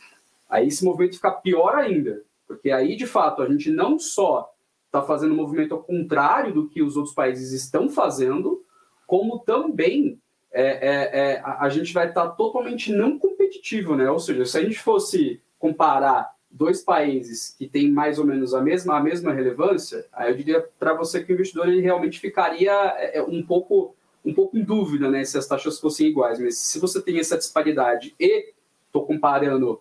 aí 0.49 0.69
esse 0.69 0.85
movimento 0.85 1.17
fica 1.17 1.31
pior 1.31 1.75
ainda, 1.75 2.23
porque 2.47 2.71
aí, 2.71 2.97
de 2.97 3.07
fato, 3.07 3.43
a 3.43 3.49
gente 3.49 3.71
não 3.71 3.99
só 3.99 4.53
está 4.87 5.03
fazendo 5.03 5.33
um 5.33 5.37
movimento 5.37 5.75
ao 5.75 5.83
contrário 5.83 6.55
do 6.55 6.69
que 6.69 6.83
os 6.83 6.97
outros 6.97 7.15
países 7.15 7.53
estão 7.53 7.89
fazendo, 7.89 8.65
como 9.07 9.41
também 9.41 10.21
é, 10.53 10.63
é, 10.63 11.21
é, 11.21 11.43
a, 11.45 11.69
gente 11.69 11.93
vai 11.93 12.09
estar 12.09 12.29
tá 12.29 12.31
totalmente 12.31 12.93
não 12.93 13.19
competitivo, 13.19 13.95
né? 13.95 14.11
Ou 14.11 14.19
seja, 14.19 14.45
se 14.47 14.59
a 14.59 14.63
gente 14.63 14.79
fosse 14.79 15.41
comparar 15.59 16.35
dois 16.51 16.83
países 16.83 17.55
que 17.59 17.69
têm 17.69 17.91
mais 17.91 18.19
ou 18.19 18.25
menos 18.25 18.55
a 18.55 18.61
mesma, 18.63 18.97
a 18.97 19.03
mesma 19.03 19.33
relevância, 19.33 20.07
aí 20.13 20.31
eu 20.31 20.37
diria 20.37 20.67
para 20.79 20.95
você 20.95 21.23
que 21.23 21.33
o 21.33 21.35
investidor 21.35 21.69
ele 21.69 21.83
realmente 21.83 22.19
ficaria 22.19 22.73
é, 22.97 23.19
é, 23.19 23.23
um 23.23 23.45
pouco 23.45 23.95
um 24.25 24.35
pouco 24.35 24.59
em 24.59 24.65
dúvida, 24.65 25.09
né, 25.09 25.25
se 25.25 25.39
as 25.39 25.47
taxas 25.47 25.79
fossem 25.79 26.09
iguais. 26.09 26.41
Mas 26.41 26.59
se 26.59 26.81
você 26.81 27.01
tem 27.01 27.21
essa 27.21 27.39
disparidade 27.39 28.13
e 28.19 28.53
estou 28.87 29.07
comparando 29.07 29.81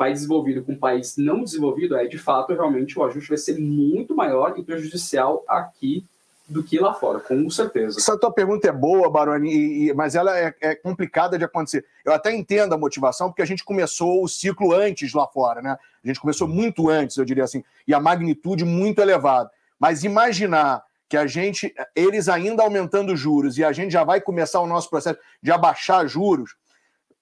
país 0.00 0.20
desenvolvido 0.20 0.62
com 0.62 0.74
país 0.74 1.18
não 1.18 1.44
desenvolvido, 1.44 1.94
é 1.94 2.06
de 2.06 2.16
fato 2.16 2.54
realmente 2.54 2.98
o 2.98 3.04
ajuste 3.04 3.28
vai 3.28 3.36
ser 3.36 3.58
muito 3.58 4.16
maior 4.16 4.54
e 4.56 4.62
prejudicial 4.62 5.44
aqui 5.46 6.06
do 6.48 6.64
que 6.64 6.78
lá 6.78 6.94
fora, 6.94 7.20
com 7.20 7.50
certeza. 7.50 7.98
Essa 7.98 8.18
tua 8.18 8.32
pergunta 8.32 8.66
é 8.66 8.72
boa, 8.72 9.10
Baroni, 9.10 9.52
e, 9.52 9.88
e, 9.88 9.94
mas 9.94 10.14
ela 10.14 10.36
é, 10.38 10.54
é, 10.62 10.74
complicada 10.74 11.36
de 11.36 11.44
acontecer. 11.44 11.84
Eu 12.02 12.14
até 12.14 12.34
entendo 12.34 12.74
a 12.74 12.78
motivação, 12.78 13.28
porque 13.28 13.42
a 13.42 13.46
gente 13.46 13.62
começou 13.62 14.24
o 14.24 14.28
ciclo 14.28 14.72
antes 14.72 15.12
lá 15.12 15.26
fora, 15.28 15.60
né? 15.60 15.76
A 16.02 16.08
gente 16.08 16.18
começou 16.18 16.48
muito 16.48 16.88
antes, 16.88 17.18
eu 17.18 17.24
diria 17.26 17.44
assim, 17.44 17.62
e 17.86 17.92
a 17.92 18.00
magnitude 18.00 18.64
muito 18.64 19.02
elevada. 19.02 19.50
Mas 19.78 20.02
imaginar 20.02 20.82
que 21.10 21.16
a 21.16 21.26
gente, 21.26 21.74
eles 21.94 22.26
ainda 22.26 22.62
aumentando 22.62 23.14
juros, 23.14 23.58
e 23.58 23.64
a 23.64 23.70
gente 23.70 23.92
já 23.92 24.02
vai 24.02 24.18
começar 24.18 24.60
o 24.60 24.66
nosso 24.66 24.88
processo 24.88 25.18
de 25.42 25.52
abaixar 25.52 26.08
juros, 26.08 26.56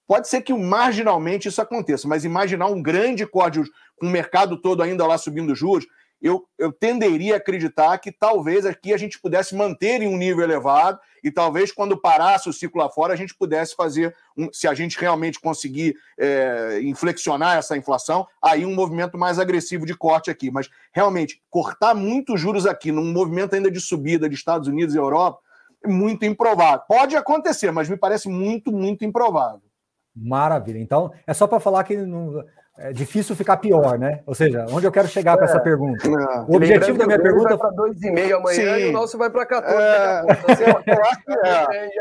Pode 0.09 0.27
ser 0.27 0.41
que 0.41 0.51
marginalmente 0.51 1.49
isso 1.49 1.61
aconteça, 1.61 2.07
mas 2.07 2.25
imaginar 2.25 2.65
um 2.65 2.81
grande 2.81 3.27
código 3.27 3.67
com 3.95 4.07
o 4.07 4.09
mercado 4.09 4.59
todo 4.59 4.81
ainda 4.81 5.05
lá 5.05 5.19
subindo 5.19 5.53
juros, 5.53 5.85
eu, 6.19 6.47
eu 6.57 6.71
tenderia 6.73 7.35
a 7.35 7.37
acreditar 7.37 7.95
que 7.99 8.11
talvez 8.11 8.65
aqui 8.65 8.91
a 8.91 8.97
gente 8.97 9.21
pudesse 9.21 9.55
manter 9.55 10.01
em 10.01 10.07
um 10.07 10.17
nível 10.17 10.43
elevado 10.43 10.99
e 11.23 11.29
talvez 11.29 11.71
quando 11.71 11.95
parasse 11.95 12.49
o 12.49 12.53
ciclo 12.53 12.81
lá 12.81 12.89
fora 12.89 13.13
a 13.13 13.15
gente 13.15 13.35
pudesse 13.35 13.75
fazer, 13.75 14.15
um, 14.35 14.49
se 14.51 14.67
a 14.67 14.73
gente 14.73 14.99
realmente 14.99 15.39
conseguir 15.39 15.95
é, 16.17 16.79
inflexionar 16.81 17.59
essa 17.59 17.77
inflação, 17.77 18.25
aí 18.41 18.65
um 18.65 18.73
movimento 18.73 19.15
mais 19.15 19.37
agressivo 19.37 19.85
de 19.85 19.95
corte 19.95 20.31
aqui. 20.31 20.49
Mas 20.49 20.71
realmente, 20.91 21.39
cortar 21.51 21.93
muitos 21.93 22.41
juros 22.41 22.65
aqui 22.65 22.91
num 22.91 23.13
movimento 23.13 23.53
ainda 23.53 23.69
de 23.69 23.79
subida 23.79 24.27
de 24.27 24.33
Estados 24.33 24.67
Unidos 24.67 24.95
e 24.95 24.97
Europa 24.97 25.39
é 25.85 25.87
muito 25.87 26.25
improvável. 26.25 26.81
Pode 26.87 27.15
acontecer, 27.15 27.71
mas 27.71 27.87
me 27.87 27.95
parece 27.95 28.27
muito, 28.27 28.71
muito 28.71 29.05
improvável. 29.05 29.68
Maravilha. 30.15 30.79
Então, 30.79 31.11
é 31.25 31.33
só 31.33 31.47
para 31.47 31.59
falar 31.59 31.83
que 31.83 31.95
não, 31.97 32.43
é 32.79 32.93
difícil 32.93 33.35
ficar 33.35 33.57
pior, 33.57 33.99
né? 33.99 34.21
Ou 34.25 34.33
seja, 34.33 34.65
onde 34.69 34.87
eu 34.87 34.91
quero 34.91 35.07
chegar 35.07 35.33
é, 35.33 35.37
com 35.37 35.43
essa 35.43 35.59
pergunta? 35.59 36.07
Não. 36.07 36.45
O 36.47 36.55
objetivo 36.55 36.97
da 36.97 37.05
minha 37.05 37.21
pergunta. 37.21 37.57
vai 37.57 37.57
para 37.57 37.71
2,5 37.71 38.35
amanhã 38.35 38.75
Sim. 38.75 38.81
e 38.81 38.89
o 38.89 38.91
nosso 38.93 39.17
vai 39.17 39.29
para 39.29 39.45
14. 39.45 39.75
É, 39.75 40.69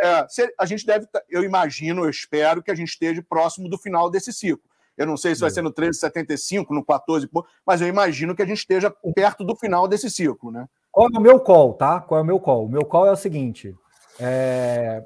é, 0.03 0.19
é, 0.23 0.27
a 0.57 0.67
gente 0.67 0.87
deve, 0.87 1.07
eu 1.29 1.43
imagino, 1.43 2.05
eu 2.05 2.11
espero 2.11 2.63
que 2.63 2.71
a 2.71 2.75
gente 2.77 2.91
esteja 2.91 3.25
próximo 3.29 3.69
do 3.69 3.77
final 3.77 4.09
desse 4.09 4.33
ciclo. 4.33 4.63
Eu 4.97 5.07
não 5.07 5.17
sei 5.17 5.35
se 5.35 5.41
vai 5.41 5.51
ser 5.51 5.63
no 5.63 5.73
13,75, 5.73 6.67
no 6.71 6.85
14, 6.85 7.29
mas 7.67 7.81
eu 7.81 7.89
imagino 7.89 8.35
que 8.35 8.43
a 8.43 8.47
gente 8.47 8.59
esteja 8.59 8.93
perto 9.15 9.45
do 9.45 9.57
final 9.57 9.87
desse 9.87 10.11
ciclo, 10.11 10.51
né? 10.51 10.67
Qual 10.91 11.09
é 11.13 11.19
o 11.19 11.21
meu 11.21 11.41
call, 11.41 11.75
tá? 11.75 12.01
Qual 12.01 12.19
é 12.19 12.23
o 12.23 12.27
meu 12.27 12.41
call? 12.41 12.67
O 12.67 12.69
meu 12.69 12.85
call 12.85 13.07
é 13.07 13.13
o 13.13 13.17
seguinte: 13.17 13.75
é... 14.19 15.05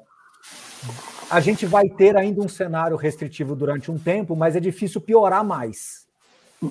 a 1.33 1.39
gente 1.39 1.65
vai 1.65 1.89
ter 1.89 2.15
ainda 2.15 2.41
um 2.41 2.47
cenário 2.47 2.95
restritivo 2.95 3.55
durante 3.55 3.89
um 3.89 3.97
tempo, 3.97 4.35
mas 4.35 4.55
é 4.55 4.59
difícil 4.59 5.01
piorar 5.01 5.43
mais. 5.43 6.05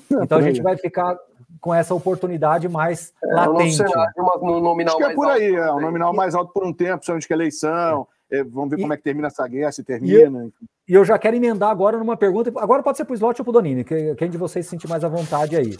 Então 0.09 0.37
a 0.37 0.41
gente 0.41 0.61
vai 0.61 0.77
ficar 0.77 1.17
com 1.59 1.73
essa 1.73 1.93
oportunidade 1.93 2.67
mais 2.69 3.13
é, 3.23 3.33
latente. 3.33 3.75
Cenário, 3.75 4.13
no 4.41 4.61
nominal 4.61 4.97
Acho 4.97 5.05
que 5.05 5.11
é 5.11 5.15
por 5.15 5.27
aí, 5.27 5.53
é, 5.53 5.71
o 5.71 5.81
nominal 5.81 6.13
mais 6.13 6.33
alto 6.33 6.53
por 6.53 6.65
um 6.65 6.73
tempo, 6.73 6.97
principalmente 6.97 7.27
que 7.27 7.33
eleição. 7.33 8.07
É. 8.31 8.43
Vamos 8.43 8.69
ver 8.69 8.79
e, 8.79 8.81
como 8.81 8.93
é 8.93 8.97
que 8.97 9.03
termina 9.03 9.27
essa 9.27 9.45
guerra, 9.47 9.71
se 9.71 9.83
termina. 9.83 10.49
E 10.87 10.93
eu, 10.93 11.01
eu 11.01 11.05
já 11.05 11.19
quero 11.19 11.35
emendar 11.35 11.69
agora 11.69 11.97
numa 11.97 12.15
pergunta. 12.15 12.51
Agora 12.57 12.81
pode 12.81 12.97
ser 12.97 13.05
para 13.05 13.13
o 13.13 13.15
Slot 13.15 13.41
ou 13.41 13.45
para 13.45 13.49
o 13.49 13.53
Donini, 13.53 13.83
quem 13.83 14.29
de 14.29 14.37
vocês 14.37 14.65
se 14.65 14.71
sentir 14.71 14.87
mais 14.87 15.03
à 15.03 15.09
vontade 15.09 15.57
aí. 15.57 15.77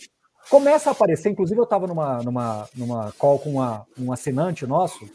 Começa 0.50 0.90
a 0.90 0.92
aparecer, 0.92 1.30
inclusive 1.30 1.58
eu 1.58 1.64
estava 1.64 1.88
numa, 1.88 2.22
numa, 2.22 2.68
numa 2.76 3.14
call 3.18 3.40
com 3.40 3.52
uma, 3.52 3.86
um 3.98 4.12
assinante 4.12 4.68
nosso, 4.68 5.10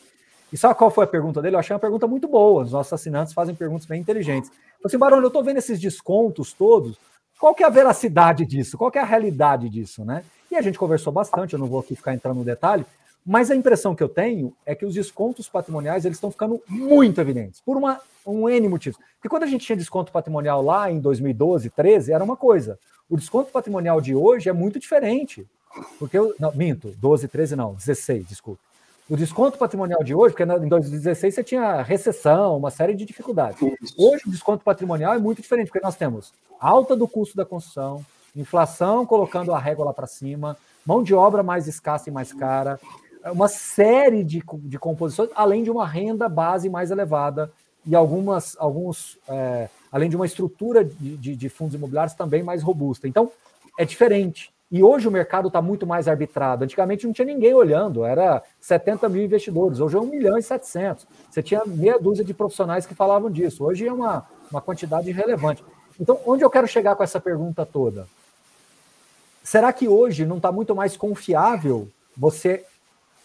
e 0.52 0.56
sabe 0.56 0.74
qual 0.74 0.90
foi 0.90 1.04
a 1.04 1.08
pergunta 1.08 1.42
dele? 1.42 1.56
Eu 1.56 1.60
achei 1.60 1.74
uma 1.74 1.80
pergunta 1.80 2.06
muito 2.06 2.26
boa. 2.26 2.64
Os 2.64 2.72
nossos 2.72 2.92
assinantes 2.92 3.32
fazem 3.32 3.54
perguntas 3.54 3.86
bem 3.86 4.00
inteligentes. 4.00 4.50
Falei 4.50 4.82
assim, 4.84 4.98
Barão, 4.98 5.20
eu 5.20 5.26
estou 5.26 5.44
vendo 5.44 5.58
esses 5.58 5.78
descontos 5.78 6.52
todos. 6.52 6.96
Qual 7.38 7.54
que 7.54 7.62
é 7.62 7.66
a 7.66 7.70
veracidade 7.70 8.44
disso? 8.44 8.76
Qual 8.78 8.90
que 8.90 8.98
é 8.98 9.02
a 9.02 9.04
realidade 9.04 9.68
disso, 9.68 10.04
né? 10.04 10.24
E 10.50 10.56
a 10.56 10.62
gente 10.62 10.78
conversou 10.78 11.12
bastante, 11.12 11.52
eu 11.52 11.58
não 11.58 11.66
vou 11.66 11.80
aqui 11.80 11.94
ficar 11.94 12.14
entrando 12.14 12.38
no 12.38 12.44
detalhe, 12.44 12.84
mas 13.24 13.50
a 13.50 13.54
impressão 13.54 13.94
que 13.94 14.02
eu 14.02 14.08
tenho 14.08 14.54
é 14.64 14.74
que 14.74 14.86
os 14.86 14.94
descontos 14.94 15.48
patrimoniais 15.48 16.04
eles 16.04 16.16
estão 16.16 16.30
ficando 16.30 16.60
muito 16.66 17.20
evidentes, 17.20 17.60
por 17.60 17.76
uma, 17.76 18.00
um 18.26 18.48
N 18.48 18.68
motivos. 18.68 18.98
Porque 19.16 19.28
quando 19.28 19.42
a 19.42 19.46
gente 19.46 19.66
tinha 19.66 19.76
desconto 19.76 20.10
patrimonial 20.10 20.62
lá 20.62 20.90
em 20.90 20.98
2012, 20.98 21.68
13, 21.70 22.12
era 22.12 22.24
uma 22.24 22.36
coisa. 22.36 22.78
O 23.08 23.16
desconto 23.16 23.52
patrimonial 23.52 24.00
de 24.00 24.14
hoje 24.14 24.48
é 24.48 24.52
muito 24.52 24.78
diferente. 24.78 25.46
Porque 25.98 26.18
eu, 26.18 26.34
não, 26.40 26.52
minto, 26.54 26.94
12, 26.98 27.28
13 27.28 27.54
não, 27.54 27.74
16, 27.74 28.26
desculpa. 28.26 28.60
O 29.08 29.16
desconto 29.16 29.56
patrimonial 29.56 30.04
de 30.04 30.14
hoje, 30.14 30.34
porque 30.34 30.42
em 30.42 30.68
2016 30.68 31.34
você 31.34 31.42
tinha 31.42 31.80
recessão, 31.80 32.58
uma 32.58 32.70
série 32.70 32.94
de 32.94 33.06
dificuldades. 33.06 33.58
Hoje 33.96 34.24
o 34.26 34.30
desconto 34.30 34.62
patrimonial 34.62 35.14
é 35.14 35.18
muito 35.18 35.40
diferente, 35.40 35.68
porque 35.68 35.84
nós 35.84 35.96
temos 35.96 36.32
alta 36.60 36.94
do 36.94 37.08
custo 37.08 37.34
da 37.34 37.46
construção, 37.46 38.04
inflação 38.36 39.06
colocando 39.06 39.54
a 39.54 39.58
régua 39.58 39.86
lá 39.86 39.94
para 39.94 40.06
cima, 40.06 40.58
mão 40.84 41.02
de 41.02 41.14
obra 41.14 41.42
mais 41.42 41.66
escassa 41.66 42.10
e 42.10 42.12
mais 42.12 42.34
cara, 42.34 42.78
uma 43.32 43.48
série 43.48 44.22
de, 44.22 44.42
de 44.58 44.78
composições, 44.78 45.30
além 45.34 45.62
de 45.62 45.70
uma 45.70 45.86
renda 45.86 46.28
base 46.28 46.68
mais 46.68 46.90
elevada 46.90 47.50
e 47.86 47.96
algumas, 47.96 48.56
alguns, 48.58 49.18
é, 49.26 49.70
além 49.90 50.10
de 50.10 50.16
uma 50.16 50.26
estrutura 50.26 50.84
de, 50.84 51.16
de, 51.16 51.36
de, 51.36 51.48
fundos 51.48 51.74
imobiliários 51.74 52.14
também 52.14 52.42
mais 52.42 52.62
robusta. 52.62 53.08
Então, 53.08 53.30
é 53.78 53.84
diferente. 53.86 54.52
E 54.70 54.82
hoje 54.82 55.08
o 55.08 55.10
mercado 55.10 55.48
está 55.48 55.62
muito 55.62 55.86
mais 55.86 56.08
arbitrado. 56.08 56.64
Antigamente 56.64 57.06
não 57.06 57.12
tinha 57.12 57.24
ninguém 57.24 57.54
olhando, 57.54 58.04
era 58.04 58.42
70 58.60 59.08
mil 59.08 59.24
investidores, 59.24 59.80
hoje 59.80 59.96
é 59.96 60.00
1 60.00 60.06
milhão 60.06 60.36
e 60.36 60.42
700. 60.42 61.06
Você 61.30 61.42
tinha 61.42 61.62
meia 61.64 61.98
dúzia 61.98 62.24
de 62.24 62.34
profissionais 62.34 62.84
que 62.84 62.94
falavam 62.94 63.30
disso, 63.30 63.64
hoje 63.64 63.86
é 63.86 63.92
uma, 63.92 64.26
uma 64.50 64.60
quantidade 64.60 65.10
relevante. 65.10 65.64
Então, 65.98 66.20
onde 66.26 66.44
eu 66.44 66.50
quero 66.50 66.68
chegar 66.68 66.94
com 66.94 67.02
essa 67.02 67.18
pergunta 67.18 67.64
toda? 67.64 68.06
Será 69.42 69.72
que 69.72 69.88
hoje 69.88 70.26
não 70.26 70.36
está 70.36 70.52
muito 70.52 70.74
mais 70.76 70.96
confiável 70.96 71.88
você, 72.14 72.64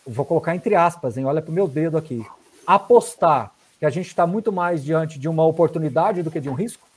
vou 0.07 0.25
colocar 0.25 0.55
entre 0.55 0.75
aspas, 0.75 1.17
hein, 1.17 1.25
olha 1.25 1.41
para 1.41 1.51
o 1.51 1.53
meu 1.53 1.67
dedo 1.67 1.97
aqui, 1.97 2.25
apostar 2.65 3.51
que 3.79 3.85
a 3.85 3.89
gente 3.89 4.07
está 4.07 4.25
muito 4.25 4.49
mais 4.49 4.81
diante 4.81 5.19
de 5.19 5.27
uma 5.27 5.45
oportunidade 5.45 6.23
do 6.23 6.31
que 6.31 6.39
de 6.39 6.49
um 6.49 6.53
risco? 6.53 6.87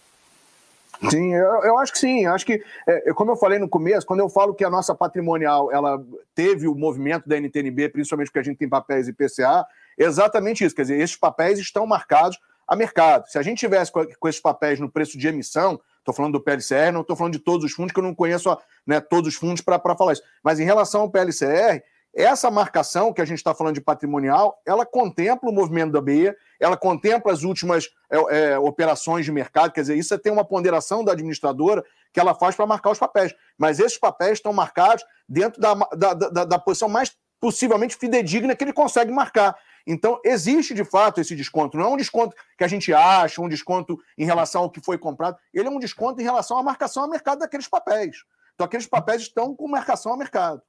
Sim, 1.11 1.35
eu, 1.35 1.63
eu 1.63 1.79
acho 1.79 1.93
que 1.93 1.99
sim. 1.99 2.27
Acho 2.27 2.47
que, 2.47 2.63
é, 2.87 3.13
como 3.13 3.33
eu 3.33 3.37
falei 3.37 3.59
no 3.59 3.69
começo, 3.69 4.07
quando 4.07 4.21
eu 4.21 4.29
falo 4.29 4.55
que 4.55 4.65
a 4.65 4.71
nossa 4.71 4.95
patrimonial 4.95 5.71
ela 5.73 6.03
teve 6.35 6.67
o 6.67 6.75
movimento 6.75 7.29
da 7.29 7.37
NTNB, 7.37 7.91
principalmente 7.91 8.29
porque 8.29 8.39
a 8.39 8.43
gente 8.43 8.59
tem 8.59 8.69
papéis 8.69 9.09
IPCA, 9.09 9.67
exatamente 9.99 10.65
isso. 10.65 10.75
Quer 10.75 10.83
dizer, 10.83 11.01
esses 11.01 11.17
papéis 11.17 11.59
estão 11.59 11.87
marcados 11.87 12.39
a 12.67 12.75
mercado. 12.75 13.27
Se 13.29 13.39
a 13.39 13.43
gente 13.43 13.59
tivesse 13.59 13.93
com, 13.93 14.05
com 14.19 14.29
esses 14.29 14.41
papéis 14.41 14.81
no 14.81 14.91
preço 14.91 15.19
de 15.19 15.29
emissão, 15.29 15.81
Estou 16.07 16.15
falando 16.15 16.35
do 16.35 16.41
PLCR, 16.41 16.93
não 16.93 17.01
estou 17.01 17.17
falando 17.17 17.33
de 17.33 17.41
todos 17.41 17.65
os 17.65 17.73
fundos, 17.73 17.93
que 17.93 17.99
eu 17.99 18.05
não 18.05 18.15
conheço 18.15 18.57
né, 18.87 19.01
todos 19.01 19.35
os 19.35 19.35
fundos 19.35 19.61
para 19.61 19.97
falar 19.97 20.13
isso. 20.13 20.23
Mas 20.41 20.61
em 20.61 20.65
relação 20.65 21.01
ao 21.01 21.11
PLCR, 21.11 21.83
essa 22.17 22.51
marcação 22.51 23.13
que 23.13 23.21
a 23.21 23.25
gente 23.27 23.37
está 23.37 23.55
falando 23.55 23.75
de 23.75 23.81
patrimonial, 23.83 24.59
ela 24.67 24.87
contempla 24.87 25.51
o 25.51 25.53
movimento 25.53 25.93
da 25.93 26.01
BE, 26.01 26.35
ela 26.59 26.77
contempla 26.77 27.31
as 27.31 27.43
últimas 27.43 27.91
é, 28.11 28.53
é, 28.53 28.59
operações 28.59 29.27
de 29.27 29.31
mercado, 29.31 29.71
quer 29.71 29.83
dizer, 29.83 29.99
isso 29.99 30.19
tem 30.19 30.33
uma 30.33 30.45
ponderação 30.45 31.05
da 31.05 31.13
administradora 31.13 31.85
que 32.15 32.19
ela 32.19 32.35
faz 32.35 32.57
para 32.57 32.67
marcar 32.67 32.91
os 32.91 32.99
papéis. 32.99 33.35
Mas 33.59 33.79
esses 33.79 33.99
papéis 33.99 34.39
estão 34.39 34.51
marcados 34.51 35.05
dentro 35.29 35.61
da, 35.61 35.75
da, 35.75 36.15
da, 36.15 36.45
da 36.47 36.59
posição 36.59 36.89
mais 36.89 37.15
possivelmente 37.39 37.97
fidedigna 37.97 38.57
que 38.57 38.65
ele 38.65 38.73
consegue 38.73 39.13
marcar. 39.13 39.55
Então, 39.87 40.19
existe 40.25 40.73
de 40.73 40.85
fato 40.85 41.21
esse 41.21 41.37
desconto. 41.37 41.77
Não 41.77 41.85
é 41.85 41.89
um 41.89 41.97
desconto 41.99 42.35
que 42.57 42.65
a 42.65 42.69
gente 42.69 42.95
acha, 42.95 43.43
um 43.43 43.49
desconto 43.49 43.99
em 44.17 44.25
relação 44.25 44.63
ao 44.63 44.71
que 44.71 44.81
foi 44.81 44.97
comprado. 44.97 45.37
Ele 45.53 45.69
é 45.69 45.71
um 45.71 45.79
desconto 45.79 46.21
em 46.21 46.25
relação 46.25 46.59
à 46.59 46.63
marcação 46.63 47.05
a 47.05 47.09
mercado 47.09 47.41
daqueles 47.41 47.69
papéis. 47.69 48.25
Então, 48.55 48.65
aqueles 48.65 48.87
papéis 48.87 49.23
estão 49.23 49.55
com 49.55 49.69
marcação 49.69 50.15
a 50.15 50.17
mercado. 50.17 50.63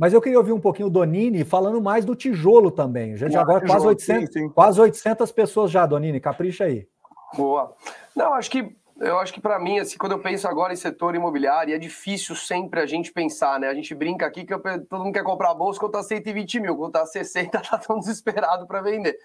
Mas 0.00 0.14
eu 0.14 0.20
queria 0.22 0.38
ouvir 0.38 0.52
um 0.52 0.60
pouquinho 0.60 0.88
o 0.88 0.90
Donini 0.90 1.44
falando 1.44 1.78
mais 1.78 2.06
do 2.06 2.16
tijolo 2.16 2.70
também. 2.70 3.12
A 3.12 3.16
gente 3.16 3.36
ah, 3.36 3.42
agora 3.42 3.60
tijolo, 3.60 3.82
quase 3.82 3.86
800, 3.86 4.32
sim, 4.32 4.40
sim. 4.40 4.48
quase 4.48 4.80
800 4.80 5.30
pessoas 5.30 5.70
já, 5.70 5.84
Donini. 5.84 6.18
Capricha 6.18 6.64
aí. 6.64 6.88
Boa. 7.36 7.76
Não, 8.16 8.32
acho 8.32 8.50
que 8.50 8.74
eu 8.98 9.18
acho 9.18 9.34
que 9.34 9.42
para 9.42 9.58
mim, 9.58 9.78
assim, 9.78 9.98
quando 9.98 10.12
eu 10.12 10.18
penso 10.18 10.48
agora 10.48 10.72
em 10.72 10.76
setor 10.76 11.14
imobiliário, 11.14 11.74
é 11.74 11.78
difícil 11.78 12.34
sempre 12.34 12.80
a 12.80 12.86
gente 12.86 13.12
pensar, 13.12 13.60
né? 13.60 13.68
A 13.68 13.74
gente 13.74 13.94
brinca 13.94 14.24
aqui 14.24 14.44
que 14.46 14.54
eu, 14.54 14.62
todo 14.88 15.04
mundo 15.04 15.12
quer 15.12 15.22
comprar 15.22 15.50
a 15.50 15.54
bolsa 15.54 15.78
quando 15.78 15.92
tá 15.92 16.02
120 16.02 16.60
mil, 16.60 16.76
quando 16.76 16.92
tá 16.92 17.04
60, 17.04 17.60
tá 17.60 17.76
tão 17.76 17.98
desesperado 17.98 18.66
para 18.66 18.80
vender. 18.80 19.18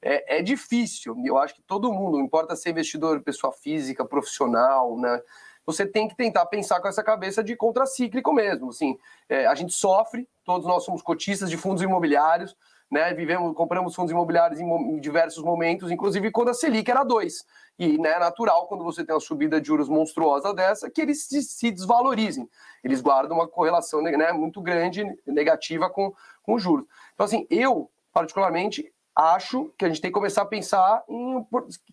É, 0.00 0.38
é, 0.38 0.42
difícil, 0.42 1.16
eu 1.24 1.38
acho 1.38 1.56
que 1.56 1.62
todo 1.62 1.92
mundo, 1.92 2.18
não 2.18 2.24
importa 2.24 2.54
ser 2.54 2.70
investidor, 2.70 3.20
pessoa 3.20 3.52
física, 3.52 4.04
profissional, 4.04 4.96
né? 4.96 5.20
Você 5.66 5.86
tem 5.86 6.08
que 6.08 6.16
tentar 6.16 6.46
pensar 6.46 6.80
com 6.80 6.88
essa 6.88 7.02
cabeça 7.02 7.44
de 7.44 7.54
contracíclico 7.54 8.32
mesmo. 8.32 8.70
Assim, 8.70 8.98
é, 9.28 9.46
a 9.46 9.54
gente 9.54 9.72
sofre, 9.72 10.28
todos 10.44 10.66
nós 10.66 10.84
somos 10.84 11.02
cotistas 11.02 11.50
de 11.50 11.56
fundos 11.56 11.82
imobiliários, 11.82 12.56
né? 12.90 13.14
Vivemos, 13.14 13.54
compramos 13.54 13.94
fundos 13.94 14.10
imobiliários 14.10 14.58
em, 14.58 14.66
em 14.66 15.00
diversos 15.00 15.44
momentos, 15.44 15.90
inclusive 15.90 16.30
quando 16.32 16.48
a 16.48 16.54
Selic 16.54 16.90
era 16.90 17.04
2. 17.04 17.44
E 17.78 17.96
né, 17.98 18.14
é 18.14 18.18
natural, 18.18 18.66
quando 18.66 18.82
você 18.82 19.04
tem 19.04 19.14
uma 19.14 19.20
subida 19.20 19.60
de 19.60 19.68
juros 19.68 19.88
monstruosa 19.88 20.52
dessa, 20.52 20.90
que 20.90 21.00
eles 21.00 21.26
se, 21.26 21.42
se 21.42 21.70
desvalorizem. 21.70 22.48
Eles 22.82 23.00
guardam 23.00 23.36
uma 23.36 23.46
correlação 23.48 24.02
né, 24.02 24.32
muito 24.32 24.60
grande, 24.60 25.04
negativa 25.26 25.88
com, 25.88 26.12
com 26.42 26.54
os 26.54 26.62
juros. 26.62 26.84
Então, 27.14 27.24
assim, 27.24 27.46
eu, 27.48 27.88
particularmente, 28.12 28.92
acho 29.14 29.72
que 29.78 29.84
a 29.84 29.88
gente 29.88 30.00
tem 30.00 30.10
que 30.10 30.14
começar 30.14 30.42
a 30.42 30.46
pensar 30.46 31.04
em, 31.08 31.46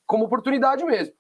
como 0.06 0.26
oportunidade 0.26 0.84
mesmo 0.84 1.14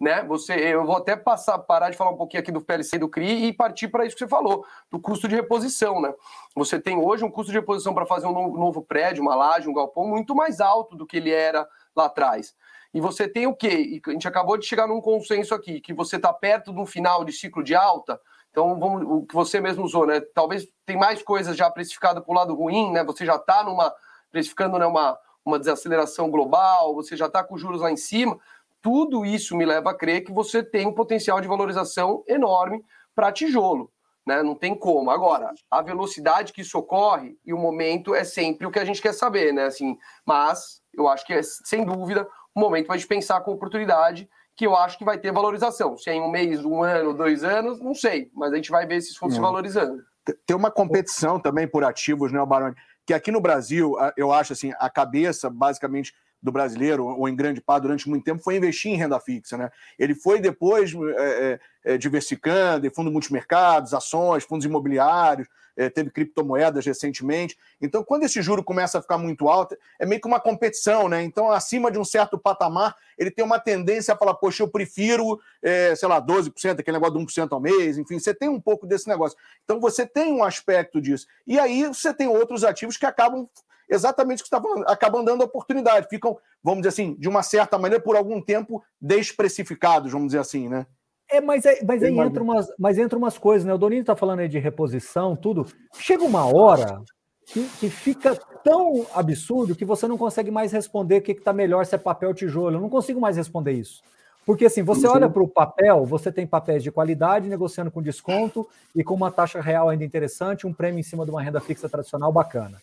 né? 0.00 0.24
Você, 0.24 0.54
eu 0.54 0.86
vou 0.86 0.96
até 0.96 1.14
passar, 1.14 1.58
parar 1.58 1.90
de 1.90 1.96
falar 1.96 2.10
um 2.10 2.16
pouquinho 2.16 2.40
aqui 2.40 2.50
do 2.50 2.62
PLC 2.62 2.98
do 2.98 3.08
CRI 3.08 3.48
e 3.48 3.52
partir 3.52 3.88
para 3.88 4.06
isso 4.06 4.16
que 4.16 4.24
você 4.24 4.28
falou, 4.28 4.64
do 4.90 4.98
custo 4.98 5.28
de 5.28 5.34
reposição, 5.34 6.00
né? 6.00 6.12
Você 6.56 6.80
tem 6.80 6.96
hoje 6.96 7.22
um 7.22 7.30
custo 7.30 7.52
de 7.52 7.58
reposição 7.58 7.92
para 7.92 8.06
fazer 8.06 8.26
um 8.26 8.32
novo, 8.32 8.56
novo, 8.56 8.82
prédio, 8.82 9.22
uma 9.22 9.34
laje, 9.34 9.68
um 9.68 9.74
galpão 9.74 10.06
muito 10.06 10.34
mais 10.34 10.58
alto 10.58 10.96
do 10.96 11.06
que 11.06 11.18
ele 11.18 11.30
era 11.30 11.68
lá 11.94 12.06
atrás. 12.06 12.54
E 12.94 13.00
você 13.00 13.28
tem 13.28 13.46
o 13.46 13.54
quê? 13.54 14.00
A 14.06 14.10
gente 14.10 14.26
acabou 14.26 14.56
de 14.56 14.64
chegar 14.64 14.86
num 14.86 15.02
consenso 15.02 15.54
aqui, 15.54 15.80
que 15.80 15.92
você 15.92 16.16
está 16.16 16.32
perto 16.32 16.72
de 16.72 16.80
um 16.80 16.86
final 16.86 17.22
de 17.22 17.32
ciclo 17.32 17.62
de 17.62 17.74
alta. 17.74 18.18
Então, 18.50 18.80
vamos, 18.80 19.02
o 19.06 19.26
que 19.26 19.34
você 19.34 19.60
mesmo 19.60 19.84
usou, 19.84 20.06
né? 20.06 20.20
Talvez 20.34 20.66
tem 20.86 20.96
mais 20.96 21.22
coisas 21.22 21.56
já 21.56 21.70
precificadas 21.70 22.24
para 22.24 22.32
o 22.32 22.34
lado 22.34 22.54
ruim, 22.54 22.90
né? 22.90 23.04
Você 23.04 23.26
já 23.26 23.36
está 23.36 23.62
numa 23.62 23.94
precificando 24.30 24.78
né, 24.78 24.86
uma, 24.86 25.18
uma 25.44 25.58
desaceleração 25.58 26.30
global, 26.30 26.94
você 26.94 27.16
já 27.16 27.26
está 27.26 27.44
com 27.44 27.58
juros 27.58 27.80
lá 27.80 27.90
em 27.90 27.96
cima 27.96 28.38
tudo 28.82 29.24
isso 29.24 29.56
me 29.56 29.64
leva 29.64 29.90
a 29.90 29.94
crer 29.94 30.24
que 30.24 30.32
você 30.32 30.62
tem 30.62 30.86
um 30.86 30.94
potencial 30.94 31.40
de 31.40 31.48
valorização 31.48 32.24
enorme 32.26 32.82
para 33.14 33.32
tijolo. 33.32 33.90
Né? 34.26 34.42
Não 34.42 34.54
tem 34.54 34.74
como. 34.74 35.10
Agora, 35.10 35.52
a 35.70 35.82
velocidade 35.82 36.52
que 36.52 36.60
isso 36.60 36.78
ocorre 36.78 37.36
e 37.44 37.52
o 37.52 37.58
momento 37.58 38.14
é 38.14 38.24
sempre 38.24 38.66
o 38.66 38.70
que 38.70 38.78
a 38.78 38.84
gente 38.84 39.00
quer 39.00 39.14
saber, 39.14 39.52
né? 39.52 39.64
Assim, 39.64 39.96
mas 40.26 40.82
eu 40.94 41.08
acho 41.08 41.26
que 41.26 41.32
é, 41.32 41.40
sem 41.42 41.84
dúvida, 41.84 42.28
o 42.54 42.60
momento 42.60 42.86
para 42.86 42.94
a 42.94 42.98
gente 42.98 43.08
pensar 43.08 43.40
com 43.40 43.52
oportunidade 43.52 44.28
que 44.56 44.66
eu 44.66 44.76
acho 44.76 44.98
que 44.98 45.04
vai 45.04 45.18
ter 45.18 45.32
valorização. 45.32 45.96
Se 45.96 46.10
é 46.10 46.14
em 46.14 46.20
um 46.20 46.30
mês, 46.30 46.64
um 46.64 46.82
ano, 46.82 47.14
dois 47.14 47.42
anos, 47.42 47.80
não 47.80 47.94
sei, 47.94 48.30
mas 48.34 48.52
a 48.52 48.56
gente 48.56 48.70
vai 48.70 48.86
ver 48.86 48.96
esses 48.96 49.16
fundos 49.16 49.36
se 49.36 49.40
valorizando. 49.40 50.02
Tem 50.46 50.54
uma 50.54 50.70
competição 50.70 51.40
também 51.40 51.66
por 51.66 51.82
ativos, 51.82 52.30
né, 52.30 52.44
Baroni? 52.44 52.76
Que 53.06 53.14
aqui 53.14 53.30
no 53.30 53.40
Brasil, 53.40 53.94
eu 54.16 54.30
acho 54.30 54.52
assim, 54.52 54.72
a 54.78 54.90
cabeça, 54.90 55.48
basicamente, 55.48 56.12
do 56.42 56.50
brasileiro, 56.50 57.06
ou 57.06 57.28
em 57.28 57.36
grande 57.36 57.60
parte 57.60 57.82
durante 57.82 58.08
muito 58.08 58.24
tempo, 58.24 58.42
foi 58.42 58.56
investir 58.56 58.90
em 58.90 58.96
renda 58.96 59.20
fixa. 59.20 59.56
Né? 59.56 59.70
Ele 59.98 60.14
foi 60.14 60.40
depois 60.40 60.92
é, 61.18 61.60
é, 61.84 61.98
diversificando 61.98 62.86
em 62.86 62.90
fundos 62.90 63.12
multimercados, 63.12 63.94
ações, 63.94 64.44
fundos 64.44 64.64
imobiliários, 64.64 65.48
é, 65.76 65.88
teve 65.88 66.10
criptomoedas 66.10 66.84
recentemente. 66.84 67.56
Então, 67.80 68.04
quando 68.04 68.24
esse 68.24 68.42
juro 68.42 68.62
começa 68.62 68.98
a 68.98 69.02
ficar 69.02 69.16
muito 69.16 69.48
alto, 69.48 69.76
é 69.98 70.04
meio 70.04 70.20
que 70.20 70.26
uma 70.26 70.40
competição, 70.40 71.08
né? 71.08 71.22
Então, 71.22 71.50
acima 71.50 71.90
de 71.90 71.98
um 71.98 72.04
certo 72.04 72.38
patamar, 72.38 72.94
ele 73.16 73.30
tem 73.30 73.44
uma 73.44 73.58
tendência 73.58 74.12
a 74.12 74.16
falar, 74.16 74.34
poxa, 74.34 74.62
eu 74.62 74.68
prefiro, 74.68 75.40
é, 75.62 75.94
sei 75.94 76.08
lá, 76.08 76.20
12%, 76.20 76.80
aquele 76.80 76.98
negócio 76.98 77.14
de 77.14 77.24
1% 77.24 77.48
ao 77.52 77.60
mês, 77.60 77.96
enfim, 77.96 78.18
você 78.18 78.34
tem 78.34 78.48
um 78.48 78.60
pouco 78.60 78.86
desse 78.86 79.08
negócio. 79.08 79.38
Então, 79.64 79.80
você 79.80 80.06
tem 80.06 80.32
um 80.32 80.44
aspecto 80.44 81.00
disso. 81.00 81.26
E 81.46 81.58
aí, 81.58 81.86
você 81.86 82.12
tem 82.12 82.28
outros 82.28 82.64
ativos 82.64 82.96
que 82.96 83.06
acabam 83.06 83.48
exatamente 83.90 84.40
o 84.40 84.42
que 84.44 84.48
você 84.48 84.56
está 84.56 84.60
falando, 84.60 84.88
acabam 84.88 85.24
dando 85.24 85.42
oportunidade, 85.42 86.08
ficam, 86.08 86.38
vamos 86.62 86.80
dizer 86.80 86.90
assim, 86.90 87.14
de 87.18 87.28
uma 87.28 87.42
certa 87.42 87.78
maneira, 87.78 88.02
por 88.02 88.16
algum 88.16 88.40
tempo, 88.40 88.82
desprecificados, 89.00 90.12
vamos 90.12 90.28
dizer 90.28 90.38
assim, 90.38 90.68
né? 90.68 90.86
É, 91.30 91.40
mas, 91.40 91.64
é, 91.64 91.82
mas 91.84 92.02
aí 92.02 92.18
entra 92.18 92.42
umas, 92.42 92.72
mas 92.78 92.98
entra 92.98 93.16
umas 93.16 93.38
coisas, 93.38 93.64
né? 93.64 93.72
O 93.72 93.78
Donino 93.78 94.00
está 94.00 94.16
falando 94.16 94.40
aí 94.40 94.48
de 94.48 94.58
reposição, 94.58 95.36
tudo. 95.36 95.64
Chega 95.94 96.24
uma 96.24 96.44
hora 96.44 97.02
que, 97.46 97.68
que 97.78 97.88
fica 97.88 98.36
tão 98.64 99.06
absurdo 99.14 99.76
que 99.76 99.84
você 99.84 100.08
não 100.08 100.18
consegue 100.18 100.50
mais 100.50 100.72
responder 100.72 101.18
o 101.18 101.22
que 101.22 101.32
está 101.32 101.52
melhor, 101.52 101.86
se 101.86 101.94
é 101.94 101.98
papel 101.98 102.30
ou 102.30 102.34
tijolo. 102.34 102.76
Eu 102.76 102.80
não 102.80 102.88
consigo 102.88 103.20
mais 103.20 103.36
responder 103.36 103.72
isso. 103.72 104.02
Porque 104.44 104.66
assim, 104.66 104.82
você 104.82 105.06
olha 105.06 105.28
para 105.28 105.42
o 105.42 105.46
papel, 105.46 106.04
você 106.04 106.32
tem 106.32 106.46
papéis 106.46 106.82
de 106.82 106.90
qualidade 106.90 107.48
negociando 107.48 107.90
com 107.90 108.02
desconto 108.02 108.66
e 108.96 109.04
com 109.04 109.14
uma 109.14 109.30
taxa 109.30 109.60
real 109.60 109.88
ainda 109.88 110.04
interessante, 110.04 110.66
um 110.66 110.72
prêmio 110.72 110.98
em 110.98 111.04
cima 111.04 111.24
de 111.24 111.30
uma 111.30 111.42
renda 111.42 111.60
fixa 111.60 111.88
tradicional 111.88 112.32
bacana. 112.32 112.78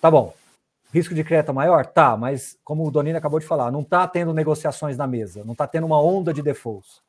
Tá 0.00 0.10
bom. 0.10 0.34
Risco 0.92 1.14
de 1.14 1.24
crédito 1.24 1.54
maior? 1.54 1.86
Tá, 1.86 2.16
mas 2.16 2.58
como 2.62 2.86
o 2.86 2.90
Donino 2.90 3.16
acabou 3.16 3.40
de 3.40 3.46
falar, 3.46 3.70
não 3.70 3.80
está 3.80 4.06
tendo 4.06 4.34
negociações 4.34 4.96
na 4.96 5.06
mesa, 5.06 5.42
não 5.44 5.52
está 5.52 5.66
tendo 5.66 5.86
uma 5.86 6.00
onda 6.00 6.32
de 6.32 6.42
defaults. 6.42 7.00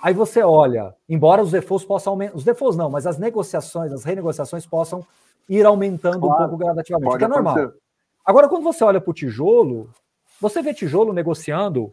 Aí 0.00 0.14
você 0.14 0.42
olha, 0.42 0.94
embora 1.08 1.42
os 1.42 1.50
defaults 1.50 1.86
possam 1.86 2.12
aumentar, 2.12 2.36
os 2.36 2.44
defaults 2.44 2.78
não, 2.78 2.88
mas 2.88 3.06
as 3.06 3.18
negociações, 3.18 3.92
as 3.92 4.04
renegociações 4.04 4.64
possam 4.64 5.04
ir 5.48 5.66
aumentando 5.66 6.20
claro, 6.20 6.44
um 6.44 6.48
pouco 6.48 6.64
gradativamente, 6.64 7.18
que 7.18 7.24
é 7.24 7.28
normal. 7.28 7.72
Agora, 8.24 8.48
quando 8.48 8.62
você 8.62 8.84
olha 8.84 9.00
para 9.00 9.10
o 9.10 9.14
tijolo, 9.14 9.90
você 10.40 10.62
vê 10.62 10.72
tijolo 10.72 11.12
negociando 11.12 11.92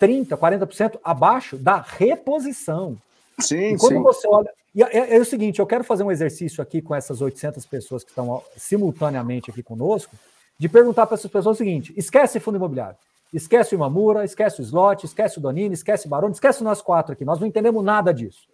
30%, 0.00 0.36
40% 0.36 0.98
abaixo 1.02 1.56
da 1.56 1.80
reposição. 1.80 2.96
Sim, 3.38 3.74
e 3.74 3.78
quando 3.78 3.96
sim. 3.96 4.02
você 4.02 4.28
olha. 4.28 4.50
E 4.74 4.82
é, 4.82 4.96
é, 4.96 5.16
é, 5.16 5.20
o 5.20 5.24
seguinte: 5.24 5.58
eu 5.58 5.66
quero 5.66 5.84
fazer 5.84 6.02
um 6.02 6.10
exercício 6.10 6.62
aqui 6.62 6.80
com 6.80 6.94
essas 6.94 7.20
800 7.20 7.64
pessoas 7.66 8.04
que 8.04 8.10
estão 8.10 8.42
simultaneamente 8.56 9.50
aqui 9.50 9.62
conosco, 9.62 10.14
de 10.58 10.68
perguntar 10.68 11.06
para 11.06 11.14
essas 11.14 11.30
pessoas 11.30 11.56
o 11.56 11.58
seguinte: 11.58 11.92
esquece 11.96 12.40
fundo 12.40 12.56
imobiliário. 12.56 12.96
Esquece 13.32 13.74
o 13.74 13.76
Imamura, 13.76 14.24
esquece 14.24 14.60
o 14.60 14.62
Slot, 14.62 15.06
esquece 15.06 15.38
o 15.38 15.40
Donini, 15.40 15.72
esquece 15.72 16.06
o 16.06 16.10
Baroni, 16.10 16.34
esquece 16.34 16.62
nós 16.62 16.82
quatro 16.82 17.14
aqui. 17.14 17.24
Nós 17.24 17.40
não 17.40 17.46
entendemos 17.46 17.82
nada 17.82 18.12
disso. 18.12 18.46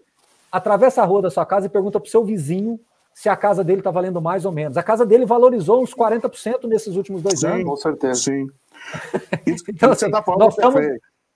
Atravessa 0.52 1.02
a 1.02 1.04
rua 1.04 1.22
da 1.22 1.30
sua 1.30 1.44
casa 1.44 1.66
e 1.66 1.68
pergunta 1.68 1.98
para 1.98 2.06
o 2.06 2.10
seu 2.10 2.24
vizinho 2.24 2.78
se 3.12 3.28
a 3.28 3.36
casa 3.36 3.64
dele 3.64 3.80
está 3.80 3.90
valendo 3.90 4.22
mais 4.22 4.44
ou 4.44 4.52
menos. 4.52 4.76
A 4.76 4.82
casa 4.82 5.04
dele 5.04 5.26
valorizou 5.26 5.82
uns 5.82 5.92
40% 5.92 6.68
nesses 6.68 6.94
últimos 6.94 7.20
dois 7.20 7.40
sim, 7.40 7.48
anos. 7.48 7.64
Com 7.64 7.76
certeza. 7.76 8.20
Sim. 8.20 8.46
então, 9.68 9.90
assim, 9.90 10.08
tá 10.08 10.22
nós, 10.38 10.54
estamos, 10.54 10.80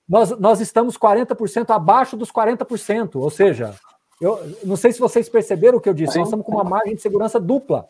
nós, 0.08 0.38
nós 0.38 0.60
estamos 0.60 0.96
40% 0.96 1.70
abaixo 1.74 2.16
dos 2.16 2.30
40%. 2.30 3.16
Ou 3.16 3.30
seja, 3.30 3.74
eu 4.20 4.38
não 4.62 4.76
sei 4.76 4.92
se 4.92 5.00
vocês 5.00 5.28
perceberam 5.28 5.78
o 5.78 5.80
que 5.80 5.88
eu 5.88 5.94
disse, 5.94 6.12
sim. 6.12 6.18
nós 6.20 6.28
estamos 6.28 6.46
com 6.46 6.52
uma 6.52 6.62
margem 6.62 6.94
de 6.94 7.02
segurança 7.02 7.40
dupla. 7.40 7.88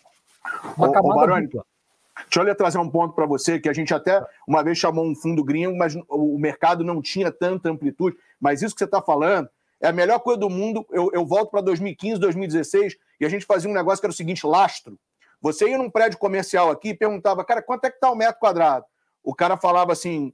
Uma 0.78 0.88
ô, 0.88 0.92
camada 0.92 1.14
ô, 1.14 1.20
Baroni, 1.20 1.46
dupla. 1.46 1.66
Deixa 2.14 2.48
eu 2.48 2.54
trazer 2.54 2.78
um 2.78 2.88
ponto 2.88 3.14
para 3.14 3.26
você, 3.26 3.58
que 3.58 3.68
a 3.68 3.72
gente 3.72 3.92
até 3.94 4.24
uma 4.46 4.62
vez 4.62 4.78
chamou 4.78 5.04
um 5.04 5.14
fundo 5.14 5.42
gringo, 5.42 5.76
mas 5.76 5.96
o 6.08 6.38
mercado 6.38 6.84
não 6.84 7.00
tinha 7.00 7.32
tanta 7.32 7.70
amplitude. 7.70 8.16
Mas 8.40 8.62
isso 8.62 8.74
que 8.74 8.80
você 8.80 8.84
está 8.84 9.00
falando 9.00 9.48
é 9.80 9.88
a 9.88 9.92
melhor 9.92 10.20
coisa 10.20 10.38
do 10.38 10.50
mundo. 10.50 10.86
Eu, 10.90 11.10
eu 11.12 11.24
volto 11.24 11.50
para 11.50 11.60
2015, 11.62 12.20
2016, 12.20 12.96
e 13.20 13.24
a 13.24 13.28
gente 13.28 13.46
fazia 13.46 13.70
um 13.70 13.74
negócio 13.74 14.00
que 14.00 14.06
era 14.06 14.12
o 14.12 14.16
seguinte: 14.16 14.46
lastro. 14.46 14.98
Você 15.40 15.68
ia 15.68 15.76
num 15.76 15.90
prédio 15.90 16.18
comercial 16.18 16.70
aqui 16.70 16.90
e 16.90 16.94
perguntava, 16.94 17.44
cara, 17.44 17.60
quanto 17.60 17.84
é 17.84 17.90
que 17.90 17.96
está 17.96 18.10
o 18.10 18.14
metro 18.14 18.38
quadrado? 18.38 18.84
O 19.24 19.34
cara 19.34 19.56
falava 19.56 19.92
assim, 19.92 20.32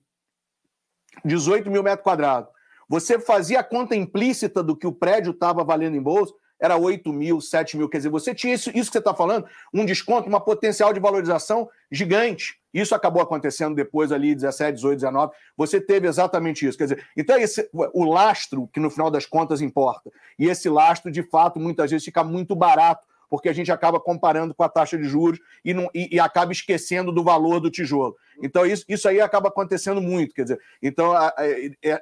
18 1.24 1.70
mil 1.70 1.82
metros 1.82 2.02
quadrados. 2.02 2.50
Você 2.88 3.18
fazia 3.18 3.60
a 3.60 3.64
conta 3.64 3.96
implícita 3.96 4.62
do 4.62 4.76
que 4.76 4.86
o 4.86 4.92
prédio 4.92 5.32
estava 5.32 5.64
valendo 5.64 5.96
em 5.96 6.02
bolsa, 6.02 6.34
era 6.60 6.76
8 6.76 7.12
mil, 7.12 7.40
7 7.40 7.76
mil. 7.76 7.88
Quer 7.88 7.98
dizer, 7.98 8.08
você 8.08 8.34
tinha 8.34 8.54
isso, 8.54 8.70
isso 8.70 8.90
que 8.90 8.92
você 8.92 8.98
está 8.98 9.14
falando, 9.14 9.46
um 9.72 9.84
desconto, 9.84 10.28
uma 10.28 10.40
potencial 10.40 10.92
de 10.92 11.00
valorização 11.00 11.68
gigante. 11.90 12.58
Isso 12.72 12.94
acabou 12.94 13.22
acontecendo 13.22 13.74
depois 13.74 14.12
ali, 14.12 14.34
17, 14.34 14.74
18, 14.74 14.98
19. 14.98 15.32
Você 15.56 15.80
teve 15.80 16.06
exatamente 16.06 16.66
isso. 16.66 16.76
Quer 16.76 16.84
dizer, 16.84 17.06
então 17.16 17.36
esse, 17.38 17.68
o 17.72 18.04
lastro, 18.04 18.68
que 18.72 18.80
no 18.80 18.90
final 18.90 19.10
das 19.10 19.24
contas 19.24 19.60
importa. 19.60 20.10
E 20.38 20.46
esse 20.46 20.68
lastro, 20.68 21.10
de 21.10 21.22
fato, 21.22 21.58
muitas 21.58 21.90
vezes 21.90 22.04
fica 22.04 22.22
muito 22.22 22.54
barato, 22.54 23.06
porque 23.30 23.48
a 23.48 23.52
gente 23.52 23.70
acaba 23.70 24.00
comparando 24.00 24.54
com 24.54 24.62
a 24.62 24.68
taxa 24.68 24.96
de 24.96 25.04
juros 25.04 25.38
e, 25.64 25.74
não, 25.74 25.88
e, 25.94 26.16
e 26.16 26.20
acaba 26.20 26.52
esquecendo 26.52 27.12
do 27.12 27.22
valor 27.22 27.60
do 27.60 27.70
tijolo. 27.70 28.16
Então, 28.42 28.64
isso, 28.64 28.84
isso 28.88 29.08
aí 29.08 29.20
acaba 29.20 29.48
acontecendo 29.48 30.00
muito. 30.00 30.34
Quer 30.34 30.42
dizer, 30.42 30.60
então 30.82 31.12
a, 31.12 31.28
a, 31.28 31.34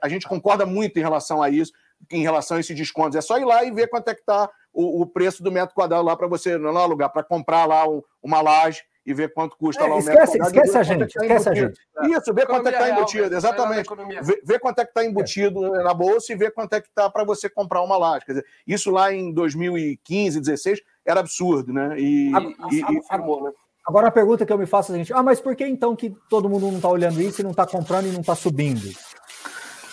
a 0.03 0.09
gente 0.09 0.27
concorda 0.27 0.67
muito 0.67 0.99
em 0.99 1.03
relação 1.03 1.43
a 1.43 1.51
isso 1.51 1.73
em 2.11 2.23
relação 2.23 2.57
a 2.57 2.61
esses 2.61 2.77
descontos. 2.77 3.17
É 3.17 3.21
só 3.21 3.39
ir 3.39 3.45
lá 3.45 3.65
e 3.65 3.71
ver 3.71 3.89
quanto 3.89 4.09
é 4.09 4.15
que 4.15 4.21
está 4.21 4.49
o, 4.73 5.03
o, 5.03 5.07
preço 5.07 5.43
do 5.43 5.51
metro 5.51 5.75
quadrado 5.75 6.05
lá 6.05 6.17
para 6.17 6.27
você 6.27 6.59
não 6.59 6.77
alugar, 6.77 7.11
para 7.11 7.23
comprar 7.23 7.65
lá 7.65 7.89
um, 7.89 8.03
uma 8.23 8.41
laje 8.41 8.83
e 9.07 9.15
ver 9.15 9.33
quanto 9.33 9.57
custa 9.57 9.85
é, 9.85 9.89
lá 9.89 9.97
o 9.97 9.99
esquece, 10.01 10.19
metro 10.19 10.39
quadrado. 10.39 10.57
Esquece 10.57 10.79
a 10.79 10.83
gente, 10.83 11.15
tá 11.15 11.25
esquece 11.25 11.49
a 11.49 11.55
gente. 11.55 11.81
Isso, 12.03 12.35
ver 12.35 12.47
quanto 12.47 12.69
é 12.69 12.73
que 12.73 12.79
está 12.79 12.91
embutido, 12.91 13.23
real, 13.25 13.39
exatamente. 13.39 13.89
Ver, 14.23 14.41
ver, 14.45 14.59
quanto 14.59 14.79
é 14.81 14.85
que 14.85 14.91
está 14.91 15.05
embutido 15.05 15.77
é. 15.77 15.83
na 15.83 15.95
bolsa 15.95 16.33
e 16.33 16.37
ver 16.37 16.53
quanto 16.53 16.75
é 16.75 16.81
que 16.81 16.89
está 16.89 17.09
para 17.09 17.25
você 17.25 17.49
comprar 17.49 17.83
uma 17.83 17.97
laje. 17.97 18.27
Quer 18.27 18.33
dizer, 18.33 18.47
isso 18.67 18.91
lá 18.91 19.13
em 19.13 19.33
2015, 19.33 20.41
2016 20.41 20.81
era 21.07 21.21
absurdo, 21.21 21.73
né? 21.73 21.97
E, 21.99 22.31
e, 22.71 22.99
e, 22.99 23.03
farmou, 23.07 23.45
né? 23.45 23.53
Agora 23.87 24.09
a 24.09 24.11
pergunta 24.11 24.45
que 24.45 24.53
eu 24.53 24.59
me 24.59 24.67
faço 24.67 24.91
é 24.91 24.97
a 24.97 24.99
gente, 24.99 25.13
ah, 25.13 25.23
mas 25.23 25.41
por 25.41 25.55
que 25.55 25.65
então 25.65 25.95
que 25.95 26.13
todo 26.29 26.49
mundo 26.49 26.67
não 26.67 26.77
está 26.77 26.89
olhando 26.89 27.23
isso 27.23 27.41
e 27.41 27.45
não 27.45 27.53
está 27.53 27.65
comprando 27.65 28.07
e 28.07 28.11
não 28.11 28.21
está 28.21 28.35
subindo? 28.35 28.91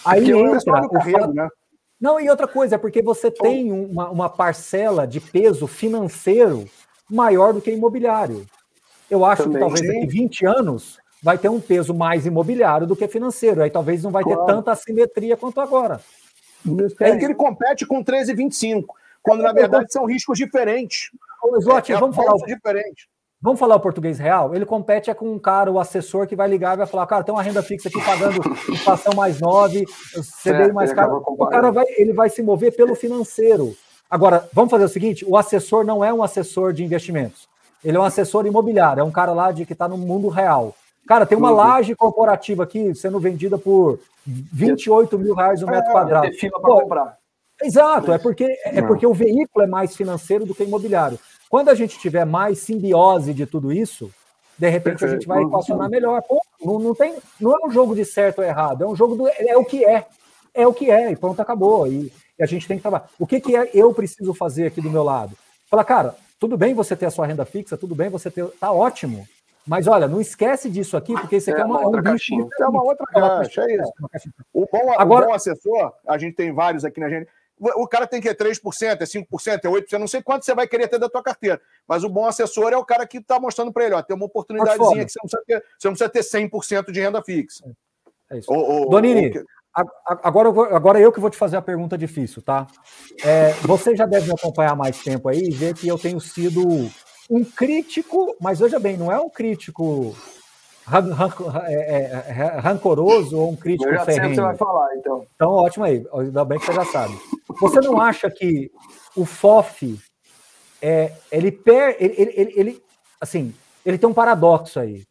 Aí 0.03 0.31
entra 0.31 0.57
o 0.57 1.01
fato, 1.01 1.33
né? 1.33 1.47
Não, 2.03 2.19
e 2.19 2.29
outra 2.29 2.49
coisa, 2.49 2.75
é 2.75 2.77
porque 2.77 3.01
você 3.01 3.31
tem 3.31 3.71
uma, 3.71 4.09
uma 4.09 4.29
parcela 4.29 5.07
de 5.07 5.21
peso 5.21 5.67
financeiro 5.67 6.69
maior 7.09 7.53
do 7.53 7.61
que 7.61 7.71
imobiliário. 7.71 8.45
Eu 9.09 9.23
acho 9.23 9.43
Também, 9.43 9.53
que 9.53 9.59
talvez 9.61 9.87
daqui 9.87 10.05
20 10.07 10.45
anos 10.45 10.99
vai 11.21 11.37
ter 11.37 11.47
um 11.47 11.61
peso 11.61 11.93
mais 11.93 12.25
imobiliário 12.25 12.85
do 12.85 12.93
que 12.93 13.07
financeiro. 13.07 13.63
Aí 13.63 13.69
talvez 13.69 14.03
não 14.03 14.11
vai 14.11 14.21
claro. 14.21 14.45
ter 14.45 14.53
tanta 14.53 14.73
assimetria 14.73 15.37
quanto 15.37 15.61
agora. 15.61 16.01
É 16.99 17.15
que 17.15 17.23
ele 17.23 17.35
compete 17.35 17.85
com 17.85 18.03
13,25, 18.03 18.83
quando 19.21 19.41
na 19.41 19.53
verdade 19.53 19.93
são 19.93 20.03
riscos 20.03 20.37
diferentes. 20.37 21.09
Ô, 21.41 21.55
Slot, 21.57 21.89
é, 21.89 21.95
é 21.95 21.97
vamos 21.97 22.17
falar. 22.17 22.35
Diferente. 22.45 23.07
Vamos 23.43 23.59
falar 23.59 23.75
o 23.75 23.79
português 23.81 24.17
real? 24.17 24.55
Ele 24.55 24.65
compete 24.65 25.11
é 25.11 25.13
com 25.13 25.29
um 25.29 25.37
cara, 25.37 25.69
o 25.69 25.77
assessor, 25.77 26.25
que 26.25 26.33
vai 26.33 26.47
ligar 26.47 26.75
e 26.75 26.77
vai 26.77 26.87
falar: 26.87 27.05
cara, 27.05 27.25
tem 27.25 27.35
uma 27.35 27.43
renda 27.43 27.61
fixa 27.61 27.89
aqui 27.89 28.01
pagando 28.01 28.39
inflação 28.71 29.13
mais 29.13 29.41
9, 29.41 29.83
CDI 30.41 30.71
mais 30.71 30.93
caro. 30.93 31.21
O 31.27 31.45
cara 31.47 31.69
vai, 31.69 31.83
ele 31.97 32.13
vai 32.13 32.29
se 32.29 32.41
mover 32.41 32.73
pelo 32.73 32.95
financeiro. 32.95 33.75
Agora, 34.09 34.47
vamos 34.53 34.71
fazer 34.71 34.85
o 34.85 34.89
seguinte: 34.89 35.25
o 35.27 35.35
assessor 35.35 35.83
não 35.83 36.05
é 36.05 36.13
um 36.13 36.23
assessor 36.23 36.71
de 36.71 36.85
investimentos. 36.85 37.49
Ele 37.83 37.97
é 37.97 37.99
um 37.99 38.05
assessor 38.05 38.45
imobiliário, 38.45 39.01
é 39.01 39.03
um 39.03 39.11
cara 39.11 39.33
lá 39.33 39.51
de 39.51 39.65
que 39.65 39.73
está 39.73 39.89
no 39.89 39.97
mundo 39.97 40.29
real. 40.29 40.73
Cara, 41.05 41.25
tem 41.25 41.37
uma 41.37 41.51
uhum. 41.51 41.57
laje 41.57 41.93
corporativa 41.95 42.63
aqui 42.63 42.95
sendo 42.95 43.19
vendida 43.19 43.57
por 43.57 43.99
28 44.25 45.19
mil 45.19 45.35
reais 45.35 45.61
o 45.61 45.65
um 45.65 45.69
metro 45.69 45.89
é, 45.89 45.91
quadrado. 45.91 46.31
Fila 46.35 46.61
para 46.61 46.81
comprar. 46.81 47.17
Exato, 47.61 48.13
é 48.13 48.17
porque, 48.17 48.45
é 48.63 48.81
porque 48.81 49.05
o 49.05 49.13
veículo 49.13 49.65
é 49.65 49.67
mais 49.67 49.95
financeiro 49.95 50.45
do 50.45 50.55
que 50.55 50.63
imobiliário. 50.63 51.19
Quando 51.53 51.69
a 51.69 51.75
gente 51.75 51.99
tiver 51.99 52.25
mais 52.25 52.57
simbiose 52.57 53.31
de 53.31 53.45
tudo 53.45 53.71
isso, 53.71 54.11
de 54.57 54.67
repente 54.69 54.97
Perfeito. 54.97 55.11
a 55.11 55.15
gente 55.19 55.27
vai 55.27 55.43
equacionar 55.43 55.87
melhor. 55.87 56.23
Não, 56.59 56.79
não, 56.79 56.95
tem, 56.95 57.13
não 57.39 57.51
é 57.51 57.67
um 57.67 57.69
jogo 57.69 57.93
de 57.93 58.03
certo 58.03 58.39
ou 58.39 58.43
errado, 58.43 58.83
é 58.83 58.87
um 58.87 58.95
jogo 58.95 59.15
do. 59.15 59.27
É 59.27 59.55
o 59.55 59.63
que 59.63 59.85
é. 59.85 60.03
É 60.51 60.65
o 60.65 60.73
que 60.73 60.89
é, 60.89 61.11
e 61.11 61.15
pronto, 61.15 61.39
acabou. 61.39 61.85
E, 61.85 62.11
e 62.39 62.43
a 62.43 62.47
gente 62.47 62.67
tem 62.67 62.77
que 62.77 62.81
trabalhar. 62.81 63.07
O 63.19 63.27
que, 63.27 63.39
que 63.39 63.55
é 63.55 63.69
eu 63.71 63.93
preciso 63.93 64.33
fazer 64.33 64.65
aqui 64.65 64.81
do 64.81 64.89
meu 64.89 65.03
lado? 65.03 65.37
Falar, 65.69 65.83
cara, 65.83 66.15
tudo 66.39 66.57
bem 66.57 66.73
você 66.73 66.95
ter 66.95 67.05
a 67.05 67.11
sua 67.11 67.27
renda 67.27 67.45
fixa, 67.45 67.77
tudo 67.77 67.93
bem 67.93 68.09
você 68.09 68.31
ter. 68.31 68.47
Tá 68.59 68.71
ótimo. 68.71 69.27
Mas 69.63 69.85
olha, 69.85 70.07
não 70.07 70.19
esquece 70.19 70.71
disso 70.71 70.97
aqui, 70.97 71.13
porque 71.13 71.35
isso 71.35 71.51
aqui 71.51 71.61
é, 71.61 71.63
é 71.63 71.67
uma, 71.67 71.85
outra 71.85 72.01
um 72.01 72.03
caixinha. 72.03 72.47
É 72.59 72.65
uma 72.65 72.83
outra 72.83 73.05
caixa, 73.05 73.61
é 73.61 73.75
isso. 73.75 73.93
O 74.51 74.65
bom, 74.65 74.91
Agora, 74.97 75.25
o 75.25 75.27
bom 75.27 75.35
assessor, 75.35 75.93
a 76.07 76.17
gente 76.17 76.35
tem 76.35 76.51
vários 76.51 76.83
aqui 76.83 76.99
na 76.99 77.09
gente 77.09 77.27
o 77.59 77.87
cara 77.87 78.07
tem 78.07 78.19
que 78.19 78.27
é 78.27 78.33
3%, 78.33 78.57
é 78.83 79.05
5%, 79.05 79.65
é 79.65 79.67
8%, 79.67 79.97
não 79.97 80.07
sei 80.07 80.21
quanto 80.21 80.43
você 80.43 80.53
vai 80.53 80.67
querer 80.67 80.87
ter 80.87 80.99
da 80.99 81.09
tua 81.09 81.23
carteira. 81.23 81.61
Mas 81.87 82.03
o 82.03 82.09
bom 82.09 82.25
assessor 82.25 82.73
é 82.73 82.77
o 82.77 82.85
cara 82.85 83.05
que 83.07 83.17
está 83.17 83.39
mostrando 83.39 83.71
para 83.71 83.85
ele, 83.85 83.95
ó, 83.95 84.01
tem 84.01 84.15
uma 84.15 84.25
oportunidadezinha 84.25 85.05
que 85.05 85.11
você 85.11 85.19
não 85.21 85.29
precisa 85.29 85.43
ter, 85.45 85.65
você 85.77 85.87
não 85.87 85.93
precisa 85.93 86.09
ter 86.09 86.49
100% 86.49 86.91
de 86.91 86.99
renda 86.99 87.23
fixa. 87.23 87.63
É 88.31 88.37
isso. 88.39 88.51
O, 88.51 88.83
o, 88.83 88.89
Donini, 88.89 89.29
o... 89.29 89.45
agora, 90.05 90.49
eu 90.49 90.53
vou, 90.53 90.65
agora 90.65 90.99
eu 90.99 91.11
que 91.11 91.19
vou 91.19 91.29
te 91.29 91.37
fazer 91.37 91.57
a 91.57 91.61
pergunta 91.61 91.97
difícil, 91.97 92.41
tá? 92.41 92.67
É, 93.23 93.53
você 93.61 93.95
já 93.95 94.05
deve 94.05 94.27
me 94.27 94.33
acompanhar 94.33 94.75
mais 94.75 95.01
tempo 95.01 95.29
aí 95.29 95.43
e 95.43 95.51
ver 95.51 95.75
que 95.75 95.87
eu 95.87 95.97
tenho 95.97 96.19
sido 96.19 96.89
um 97.29 97.43
crítico, 97.43 98.35
mas 98.41 98.59
veja 98.59 98.79
bem, 98.79 98.97
não 98.97 99.11
é 99.11 99.19
um 99.19 99.29
crítico 99.29 100.15
ran, 100.85 101.13
ran, 101.13 101.31
é, 101.67 102.25
é, 102.27 102.59
rancoroso 102.59 103.37
ou 103.37 103.51
um 103.51 103.55
crítico 103.55 103.89
Eu 103.89 103.95
já 103.95 104.05
ferrenho? 104.05 104.21
sei 104.21 104.25
o 104.25 104.29
que 104.29 104.35
você 104.35 104.41
vai 104.41 104.57
falar, 104.57 104.95
então. 104.95 105.25
Então, 105.35 105.49
ótimo 105.51 105.85
aí. 105.85 106.05
Ainda 106.13 106.45
bem 106.45 106.59
que 106.59 106.65
você 106.65 106.73
já 106.73 106.85
sabe. 106.85 107.17
Você 107.59 107.79
não 107.81 107.99
acha 107.99 108.29
que 108.29 108.71
o 109.15 109.25
FOF, 109.25 109.99
é, 110.81 111.13
ele, 111.31 111.51
per, 111.51 111.95
ele, 111.99 112.33
ele, 112.35 112.53
ele, 112.55 112.83
assim, 113.19 113.53
ele 113.85 113.97
tem 113.97 114.09
um 114.09 114.13
paradoxo 114.13 114.79
aí. 114.79 115.03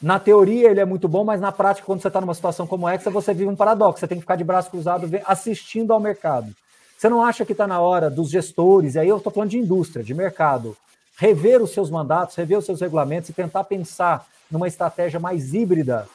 Na 0.00 0.18
teoria 0.18 0.70
ele 0.70 0.80
é 0.80 0.84
muito 0.84 1.06
bom, 1.06 1.24
mas 1.24 1.40
na 1.40 1.52
prática, 1.52 1.86
quando 1.86 2.00
você 2.00 2.08
está 2.08 2.20
numa 2.20 2.34
situação 2.34 2.66
como 2.66 2.88
essa, 2.88 3.10
você 3.10 3.34
vive 3.34 3.50
um 3.50 3.56
paradoxo. 3.56 4.00
Você 4.00 4.08
tem 4.08 4.16
que 4.16 4.22
ficar 4.22 4.36
de 4.36 4.44
braço 4.44 4.70
cruzado 4.70 5.08
assistindo 5.26 5.92
ao 5.92 6.00
mercado. 6.00 6.54
Você 6.96 7.08
não 7.08 7.22
acha 7.22 7.44
que 7.44 7.52
está 7.52 7.66
na 7.66 7.80
hora 7.80 8.10
dos 8.10 8.30
gestores, 8.30 8.94
e 8.94 8.98
aí 8.98 9.08
eu 9.08 9.18
estou 9.18 9.32
falando 9.32 9.50
de 9.50 9.58
indústria, 9.58 10.04
de 10.04 10.14
mercado, 10.14 10.76
rever 11.16 11.62
os 11.62 11.70
seus 11.70 11.90
mandatos, 11.90 12.34
rever 12.34 12.58
os 12.58 12.64
seus 12.64 12.80
regulamentos 12.80 13.28
e 13.28 13.34
tentar 13.34 13.64
pensar 13.64 14.26
numa 14.50 14.68
estratégia 14.68 15.20
mais 15.20 15.54
híbrida 15.54 16.08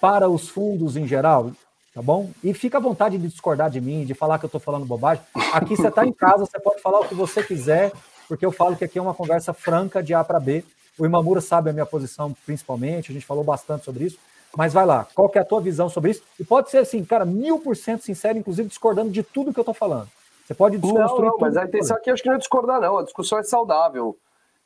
para 0.00 0.28
os 0.28 0.48
fundos 0.48 0.96
em 0.96 1.06
geral? 1.06 1.52
Tá 1.92 2.00
bom? 2.00 2.30
E 2.42 2.54
fica 2.54 2.78
à 2.78 2.80
vontade 2.80 3.18
de 3.18 3.28
discordar 3.28 3.68
de 3.68 3.80
mim, 3.80 4.04
de 4.04 4.14
falar 4.14 4.38
que 4.38 4.44
eu 4.44 4.48
estou 4.48 4.60
falando 4.60 4.84
bobagem. 4.84 5.24
Aqui 5.52 5.76
você 5.76 5.88
está 5.88 6.06
em 6.06 6.12
casa, 6.12 6.46
você 6.46 6.58
pode 6.60 6.80
falar 6.80 7.00
o 7.00 7.08
que 7.08 7.14
você 7.14 7.42
quiser, 7.42 7.92
porque 8.28 8.46
eu 8.46 8.52
falo 8.52 8.76
que 8.76 8.84
aqui 8.84 8.98
é 8.98 9.02
uma 9.02 9.14
conversa 9.14 9.52
franca 9.52 10.02
de 10.02 10.14
A 10.14 10.22
para 10.22 10.38
B. 10.38 10.64
O 10.96 11.04
Imamura 11.04 11.40
sabe 11.40 11.70
a 11.70 11.72
minha 11.72 11.86
posição, 11.86 12.32
principalmente, 12.46 13.10
a 13.10 13.14
gente 13.14 13.26
falou 13.26 13.42
bastante 13.42 13.84
sobre 13.84 14.04
isso. 14.04 14.18
Mas 14.56 14.72
vai 14.72 14.84
lá, 14.86 15.06
qual 15.14 15.28
que 15.28 15.38
é 15.38 15.40
a 15.40 15.44
tua 15.44 15.60
visão 15.60 15.88
sobre 15.88 16.12
isso? 16.12 16.22
E 16.38 16.44
pode 16.44 16.70
ser 16.70 16.78
assim, 16.78 17.04
cara, 17.04 17.24
mil 17.24 17.58
por 17.58 17.76
cento 17.76 18.04
sincero, 18.04 18.38
inclusive 18.38 18.68
discordando 18.68 19.10
de 19.10 19.22
tudo 19.22 19.52
que 19.52 19.58
eu 19.58 19.62
estou 19.62 19.74
falando. 19.74 20.08
Você 20.44 20.54
pode 20.54 20.78
desconstruir. 20.78 21.22
Não, 21.22 21.30
não, 21.30 21.38
mas 21.40 21.56
a 21.56 21.64
intenção 21.64 21.96
aqui 21.96 22.10
acho 22.10 22.22
que 22.22 22.28
não 22.28 22.34
é 22.34 22.38
discordar, 22.38 22.80
não. 22.80 22.98
A 22.98 23.04
discussão 23.04 23.38
é 23.38 23.42
saudável. 23.42 24.16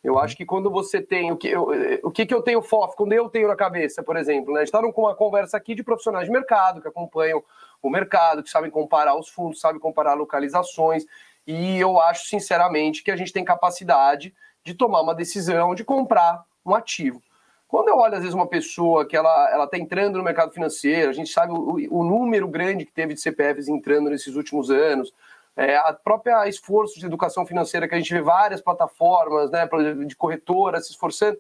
Eu 0.05 0.19
acho 0.19 0.37
que 0.37 0.45
quando 0.45 0.71
você 0.71 1.01
tem. 1.01 1.33
O 1.33 1.37
que 1.37 1.49
eu, 1.49 1.67
o 2.03 2.11
que, 2.11 2.27
que 2.27 2.35
eu 2.35 2.43
tenho 2.43 2.61
FOF, 2.61 2.95
quando 2.95 3.15
eu 3.15 3.31
tenho 3.31 3.49
na 3.49 3.57
cabeça, 3.57 4.03
por 4.03 4.19
exemplo, 4.19 4.53
né? 4.53 4.61
A 4.61 4.65
gente 4.65 4.75
está 4.75 4.93
com 4.93 5.01
uma 5.01 5.15
conversa 5.15 5.57
aqui 5.57 5.75
de 5.75 5.83
profissionais 5.83 6.27
de 6.27 6.33
mercado 6.33 6.83
que 6.83 6.89
acompanham 6.89 7.43
o 7.83 7.89
mercado, 7.89 8.43
que 8.43 8.51
sabem 8.51 8.71
comparar 8.71 9.19
os 9.19 9.31
fundos, 9.31 9.61
sabem 9.61 9.81
comparar 9.81 10.13
localizações. 10.13 11.07
E 11.47 11.79
eu 11.79 11.99
acho, 11.99 12.27
sinceramente, 12.27 13.03
que 13.03 13.11
a 13.11 13.17
gente 13.17 13.33
tem 13.33 13.43
capacidade 13.43 14.35
de 14.63 14.75
tomar 14.75 15.01
uma 15.01 15.15
decisão 15.15 15.75
de 15.75 15.85
comprar 15.85 16.45
um 16.65 16.75
ativo. 16.75 17.23
Quando 17.67 17.89
eu 17.89 17.97
olho, 17.97 18.15
às 18.15 18.21
vezes, 18.21 18.35
uma 18.35 18.47
pessoa 18.47 19.07
que 19.07 19.17
ela 19.17 19.65
está 19.65 19.79
entrando 19.79 20.19
no 20.19 20.23
mercado 20.23 20.53
financeiro, 20.53 21.11
a 21.11 21.15
gente 21.15 21.31
sabe 21.31 21.53
o, 21.53 21.77
o, 21.91 22.05
número 22.05 22.47
grande 22.47 22.85
que 22.85 22.93
teve 22.93 23.15
de 23.15 23.21
CPFs 23.21 23.69
entrando 23.69 24.11
nesses 24.11 24.37
últimos 24.37 24.71
anos, 24.71 25.13
é, 25.57 25.77
a 25.77 25.93
própria 25.93 26.49
esforço 26.49 26.99
de 26.99 27.07
educação 27.07 27.47
financeira, 27.47 27.89
que 27.89 27.95
a 27.95 27.99
gente 27.99 28.13
vê 28.13 28.21
várias 28.21 28.61
plataformas 28.61 29.51
né, 29.51 29.69
de 30.07 30.17
corretora 30.17 30.81
se 30.81 30.91
esforçando, 30.91 31.39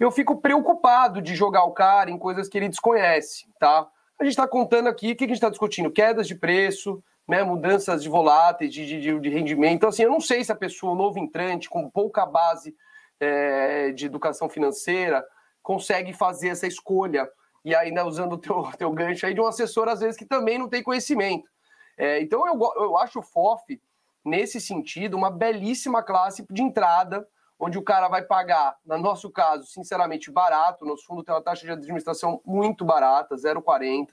eu 0.00 0.10
fico 0.10 0.40
preocupado 0.40 1.20
de 1.20 1.34
jogar 1.34 1.64
o 1.64 1.72
cara 1.72 2.10
em 2.10 2.18
coisas 2.18 2.48
que 2.48 2.56
ele 2.56 2.68
desconhece, 2.68 3.46
tá? 3.58 3.86
A 4.18 4.24
gente 4.24 4.32
está 4.32 4.46
contando 4.46 4.88
aqui, 4.88 5.12
o 5.12 5.16
que 5.16 5.24
a 5.24 5.26
gente 5.26 5.36
está 5.36 5.48
discutindo? 5.48 5.90
Quedas 5.90 6.26
de 6.26 6.34
preço, 6.34 7.02
né, 7.28 7.42
mudanças 7.42 8.02
de 8.02 8.08
voláteis, 8.08 8.72
de, 8.72 8.86
de, 8.86 9.20
de, 9.20 9.28
rendimento. 9.28 9.74
Então, 9.74 9.88
assim, 9.90 10.02
eu 10.02 10.10
não 10.10 10.20
sei 10.20 10.42
se 10.42 10.50
a 10.50 10.56
pessoa, 10.56 10.94
novo 10.94 11.18
entrante, 11.18 11.68
com 11.68 11.90
pouca 11.90 12.24
base 12.24 12.74
é, 13.20 13.90
de 13.92 14.06
educação 14.06 14.48
financeira, 14.48 15.24
consegue 15.62 16.12
fazer 16.12 16.48
essa 16.48 16.66
escolha. 16.66 17.28
E 17.64 17.74
ainda 17.74 18.06
usando 18.06 18.32
o 18.32 18.38
teu, 18.38 18.70
teu 18.78 18.90
gancho 18.92 19.26
aí 19.26 19.34
de 19.34 19.40
um 19.40 19.46
assessor, 19.46 19.88
às 19.88 20.00
vezes, 20.00 20.16
que 20.16 20.24
também 20.24 20.58
não 20.58 20.68
tem 20.68 20.82
conhecimento. 20.82 21.48
É, 21.98 22.22
então, 22.22 22.46
eu, 22.46 22.58
eu 22.76 22.96
acho 22.96 23.18
o 23.18 23.22
FOF, 23.22 23.80
nesse 24.24 24.60
sentido, 24.60 25.16
uma 25.16 25.30
belíssima 25.30 26.02
classe 26.02 26.46
de 26.48 26.62
entrada, 26.62 27.26
onde 27.58 27.76
o 27.76 27.82
cara 27.82 28.06
vai 28.06 28.22
pagar, 28.22 28.76
no 28.86 28.98
nosso 28.98 29.28
caso, 29.30 29.66
sinceramente, 29.66 30.30
barato. 30.30 30.86
Nosso 30.86 31.04
fundo 31.04 31.24
tem 31.24 31.34
uma 31.34 31.42
taxa 31.42 31.66
de 31.66 31.72
administração 31.72 32.40
muito 32.46 32.84
barata, 32.84 33.34
0,40. 33.34 34.10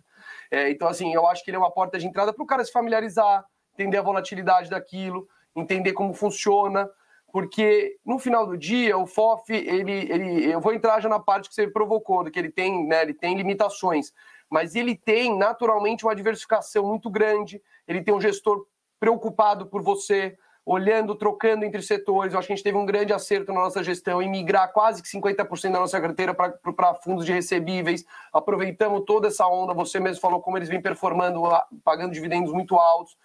É, 0.50 0.72
então, 0.72 0.88
assim, 0.88 1.14
eu 1.14 1.28
acho 1.28 1.44
que 1.44 1.52
ele 1.52 1.58
é 1.58 1.60
uma 1.60 1.72
porta 1.72 2.00
de 2.00 2.08
entrada 2.08 2.34
para 2.34 2.44
o 2.44 2.48
cara 2.48 2.66
se 2.66 2.72
familiarizar, 2.72 3.46
entender 3.74 3.98
a 3.98 4.02
volatilidade 4.02 4.70
daquilo, 4.70 5.28
entender 5.56 5.94
como 5.94 6.12
funciona, 6.14 6.90
porque 7.32 7.98
no 8.04 8.18
final 8.18 8.48
do 8.48 8.58
dia 8.58 8.98
o 8.98 9.06
FOF, 9.06 9.54
ele, 9.54 9.92
ele, 9.92 10.52
eu 10.52 10.60
vou 10.60 10.74
entrar 10.74 11.00
já 11.02 11.10
na 11.10 11.20
parte 11.20 11.50
que 11.50 11.54
você 11.54 11.68
provocou, 11.68 12.24
que 12.32 12.40
ele 12.40 12.50
tem, 12.50 12.88
né, 12.88 13.04
ele 13.04 13.14
tem 13.14 13.36
limitações, 13.36 14.12
mas 14.50 14.76
ele 14.76 14.96
tem 14.96 15.38
naturalmente 15.38 16.06
uma 16.06 16.16
diversificação 16.16 16.88
muito 16.88 17.10
grande, 17.10 17.62
ele 17.88 18.02
tem 18.02 18.14
um 18.14 18.22
gestor 18.22 18.66
preocupado 19.00 19.66
por 19.68 19.82
você, 19.82 20.38
olhando, 20.66 21.14
trocando 21.14 21.64
entre 21.64 21.82
setores. 21.82 22.34
Eu 22.34 22.40
acho 22.40 22.48
que 22.48 22.54
a 22.54 22.56
gente 22.56 22.64
teve 22.64 22.78
um 22.78 22.86
grande 22.86 23.14
acerto 23.14 23.54
na 23.54 23.62
nossa 23.62 23.84
gestão 23.84 24.22
em 24.22 24.30
migrar 24.30 24.74
quase 24.74 25.02
que 25.02 25.08
50% 25.08 25.72
da 25.72 25.80
nossa 25.80 26.02
carteira 26.02 26.34
para 26.34 26.96
fundos 26.96 27.26
de 27.26 27.32
recebíveis. 27.32 28.04
Aproveitamos 28.34 29.04
toda 29.06 29.28
essa 29.28 29.48
onda. 29.48 29.74
Você 29.74 30.00
mesmo 30.00 30.22
falou 30.22 30.42
como 30.42 30.58
eles 30.58 30.68
vêm 30.68 30.82
performando, 30.82 31.44
pagando 31.84 32.14
dividendos 32.14 32.52
muito 32.52 32.76
altos. 32.76 33.16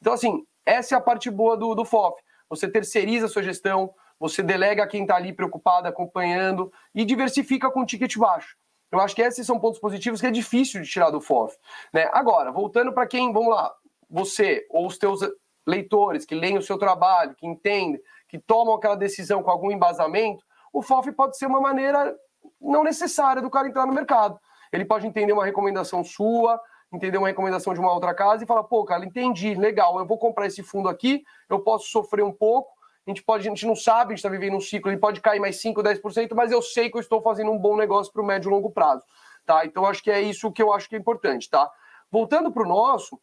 Então, 0.00 0.12
assim, 0.12 0.44
essa 0.66 0.94
é 0.94 0.98
a 0.98 1.00
parte 1.00 1.30
boa 1.30 1.56
do, 1.56 1.74
do 1.74 1.84
FOF. 1.84 2.20
Você 2.50 2.68
terceiriza 2.68 3.26
a 3.26 3.28
sua 3.28 3.42
gestão, 3.42 3.94
você 4.18 4.42
delega 4.42 4.86
quem 4.86 5.02
está 5.02 5.16
ali 5.16 5.32
preocupado, 5.32 5.88
acompanhando 5.88 6.70
e 6.94 7.04
diversifica 7.04 7.70
com 7.70 7.86
ticket 7.86 8.16
baixo. 8.18 8.56
Eu 8.90 9.00
acho 9.00 9.14
que 9.14 9.22
esses 9.22 9.46
são 9.46 9.58
pontos 9.58 9.80
positivos 9.80 10.20
que 10.20 10.26
é 10.26 10.30
difícil 10.30 10.80
de 10.82 10.88
tirar 10.88 11.10
do 11.10 11.20
FOF. 11.20 11.56
Né? 11.92 12.08
Agora, 12.12 12.50
voltando 12.50 12.92
para 12.92 13.06
quem, 13.06 13.32
vamos 13.32 13.50
lá, 13.50 13.72
você 14.08 14.66
ou 14.70 14.86
os 14.86 14.98
teus 14.98 15.20
leitores 15.66 16.24
que 16.24 16.34
leem 16.34 16.58
o 16.58 16.62
seu 16.62 16.76
trabalho, 16.76 17.34
que 17.36 17.46
entendem, 17.46 18.00
que 18.28 18.38
tomam 18.38 18.74
aquela 18.74 18.96
decisão 18.96 19.42
com 19.42 19.50
algum 19.50 19.70
embasamento, 19.70 20.44
o 20.72 20.82
FOF 20.82 21.12
pode 21.12 21.36
ser 21.36 21.46
uma 21.46 21.60
maneira 21.60 22.16
não 22.60 22.82
necessária 22.82 23.40
do 23.40 23.50
cara 23.50 23.68
entrar 23.68 23.86
no 23.86 23.92
mercado. 23.92 24.38
Ele 24.72 24.84
pode 24.84 25.06
entender 25.06 25.32
uma 25.32 25.44
recomendação 25.44 26.02
sua, 26.04 26.60
entender 26.92 27.18
uma 27.18 27.28
recomendação 27.28 27.72
de 27.72 27.80
uma 27.80 27.92
outra 27.92 28.14
casa 28.14 28.42
e 28.42 28.46
falar, 28.46 28.64
pô, 28.64 28.84
cara, 28.84 29.04
entendi, 29.04 29.54
legal, 29.54 29.98
eu 29.98 30.06
vou 30.06 30.18
comprar 30.18 30.46
esse 30.46 30.62
fundo 30.62 30.88
aqui, 30.88 31.22
eu 31.48 31.60
posso 31.60 31.88
sofrer 31.88 32.24
um 32.24 32.32
pouco, 32.32 32.72
a 33.10 33.12
gente 33.12 33.24
pode, 33.24 33.46
a 33.46 33.50
gente 33.50 33.66
não 33.66 33.74
sabe, 33.74 34.12
a 34.12 34.16
gente 34.16 34.18
está 34.18 34.28
vivendo 34.28 34.56
um 34.56 34.60
ciclo, 34.60 34.90
ele 34.90 35.00
pode 35.00 35.20
cair 35.20 35.40
mais 35.40 35.60
5, 35.60 35.82
10%, 35.82 36.34
mas 36.34 36.52
eu 36.52 36.62
sei 36.62 36.88
que 36.88 36.96
eu 36.96 37.00
estou 37.00 37.20
fazendo 37.20 37.50
um 37.50 37.58
bom 37.58 37.76
negócio 37.76 38.12
para 38.12 38.22
o 38.22 38.24
médio 38.24 38.48
e 38.48 38.52
longo 38.52 38.70
prazo. 38.70 39.04
Tá? 39.44 39.64
Então, 39.64 39.84
acho 39.84 40.02
que 40.02 40.10
é 40.10 40.20
isso 40.20 40.52
que 40.52 40.62
eu 40.62 40.72
acho 40.72 40.88
que 40.88 40.94
é 40.94 40.98
importante. 40.98 41.50
Tá? 41.50 41.68
Voltando 42.10 42.52
para 42.52 42.62
o 42.62 42.68
nosso, 42.68 43.20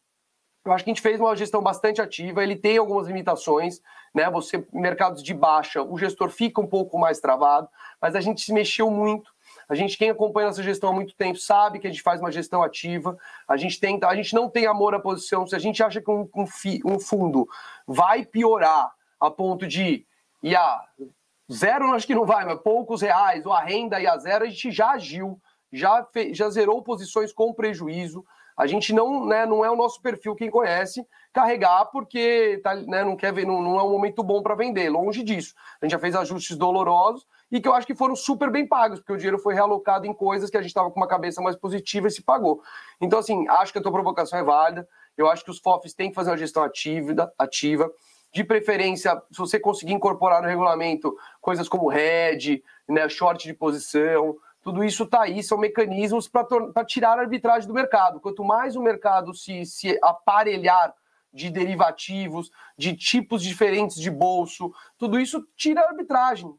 eu 0.64 0.72
acho 0.72 0.84
que 0.84 0.90
a 0.90 0.94
gente 0.94 1.02
fez 1.02 1.18
uma 1.18 1.34
gestão 1.34 1.62
bastante 1.62 2.02
ativa, 2.02 2.42
ele 2.42 2.54
tem 2.54 2.76
algumas 2.76 3.06
limitações, 3.06 3.80
né? 4.14 4.28
Você, 4.30 4.66
mercados 4.72 5.22
de 5.22 5.32
baixa, 5.32 5.82
o 5.82 5.96
gestor 5.96 6.28
fica 6.28 6.60
um 6.60 6.66
pouco 6.66 6.98
mais 6.98 7.20
travado, 7.20 7.68
mas 8.02 8.14
a 8.14 8.20
gente 8.20 8.42
se 8.42 8.52
mexeu 8.52 8.90
muito. 8.90 9.32
A 9.66 9.74
gente, 9.74 9.96
quem 9.96 10.10
acompanha 10.10 10.48
essa 10.48 10.62
gestão 10.62 10.90
há 10.90 10.92
muito 10.92 11.14
tempo, 11.14 11.38
sabe 11.38 11.78
que 11.78 11.86
a 11.86 11.90
gente 11.90 12.02
faz 12.02 12.20
uma 12.20 12.30
gestão 12.30 12.62
ativa. 12.62 13.16
A 13.46 13.56
gente 13.56 13.80
tenta, 13.80 14.08
a 14.08 14.14
gente 14.14 14.34
não 14.34 14.50
tem 14.50 14.66
amor 14.66 14.94
à 14.94 15.00
posição. 15.00 15.46
Se 15.46 15.56
a 15.56 15.58
gente 15.58 15.82
acha 15.82 16.02
que 16.02 16.10
um, 16.10 16.28
um, 16.34 16.46
fi, 16.46 16.80
um 16.84 16.98
fundo 16.98 17.48
vai 17.86 18.24
piorar 18.26 18.92
a 19.20 19.30
ponto 19.30 19.66
de 19.66 20.06
ir 20.42 20.56
a 20.56 20.84
zero, 21.50 21.92
acho 21.92 22.06
que 22.06 22.14
não 22.14 22.26
vai, 22.26 22.44
mas 22.44 22.60
poucos 22.60 23.02
reais, 23.02 23.44
ou 23.46 23.52
a 23.52 23.60
renda 23.60 24.00
e 24.00 24.06
a 24.06 24.16
zero, 24.18 24.44
a 24.44 24.48
gente 24.48 24.70
já 24.70 24.90
agiu, 24.90 25.40
já, 25.72 26.06
já 26.32 26.50
zerou 26.50 26.82
posições 26.82 27.32
com 27.32 27.52
prejuízo. 27.52 28.24
A 28.56 28.66
gente 28.66 28.92
não, 28.92 29.24
né, 29.24 29.46
não 29.46 29.64
é 29.64 29.70
o 29.70 29.76
nosso 29.76 30.02
perfil, 30.02 30.34
quem 30.34 30.50
conhece, 30.50 31.06
carregar 31.32 31.86
porque 31.86 32.60
tá, 32.62 32.74
né, 32.74 33.04
não 33.04 33.14
quer 33.14 33.32
ver, 33.32 33.46
não, 33.46 33.62
não 33.62 33.78
é 33.78 33.82
um 33.84 33.90
momento 33.90 34.20
bom 34.24 34.42
para 34.42 34.56
vender, 34.56 34.90
longe 34.90 35.22
disso. 35.22 35.54
A 35.80 35.84
gente 35.84 35.92
já 35.92 35.98
fez 35.98 36.16
ajustes 36.16 36.56
dolorosos 36.56 37.24
e 37.52 37.60
que 37.60 37.68
eu 37.68 37.72
acho 37.72 37.86
que 37.86 37.94
foram 37.94 38.16
super 38.16 38.50
bem 38.50 38.66
pagos, 38.66 38.98
porque 38.98 39.12
o 39.12 39.16
dinheiro 39.16 39.38
foi 39.38 39.54
realocado 39.54 40.06
em 40.06 40.12
coisas 40.12 40.50
que 40.50 40.56
a 40.56 40.60
gente 40.60 40.70
estava 40.70 40.90
com 40.90 40.98
uma 40.98 41.06
cabeça 41.06 41.40
mais 41.40 41.54
positiva 41.54 42.08
e 42.08 42.10
se 42.10 42.20
pagou. 42.20 42.60
Então, 43.00 43.20
assim, 43.20 43.46
acho 43.48 43.72
que 43.72 43.78
a 43.78 43.82
tua 43.82 43.92
provocação 43.92 44.36
é 44.36 44.42
válida. 44.42 44.88
Eu 45.16 45.28
acho 45.30 45.44
que 45.44 45.50
os 45.52 45.60
FOFs 45.60 45.94
têm 45.94 46.10
que 46.10 46.16
fazer 46.16 46.30
uma 46.30 46.36
gestão 46.36 46.64
ativa, 46.64 47.32
ativa. 47.38 47.88
De 48.32 48.44
preferência, 48.44 49.20
se 49.32 49.38
você 49.38 49.58
conseguir 49.58 49.94
incorporar 49.94 50.42
no 50.42 50.48
regulamento 50.48 51.16
coisas 51.40 51.68
como 51.68 51.88
head, 51.88 52.62
né, 52.86 53.08
short 53.08 53.46
de 53.46 53.54
posição, 53.54 54.36
tudo 54.62 54.84
isso 54.84 55.04
está 55.04 55.22
aí, 55.22 55.42
são 55.42 55.56
mecanismos 55.56 56.28
para 56.28 56.84
tirar 56.84 57.18
a 57.18 57.22
arbitragem 57.22 57.66
do 57.66 57.74
mercado. 57.74 58.20
Quanto 58.20 58.44
mais 58.44 58.76
o 58.76 58.82
mercado 58.82 59.32
se, 59.32 59.64
se 59.64 59.98
aparelhar 60.02 60.94
de 61.32 61.50
derivativos, 61.50 62.50
de 62.76 62.94
tipos 62.94 63.42
diferentes 63.42 63.96
de 63.96 64.10
bolso, 64.10 64.72
tudo 64.98 65.18
isso 65.18 65.46
tira 65.56 65.80
a 65.80 65.88
arbitragem, 65.88 66.52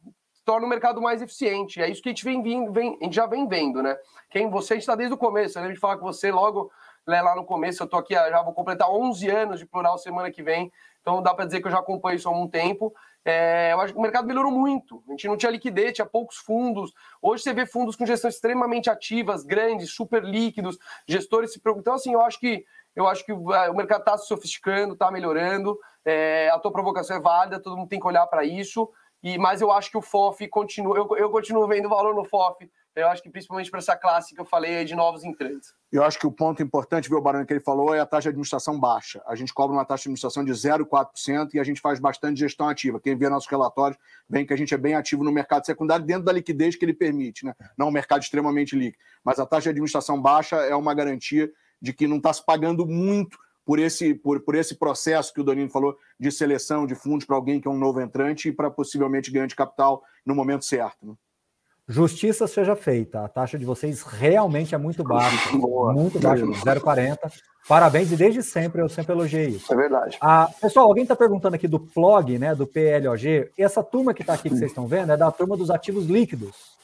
torna 0.46 0.66
o 0.66 0.70
mercado 0.70 1.02
mais 1.02 1.22
eficiente. 1.22 1.82
É 1.82 1.90
isso 1.90 2.02
que 2.02 2.10
a 2.10 2.12
gente 2.12 2.24
vem, 2.24 2.42
vindo, 2.42 2.72
vem 2.72 2.98
a 3.00 3.04
gente 3.04 3.16
já 3.16 3.28
vem 3.28 3.48
vendo, 3.48 3.84
né? 3.84 3.96
Quem 4.30 4.50
você 4.50 4.76
está 4.76 4.96
desde 4.96 5.14
o 5.14 5.18
começo, 5.18 5.58
eu 5.58 5.62
lembro 5.62 5.76
de 5.76 5.80
falar 5.80 5.98
com 5.98 6.06
você 6.06 6.32
logo 6.32 6.72
né, 7.10 7.22
lá 7.22 7.36
no 7.36 7.44
começo, 7.44 7.84
eu 7.84 7.88
tô 7.88 7.98
aqui, 7.98 8.14
já 8.14 8.42
vou 8.42 8.54
completar 8.54 8.90
11 8.90 9.30
anos 9.30 9.60
de 9.60 9.66
plural 9.66 9.98
semana 9.98 10.32
que 10.32 10.42
vem, 10.42 10.72
então 11.02 11.22
dá 11.22 11.34
para 11.34 11.46
dizer 11.46 11.62
que 11.62 11.68
eu 11.68 11.72
já 11.72 11.80
acompanho 11.80 12.16
isso 12.16 12.30
há 12.30 12.32
um 12.32 12.48
tempo. 12.48 12.94
É, 13.26 13.74
eu 13.74 13.82
acho 13.82 13.94
que 13.94 14.00
o 14.00 14.02
mercado 14.02 14.28
melhorou 14.28 14.52
muito. 14.52 15.04
A 15.08 15.12
gente 15.12 15.28
não 15.28 15.38
tinha 15.38 15.52
liquidez, 15.52 15.94
tinha 15.94 16.06
poucos 16.06 16.38
fundos. 16.38 16.94
Hoje 17.22 17.44
você 17.44 17.54
vê 17.54 17.66
fundos 17.66 17.96
com 17.96 18.06
gestão 18.06 18.30
extremamente 18.30 18.90
ativas, 18.90 19.44
grandes, 19.44 19.94
super 19.94 20.24
líquidos, 20.24 20.78
gestores 21.08 21.52
se 21.54 21.60
preocupam. 21.60 21.82
Então, 21.82 21.94
assim, 21.96 22.14
eu 22.14 22.22
acho 22.22 22.40
que 22.40 22.66
eu 22.96 23.08
acho 23.08 23.24
que 23.26 23.32
o 23.32 23.74
mercado 23.74 24.02
está 24.02 24.18
se 24.18 24.28
sofisticando, 24.28 24.94
está 24.94 25.12
melhorando. 25.12 25.78
É, 26.04 26.50
a 26.50 26.60
tua 26.60 26.72
provocação 26.72 27.16
é 27.16 27.20
válida, 27.20 27.62
todo 27.62 27.78
mundo 27.78 27.88
tem 27.88 28.00
que 28.00 28.08
olhar 28.08 28.26
para 28.28 28.44
isso. 28.44 28.90
E, 29.22 29.38
mas 29.38 29.62
eu 29.62 29.72
acho 29.72 29.92
que 29.92 29.98
o 29.98 30.02
FOF 30.02 30.48
continua, 30.48 30.98
eu, 30.98 31.08
eu 31.18 31.30
continuo 31.30 31.68
vendo 31.68 31.88
valor 31.88 32.16
no 32.16 32.26
FOF. 32.26 32.70
Eu 32.96 33.08
acho 33.08 33.22
que 33.22 33.30
principalmente 33.30 33.70
para 33.70 33.80
essa 33.80 33.96
classe 33.96 34.34
que 34.34 34.42
eu 34.42 34.46
falei 34.46 34.84
de 34.84 34.96
novos 34.96 35.24
entrantes. 35.24 35.74
Eu 35.92 36.04
acho 36.04 36.20
que 36.20 36.28
o 36.28 36.32
ponto 36.32 36.62
importante, 36.62 37.08
viu, 37.08 37.22
Barão, 37.22 37.46
que 37.46 37.54
ele 37.54 37.60
falou, 37.60 37.94
é 37.94 38.00
a 38.00 38.06
taxa 38.06 38.24
de 38.24 38.30
administração 38.30 38.80
baixa. 38.80 39.22
A 39.26 39.36
gente 39.36 39.54
cobra 39.54 39.76
uma 39.76 39.86
taxa 39.86 40.04
de 40.04 40.10
administração 40.10 40.44
de 40.44 40.52
0,4% 40.52 41.54
e 41.54 41.60
a 41.60 41.64
gente 41.64 41.80
faz 41.80 42.00
bastante 42.00 42.40
gestão 42.40 42.68
ativa. 42.68 43.00
Quem 43.00 43.16
vê 43.16 43.30
nossos 43.30 43.50
relatórios 43.50 44.00
vê 44.28 44.46
que 44.46 44.54
a 44.54 44.58
gente 44.58 44.74
é 44.74 44.78
bem 44.78 44.96
ativo 44.96 45.24
no 45.24 45.32
mercado 45.32 45.66
secundário 45.66 46.06
dentro 46.06 46.24
da 46.24 46.32
liquidez 46.32 46.76
que 46.76 46.84
ele 46.84 46.94
permite, 46.94 47.46
né? 47.46 47.54
Não 47.78 47.88
um 47.88 47.92
mercado 47.92 48.22
extremamente 48.22 48.76
líquido. 48.76 49.04
Mas 49.24 49.40
a 49.40 49.46
taxa 49.46 49.64
de 49.64 49.70
administração 49.70 50.22
baixa 50.22 50.58
é 50.58 50.76
uma 50.76 50.94
garantia 50.94 51.50
de 51.82 51.94
que 51.94 52.08
não 52.08 52.18
está 52.18 52.34
se 52.34 52.46
pagando 52.46 52.86
muito 52.86 53.38
por 53.66 53.78
esse, 53.78 54.16
por, 54.16 54.42
por 54.42 54.56
esse 54.56 54.76
processo 54.76 55.34
que 55.34 55.42
o 55.42 55.44
Donino 55.44 55.70
falou 55.70 55.96
de 56.20 56.32
seleção 56.32 56.88
de 56.88 56.96
fundos 56.96 57.26
para 57.26 57.36
alguém 57.36 57.62
que 57.62 57.68
é 57.68 57.72
um 57.72 57.78
novo 57.78 58.02
entrante 58.02 58.50
e 58.50 58.52
para 58.52 58.70
possivelmente 58.70 59.32
ganhar 59.32 59.46
de 59.46 59.56
capital 59.56 60.04
no 60.26 60.34
momento 60.34 60.66
certo. 60.66 61.06
Né? 61.06 61.14
Justiça 61.92 62.46
seja 62.46 62.76
feita. 62.76 63.26
A 63.26 63.28
taxa 63.28 63.58
de 63.58 63.66
vocês 63.66 64.04
realmente 64.04 64.76
é 64.76 64.78
muito 64.78 65.04
baixa. 65.04 65.50
Boa. 65.58 65.92
Muito 65.92 66.20
baixa, 66.20 66.46
0,40. 66.46 67.18
Parabéns, 67.68 68.12
e 68.12 68.16
desde 68.16 68.44
sempre 68.44 68.80
eu 68.80 68.88
sempre 68.88 69.12
elogiei 69.12 69.48
isso. 69.48 69.74
É 69.74 69.76
verdade. 69.76 70.16
Ah, 70.22 70.48
pessoal, 70.62 70.86
alguém 70.86 71.02
está 71.02 71.16
perguntando 71.16 71.56
aqui 71.56 71.68
do 71.68 71.80
PLOG, 71.80 72.38
né? 72.38 72.54
Do 72.54 72.68
PLOG. 72.68 73.50
Essa 73.58 73.84
turma 73.84 74.14
que 74.14 74.22
está 74.22 74.34
aqui 74.34 74.50
que 74.50 74.56
vocês 74.56 74.70
estão 74.70 74.86
vendo 74.86 75.12
é 75.12 75.18
da 75.18 75.32
turma 75.32 75.58
dos 75.58 75.72
ativos 75.72 76.06
líquidos. 76.06 76.78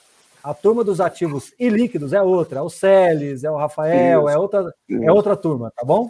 A 0.43 0.55
turma 0.55 0.83
dos 0.83 0.99
ativos 0.99 1.53
ilíquidos 1.59 2.11
é 2.11 2.21
outra, 2.21 2.59
é 2.59 2.61
o 2.61 2.69
Celes, 2.69 3.43
é 3.43 3.49
o 3.49 3.57
Rafael, 3.57 4.27
é 4.27 4.37
outra, 4.37 4.73
é 4.89 5.11
outra 5.11 5.35
turma, 5.35 5.71
tá 5.75 5.83
bom? 5.83 6.09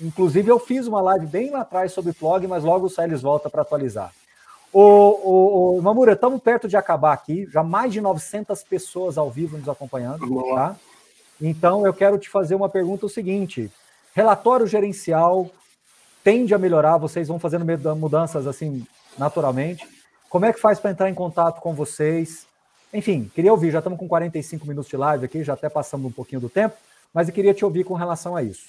Inclusive, 0.00 0.50
eu 0.50 0.58
fiz 0.58 0.86
uma 0.86 1.00
live 1.00 1.26
bem 1.26 1.50
lá 1.50 1.62
atrás 1.62 1.92
sobre 1.92 2.12
PLOG, 2.12 2.46
mas 2.46 2.62
logo 2.62 2.86
o 2.86 2.90
Celes 2.90 3.22
volta 3.22 3.50
para 3.50 3.62
atualizar. 3.62 4.12
Ô, 4.78 4.82
ô, 4.82 5.78
ô 5.78 5.80
Mamura, 5.80 6.12
estamos 6.12 6.38
perto 6.38 6.68
de 6.68 6.76
acabar 6.76 7.14
aqui, 7.14 7.48
já 7.50 7.62
mais 7.62 7.90
de 7.90 7.98
900 7.98 8.62
pessoas 8.62 9.16
ao 9.16 9.30
vivo 9.30 9.56
nos 9.56 9.70
acompanhando, 9.70 10.28
tá? 10.54 10.76
Então 11.40 11.86
eu 11.86 11.94
quero 11.94 12.18
te 12.18 12.28
fazer 12.28 12.54
uma 12.54 12.68
pergunta 12.68 13.06
o 13.06 13.08
seguinte: 13.08 13.72
relatório 14.12 14.66
gerencial 14.66 15.50
tende 16.22 16.54
a 16.54 16.58
melhorar, 16.58 16.98
vocês 16.98 17.26
vão 17.26 17.38
fazendo 17.38 17.64
mudanças 17.96 18.46
assim 18.46 18.86
naturalmente. 19.16 19.88
Como 20.28 20.44
é 20.44 20.52
que 20.52 20.60
faz 20.60 20.78
para 20.78 20.90
entrar 20.90 21.08
em 21.08 21.14
contato 21.14 21.62
com 21.62 21.72
vocês? 21.72 22.46
Enfim, 22.92 23.30
queria 23.34 23.52
ouvir, 23.52 23.70
já 23.70 23.78
estamos 23.78 23.98
com 23.98 24.06
45 24.06 24.66
minutos 24.66 24.90
de 24.90 24.96
live 24.98 25.24
aqui, 25.24 25.42
já 25.42 25.54
até 25.54 25.70
passamos 25.70 26.06
um 26.10 26.12
pouquinho 26.12 26.42
do 26.42 26.50
tempo, 26.50 26.76
mas 27.14 27.28
eu 27.28 27.34
queria 27.34 27.54
te 27.54 27.64
ouvir 27.64 27.84
com 27.84 27.94
relação 27.94 28.36
a 28.36 28.42
isso. 28.42 28.66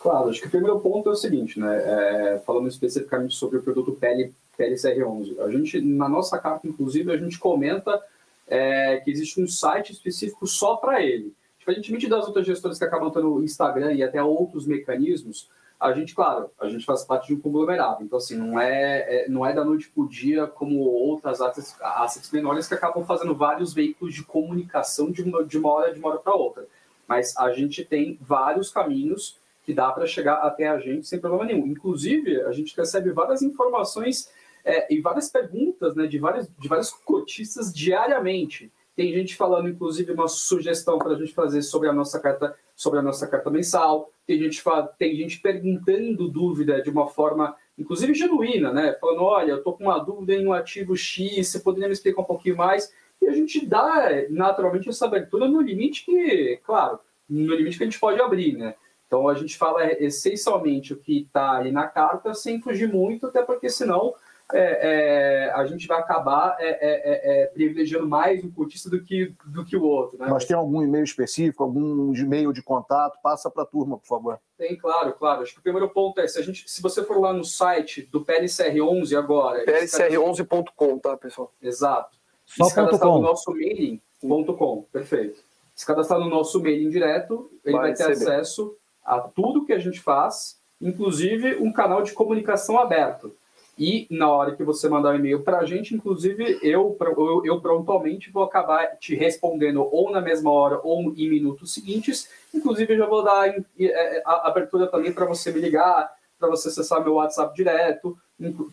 Claro, 0.00 0.28
acho 0.28 0.40
que 0.40 0.48
o 0.48 0.50
primeiro 0.50 0.80
ponto 0.80 1.08
é 1.08 1.12
o 1.12 1.16
seguinte, 1.16 1.60
né? 1.60 1.76
É, 1.76 2.42
falando 2.44 2.66
especificamente 2.66 3.36
sobre 3.36 3.58
o 3.58 3.62
produto 3.62 3.92
pele 3.92 4.34
PLCR11. 4.60 5.38
A 5.40 5.50
gente, 5.50 5.80
na 5.80 6.08
nossa 6.08 6.38
carta, 6.38 6.68
inclusive, 6.68 7.10
a 7.12 7.16
gente 7.16 7.38
comenta 7.38 8.00
é, 8.46 8.98
que 8.98 9.10
existe 9.10 9.40
um 9.40 9.46
site 9.46 9.92
específico 9.92 10.46
só 10.46 10.76
para 10.76 11.02
ele. 11.02 11.32
Diferentemente 11.58 12.08
das 12.08 12.26
outras 12.26 12.46
gestoras 12.46 12.78
que 12.78 12.84
acabam 12.84 13.10
tendo 13.10 13.42
Instagram 13.42 13.92
e 13.92 14.02
até 14.02 14.22
outros 14.22 14.66
mecanismos, 14.66 15.48
a 15.78 15.92
gente, 15.92 16.14
claro, 16.14 16.50
a 16.60 16.68
gente 16.68 16.84
faz 16.84 17.04
parte 17.04 17.28
de 17.28 17.34
um 17.34 17.40
conglomerado. 17.40 18.04
Então, 18.04 18.18
assim, 18.18 18.36
não 18.36 18.60
é, 18.60 19.24
é 19.24 19.28
não 19.28 19.46
é 19.46 19.52
da 19.54 19.64
noite 19.64 19.88
para 19.88 20.02
o 20.02 20.08
dia 20.08 20.46
como 20.46 20.80
outras 20.80 21.40
assets, 21.40 21.74
assets 21.80 22.30
menores 22.30 22.68
que 22.68 22.74
acabam 22.74 23.04
fazendo 23.04 23.34
vários 23.34 23.72
veículos 23.72 24.14
de 24.14 24.22
comunicação 24.22 25.10
de 25.10 25.22
uma, 25.22 25.42
de 25.42 25.56
uma 25.56 25.70
hora 25.70 25.94
de 25.94 25.98
uma 25.98 26.10
hora 26.10 26.18
para 26.18 26.34
outra. 26.34 26.66
Mas 27.08 27.34
a 27.36 27.50
gente 27.52 27.84
tem 27.84 28.18
vários 28.20 28.70
caminhos 28.70 29.38
que 29.64 29.72
dá 29.72 29.90
para 29.90 30.06
chegar 30.06 30.34
até 30.34 30.68
a 30.68 30.78
gente 30.78 31.06
sem 31.06 31.18
problema 31.18 31.44
nenhum. 31.44 31.66
Inclusive, 31.66 32.42
a 32.42 32.52
gente 32.52 32.76
recebe 32.76 33.10
várias 33.10 33.40
informações 33.40 34.30
é, 34.64 34.92
e 34.92 35.00
várias 35.00 35.28
perguntas 35.28 35.94
né, 35.94 36.06
de, 36.06 36.18
vários, 36.18 36.48
de 36.58 36.68
vários 36.68 36.90
cotistas 36.90 37.72
diariamente. 37.72 38.72
Tem 38.94 39.12
gente 39.12 39.34
falando, 39.36 39.68
inclusive, 39.68 40.12
uma 40.12 40.28
sugestão 40.28 40.98
para 40.98 41.12
a 41.12 41.16
gente 41.16 41.32
fazer 41.32 41.62
sobre 41.62 41.88
a 41.88 41.92
nossa 41.92 42.20
carta, 42.20 42.54
sobre 42.74 42.98
a 42.98 43.02
nossa 43.02 43.26
carta 43.26 43.48
mensal. 43.48 44.10
Tem 44.26 44.38
gente, 44.38 44.62
tem 44.98 45.16
gente 45.16 45.40
perguntando 45.40 46.28
dúvida 46.28 46.82
de 46.82 46.90
uma 46.90 47.06
forma, 47.06 47.56
inclusive 47.78 48.12
genuína, 48.12 48.72
né? 48.72 48.96
Falando, 49.00 49.22
olha, 49.22 49.52
eu 49.52 49.58
estou 49.58 49.74
com 49.74 49.84
uma 49.84 49.98
dúvida 49.98 50.34
em 50.34 50.46
um 50.46 50.52
ativo 50.52 50.96
X, 50.96 51.48
você 51.48 51.60
poderia 51.60 51.88
me 51.88 51.94
explicar 51.94 52.20
um 52.20 52.26
pouquinho 52.26 52.56
mais? 52.56 52.92
E 53.22 53.26
a 53.26 53.32
gente 53.32 53.64
dá 53.64 54.10
naturalmente 54.28 54.88
essa 54.88 55.06
abertura 55.06 55.48
no 55.48 55.60
limite 55.60 56.04
que, 56.04 56.60
claro, 56.64 56.98
no 57.28 57.54
limite 57.54 57.78
que 57.78 57.84
a 57.84 57.86
gente 57.86 58.00
pode 58.00 58.20
abrir, 58.20 58.56
né? 58.56 58.74
Então 59.06 59.28
a 59.28 59.34
gente 59.34 59.56
fala 59.56 59.84
essencialmente 59.92 60.92
o 60.92 60.96
que 60.96 61.22
está 61.22 61.58
aí 61.58 61.72
na 61.72 61.86
carta, 61.86 62.32
sem 62.32 62.60
fugir 62.60 62.88
muito, 62.92 63.26
até 63.26 63.42
porque 63.42 63.68
senão 63.68 64.14
é, 64.52 65.46
é, 65.46 65.52
a 65.52 65.64
gente 65.66 65.86
vai 65.86 65.98
acabar 65.98 66.56
é, 66.58 66.68
é, 66.68 67.42
é, 67.42 67.46
privilegiando 67.46 68.08
mais 68.08 68.44
um 68.44 68.50
cotista 68.50 68.88
do 68.88 69.02
que, 69.02 69.34
do 69.46 69.64
que 69.64 69.76
o 69.76 69.82
outro. 69.82 70.18
Né? 70.18 70.26
Mas 70.28 70.44
tem 70.44 70.56
algum 70.56 70.82
e-mail 70.82 71.04
específico, 71.04 71.62
algum 71.62 72.14
e-mail 72.14 72.52
de 72.52 72.62
contato? 72.62 73.18
Passa 73.22 73.50
para 73.50 73.62
a 73.62 73.66
turma, 73.66 73.98
por 73.98 74.06
favor. 74.06 74.40
Tem, 74.58 74.76
claro, 74.76 75.12
claro. 75.14 75.42
Acho 75.42 75.54
que 75.54 75.60
o 75.60 75.62
primeiro 75.62 75.88
ponto 75.88 76.20
é, 76.20 76.28
se, 76.28 76.38
a 76.38 76.42
gente, 76.42 76.68
se 76.70 76.82
você 76.82 77.02
for 77.02 77.18
lá 77.20 77.32
no 77.32 77.44
site 77.44 78.02
do 78.02 78.24
PLCR11 78.24 79.16
agora... 79.16 79.64
PLCR11.com, 79.64 80.98
tá, 80.98 81.16
pessoal? 81.16 81.52
Exato. 81.62 82.18
Só 82.46 82.64
se 82.64 82.74
cadastrar 82.74 83.12
no 83.12 83.20
nosso 83.20 83.50
mailing.com, 83.52 84.84
perfeito. 84.92 85.40
Se 85.74 85.86
cadastrar 85.86 86.20
no 86.20 86.28
nosso 86.28 86.60
mailing 86.60 86.90
direto, 86.90 87.50
ele 87.64 87.76
vai, 87.76 87.88
vai 87.88 87.94
ter 87.94 88.12
acesso 88.12 88.76
a 89.04 89.20
tudo 89.20 89.64
que 89.64 89.72
a 89.72 89.78
gente 89.78 90.00
faz, 90.00 90.60
inclusive 90.80 91.56
um 91.56 91.72
canal 91.72 92.02
de 92.02 92.12
comunicação 92.12 92.78
aberto. 92.78 93.34
E 93.80 94.06
na 94.10 94.30
hora 94.30 94.54
que 94.54 94.62
você 94.62 94.90
mandar 94.90 95.08
o 95.08 95.12
um 95.12 95.16
e-mail 95.16 95.42
para 95.42 95.60
a 95.60 95.64
gente, 95.64 95.94
inclusive, 95.94 96.58
eu, 96.62 96.98
eu, 97.00 97.42
eu 97.46 97.60
prontamente 97.62 98.30
vou 98.30 98.42
acabar 98.42 98.98
te 98.98 99.14
respondendo 99.14 99.82
ou 99.90 100.10
na 100.10 100.20
mesma 100.20 100.50
hora 100.52 100.78
ou 100.84 101.00
em 101.16 101.30
minutos 101.30 101.72
seguintes. 101.72 102.28
Inclusive, 102.52 102.92
eu 102.92 102.98
já 102.98 103.06
vou 103.06 103.24
dar 103.24 103.48
é, 103.48 103.56
é, 103.78 104.22
a 104.26 104.48
abertura 104.48 104.86
também 104.86 105.14
para 105.14 105.24
você 105.24 105.50
me 105.50 105.60
ligar, 105.60 106.12
para 106.38 106.50
você 106.50 106.68
acessar 106.68 107.02
meu 107.02 107.14
WhatsApp 107.14 107.56
direto, 107.56 108.18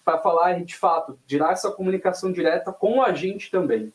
para 0.03 0.17
falar 0.17 0.61
de 0.61 0.75
fato, 0.75 1.17
tirar 1.25 1.53
essa 1.53 1.71
comunicação 1.71 2.29
direta 2.29 2.73
com 2.73 3.01
a 3.01 3.13
gente 3.13 3.49
também. 3.49 3.93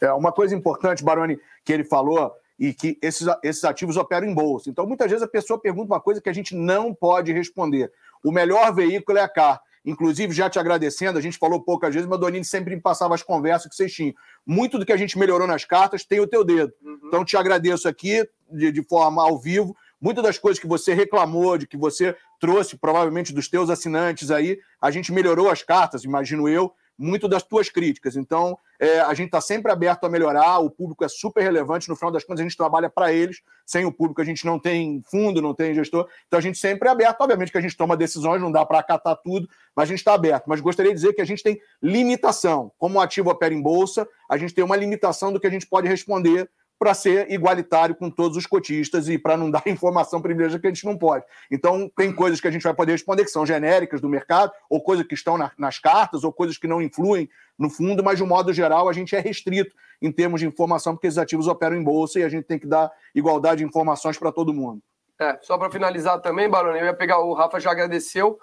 É 0.00 0.12
uma 0.12 0.30
coisa 0.30 0.54
importante, 0.54 1.02
Baroni, 1.02 1.40
que 1.64 1.72
ele 1.72 1.82
falou 1.82 2.32
e 2.56 2.72
que 2.72 2.96
esses, 3.02 3.26
esses 3.42 3.64
ativos 3.64 3.96
operam 3.96 4.28
em 4.28 4.34
bolsa. 4.34 4.70
Então, 4.70 4.86
muitas 4.86 5.10
vezes 5.10 5.24
a 5.24 5.28
pessoa 5.28 5.58
pergunta 5.58 5.92
uma 5.92 6.00
coisa 6.00 6.20
que 6.20 6.28
a 6.28 6.32
gente 6.32 6.54
não 6.54 6.94
pode 6.94 7.32
responder. 7.32 7.90
O 8.22 8.30
melhor 8.30 8.72
veículo 8.72 9.18
é 9.18 9.22
a 9.22 9.28
CAR. 9.28 9.60
Inclusive, 9.84 10.32
já 10.32 10.48
te 10.48 10.58
agradecendo, 10.58 11.18
a 11.18 11.22
gente 11.22 11.38
falou 11.38 11.60
poucas 11.60 11.92
vezes, 11.92 12.08
mas 12.08 12.16
o 12.16 12.20
Donini 12.20 12.44
sempre 12.44 12.74
me 12.74 12.80
passava 12.80 13.14
as 13.14 13.22
conversas 13.22 13.68
que 13.68 13.74
vocês 13.74 13.92
tinham. 13.92 14.14
Muito 14.46 14.78
do 14.78 14.86
que 14.86 14.92
a 14.92 14.96
gente 14.96 15.18
melhorou 15.18 15.46
nas 15.46 15.64
cartas 15.64 16.04
tem 16.04 16.20
o 16.20 16.26
teu 16.26 16.44
dedo. 16.44 16.72
Uhum. 16.82 17.00
Então, 17.04 17.24
te 17.24 17.36
agradeço 17.36 17.88
aqui, 17.88 18.28
de, 18.50 18.70
de 18.70 18.82
forma 18.82 19.22
ao 19.22 19.38
vivo. 19.38 19.76
Muitas 20.00 20.22
das 20.22 20.38
coisas 20.38 20.60
que 20.60 20.66
você 20.66 20.94
reclamou, 20.94 21.58
de 21.58 21.66
que 21.66 21.76
você 21.76 22.16
trouxe, 22.40 22.76
provavelmente 22.76 23.32
dos 23.32 23.48
teus 23.48 23.70
assinantes 23.70 24.30
aí, 24.30 24.58
a 24.80 24.90
gente 24.90 25.12
melhorou 25.12 25.48
as 25.48 25.62
cartas, 25.62 26.04
imagino 26.04 26.48
eu, 26.48 26.72
muito 26.98 27.28
das 27.28 27.42
tuas 27.42 27.68
críticas. 27.68 28.16
Então, 28.16 28.58
é, 28.78 29.00
a 29.00 29.14
gente 29.14 29.26
está 29.26 29.40
sempre 29.40 29.70
aberto 29.70 30.04
a 30.04 30.08
melhorar, 30.08 30.58
o 30.58 30.70
público 30.70 31.04
é 31.04 31.08
super 31.08 31.42
relevante, 31.42 31.88
no 31.88 31.96
final 31.96 32.10
das 32.10 32.24
contas, 32.24 32.40
a 32.40 32.42
gente 32.42 32.56
trabalha 32.56 32.90
para 32.90 33.12
eles, 33.12 33.40
sem 33.64 33.84
o 33.84 33.92
público 33.92 34.20
a 34.20 34.24
gente 34.24 34.44
não 34.44 34.58
tem 34.58 35.02
fundo, 35.08 35.40
não 35.40 35.54
tem 35.54 35.74
gestor, 35.74 36.08
então 36.26 36.38
a 36.38 36.42
gente 36.42 36.58
sempre 36.58 36.88
é 36.88 36.92
aberto. 36.92 37.20
Obviamente 37.20 37.52
que 37.52 37.58
a 37.58 37.60
gente 37.60 37.76
toma 37.76 37.96
decisões, 37.96 38.40
não 38.40 38.50
dá 38.50 38.64
para 38.66 38.78
acatar 38.78 39.16
tudo, 39.22 39.48
mas 39.74 39.84
a 39.84 39.86
gente 39.86 39.98
está 39.98 40.14
aberto. 40.14 40.44
Mas 40.46 40.60
gostaria 40.60 40.90
de 40.90 40.96
dizer 40.96 41.12
que 41.12 41.22
a 41.22 41.24
gente 41.24 41.42
tem 41.42 41.60
limitação. 41.82 42.72
Como 42.76 42.98
o 42.98 43.00
ativo 43.00 43.30
opera 43.30 43.54
em 43.54 43.62
bolsa, 43.62 44.06
a 44.28 44.36
gente 44.36 44.54
tem 44.54 44.64
uma 44.64 44.76
limitação 44.76 45.32
do 45.32 45.38
que 45.38 45.46
a 45.46 45.50
gente 45.50 45.66
pode 45.66 45.88
responder 45.88 46.50
para 46.82 46.94
ser 46.94 47.30
igualitário 47.30 47.94
com 47.94 48.10
todos 48.10 48.36
os 48.36 48.44
cotistas 48.44 49.08
e 49.08 49.16
para 49.16 49.36
não 49.36 49.48
dar 49.48 49.62
informação 49.68 50.20
privilegiada 50.20 50.60
que 50.60 50.66
a 50.66 50.70
gente 50.70 50.84
não 50.84 50.98
pode. 50.98 51.24
Então, 51.48 51.88
tem 51.96 52.12
coisas 52.12 52.40
que 52.40 52.48
a 52.48 52.50
gente 52.50 52.64
vai 52.64 52.74
poder 52.74 52.90
responder 52.90 53.22
que 53.22 53.30
são 53.30 53.46
genéricas 53.46 54.00
do 54.00 54.08
mercado, 54.08 54.50
ou 54.68 54.82
coisas 54.82 55.06
que 55.06 55.14
estão 55.14 55.38
na, 55.38 55.52
nas 55.56 55.78
cartas, 55.78 56.24
ou 56.24 56.32
coisas 56.32 56.58
que 56.58 56.66
não 56.66 56.82
influem 56.82 57.30
no 57.56 57.70
fundo, 57.70 58.02
mas 58.02 58.16
de 58.16 58.24
um 58.24 58.26
modo 58.26 58.52
geral 58.52 58.88
a 58.88 58.92
gente 58.92 59.14
é 59.14 59.20
restrito 59.20 59.76
em 60.00 60.10
termos 60.10 60.40
de 60.40 60.46
informação, 60.48 60.94
porque 60.94 61.06
esses 61.06 61.18
ativos 61.18 61.46
operam 61.46 61.76
em 61.76 61.84
bolsa 61.84 62.18
e 62.18 62.24
a 62.24 62.28
gente 62.28 62.46
tem 62.46 62.58
que 62.58 62.66
dar 62.66 62.90
igualdade 63.14 63.58
de 63.58 63.64
informações 63.64 64.18
para 64.18 64.32
todo 64.32 64.52
mundo. 64.52 64.82
É, 65.20 65.38
só 65.40 65.56
para 65.56 65.70
finalizar 65.70 66.20
também, 66.20 66.50
Barone, 66.50 66.80
eu 66.80 66.86
ia 66.86 66.94
pegar, 66.94 67.20
o 67.20 67.32
Rafa 67.32 67.60
já 67.60 67.70
agradeceu, 67.70 68.40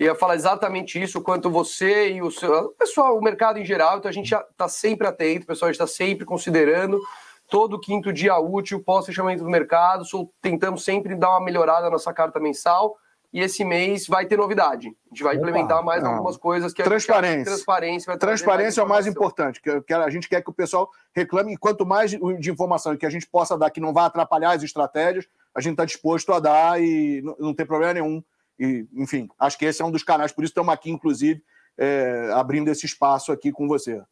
ia 0.00 0.16
falar 0.16 0.34
exatamente 0.34 1.00
isso, 1.00 1.22
quanto 1.22 1.48
você 1.48 2.10
e 2.10 2.20
o 2.20 2.32
seu, 2.32 2.52
o 2.52 2.68
pessoal, 2.70 3.16
o 3.16 3.22
mercado 3.22 3.60
em 3.60 3.64
geral, 3.64 3.98
então 3.98 4.08
a 4.08 4.12
gente 4.12 4.34
está 4.34 4.66
sempre 4.66 5.06
atento, 5.06 5.44
o 5.44 5.46
pessoal 5.46 5.70
está 5.70 5.86
sempre 5.86 6.26
considerando 6.26 7.00
todo 7.48 7.80
quinto 7.80 8.12
dia 8.12 8.38
útil, 8.38 8.82
pós-fechamento 8.82 9.42
do 9.42 9.50
mercado, 9.50 10.04
tentamos 10.40 10.84
sempre 10.84 11.14
dar 11.14 11.30
uma 11.30 11.44
melhorada 11.44 11.84
na 11.84 11.90
nossa 11.90 12.12
carta 12.12 12.40
mensal. 12.40 12.96
E 13.32 13.40
esse 13.40 13.64
mês 13.64 14.06
vai 14.06 14.24
ter 14.24 14.38
novidade. 14.38 14.88
A 14.88 15.08
gente 15.10 15.22
vai 15.22 15.36
Opa, 15.36 15.42
implementar 15.42 15.84
mais 15.84 16.02
não. 16.02 16.12
algumas 16.12 16.38
coisas 16.38 16.72
que 16.72 16.82
transparência. 16.82 17.44
transparência, 17.44 18.16
transparência 18.16 18.80
é 18.80 18.84
o 18.84 18.88
mais 18.88 19.06
importante. 19.06 19.60
Que 19.60 19.92
a 19.92 20.08
gente 20.08 20.28
quer 20.28 20.42
que 20.42 20.48
o 20.48 20.54
pessoal 20.54 20.88
reclame. 21.14 21.52
E 21.52 21.56
quanto 21.56 21.84
mais 21.84 22.12
de 22.12 22.50
informação 22.50 22.96
que 22.96 23.04
a 23.04 23.10
gente 23.10 23.26
possa 23.26 23.58
dar 23.58 23.68
que 23.70 23.80
não 23.80 23.92
vai 23.92 24.06
atrapalhar 24.06 24.52
as 24.52 24.62
estratégias, 24.62 25.26
a 25.54 25.60
gente 25.60 25.72
está 25.72 25.84
disposto 25.84 26.32
a 26.32 26.40
dar 26.40 26.80
e 26.80 27.20
não, 27.22 27.36
não 27.38 27.54
tem 27.54 27.66
problema 27.66 27.94
nenhum. 27.94 28.22
E, 28.58 28.86
enfim, 28.94 29.28
acho 29.38 29.58
que 29.58 29.66
esse 29.66 29.82
é 29.82 29.84
um 29.84 29.90
dos 29.90 30.02
canais. 30.02 30.32
Por 30.32 30.42
isso 30.42 30.52
estamos 30.52 30.72
aqui, 30.72 30.90
inclusive, 30.90 31.42
é, 31.76 32.30
abrindo 32.32 32.70
esse 32.70 32.86
espaço 32.86 33.32
aqui 33.32 33.52
com 33.52 33.68
você. 33.68 34.02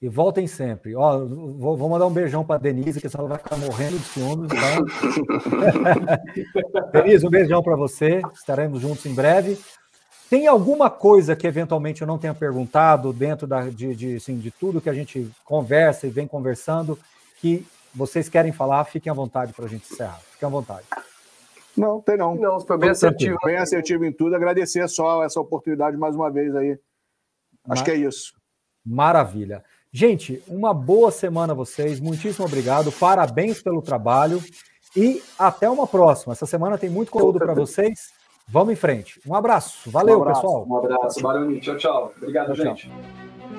E 0.00 0.08
voltem 0.08 0.46
sempre. 0.46 0.94
Ó, 0.94 1.24
vou, 1.24 1.76
vou 1.76 1.88
mandar 1.88 2.06
um 2.06 2.12
beijão 2.12 2.44
para 2.44 2.60
Denise, 2.60 3.00
que 3.00 3.08
senão 3.08 3.26
ela 3.26 3.36
vai 3.36 3.42
ficar 3.42 3.56
morrendo 3.56 3.98
de 3.98 4.04
ciúmes. 4.04 4.50
Então... 4.52 4.84
Denise, 6.92 7.26
um 7.26 7.30
beijão 7.30 7.62
para 7.62 7.76
você. 7.76 8.20
Estaremos 8.34 8.80
juntos 8.80 9.06
em 9.06 9.14
breve. 9.14 9.58
Tem 10.28 10.46
alguma 10.46 10.90
coisa 10.90 11.34
que 11.36 11.46
eventualmente 11.46 12.02
eu 12.02 12.06
não 12.06 12.18
tenha 12.18 12.34
perguntado 12.34 13.12
dentro 13.12 13.46
da, 13.46 13.62
de, 13.62 13.94
de, 13.94 14.16
assim, 14.16 14.38
de 14.38 14.50
tudo 14.50 14.80
que 14.80 14.90
a 14.90 14.94
gente 14.94 15.30
conversa 15.44 16.06
e 16.06 16.10
vem 16.10 16.26
conversando 16.26 16.98
que 17.40 17.66
vocês 17.94 18.28
querem 18.28 18.52
falar? 18.52 18.84
Fiquem 18.84 19.10
à 19.10 19.14
vontade 19.14 19.52
para 19.54 19.64
a 19.64 19.68
gente 19.68 19.90
encerrar. 19.90 20.20
Fiquem 20.32 20.46
à 20.46 20.50
vontade. 20.50 20.84
Não, 21.76 22.02
tem 22.02 22.16
não. 22.16 22.34
Não, 22.34 22.60
foi 22.60 22.76
bem 22.76 22.90
assertivo. 22.90 23.38
Bem 23.44 23.56
assertivo 23.56 24.04
em 24.04 24.12
tudo. 24.12 24.34
Agradecer 24.34 24.86
só 24.88 25.24
essa 25.24 25.40
oportunidade 25.40 25.96
mais 25.96 26.14
uma 26.14 26.30
vez 26.30 26.54
aí. 26.54 26.78
Acho 27.68 27.80
Mar... 27.80 27.84
que 27.84 27.90
é 27.90 27.96
isso. 27.96 28.34
Maravilha. 28.84 29.64
Gente, 29.96 30.42
uma 30.46 30.74
boa 30.74 31.10
semana 31.10 31.54
a 31.54 31.56
vocês. 31.56 31.98
Muitíssimo 31.98 32.44
obrigado. 32.44 32.92
Parabéns 32.92 33.62
pelo 33.62 33.80
trabalho. 33.80 34.44
E 34.94 35.22
até 35.38 35.70
uma 35.70 35.86
próxima. 35.86 36.34
Essa 36.34 36.44
semana 36.44 36.76
tem 36.76 36.90
muito 36.90 37.10
conteúdo 37.10 37.38
para 37.38 37.54
vocês. 37.54 38.12
Vamos 38.46 38.74
em 38.74 38.76
frente. 38.76 39.18
Um 39.26 39.34
abraço. 39.34 39.90
Valeu, 39.90 40.18
um 40.18 40.20
abraço, 40.20 40.42
pessoal. 40.42 40.66
Um 40.68 40.76
abraço. 40.76 41.22
Valeu, 41.22 41.60
tchau, 41.60 41.76
tchau. 41.78 42.12
Obrigado, 42.14 42.52
tchau, 42.52 42.56
gente. 42.56 42.90
Tchau. 42.90 43.55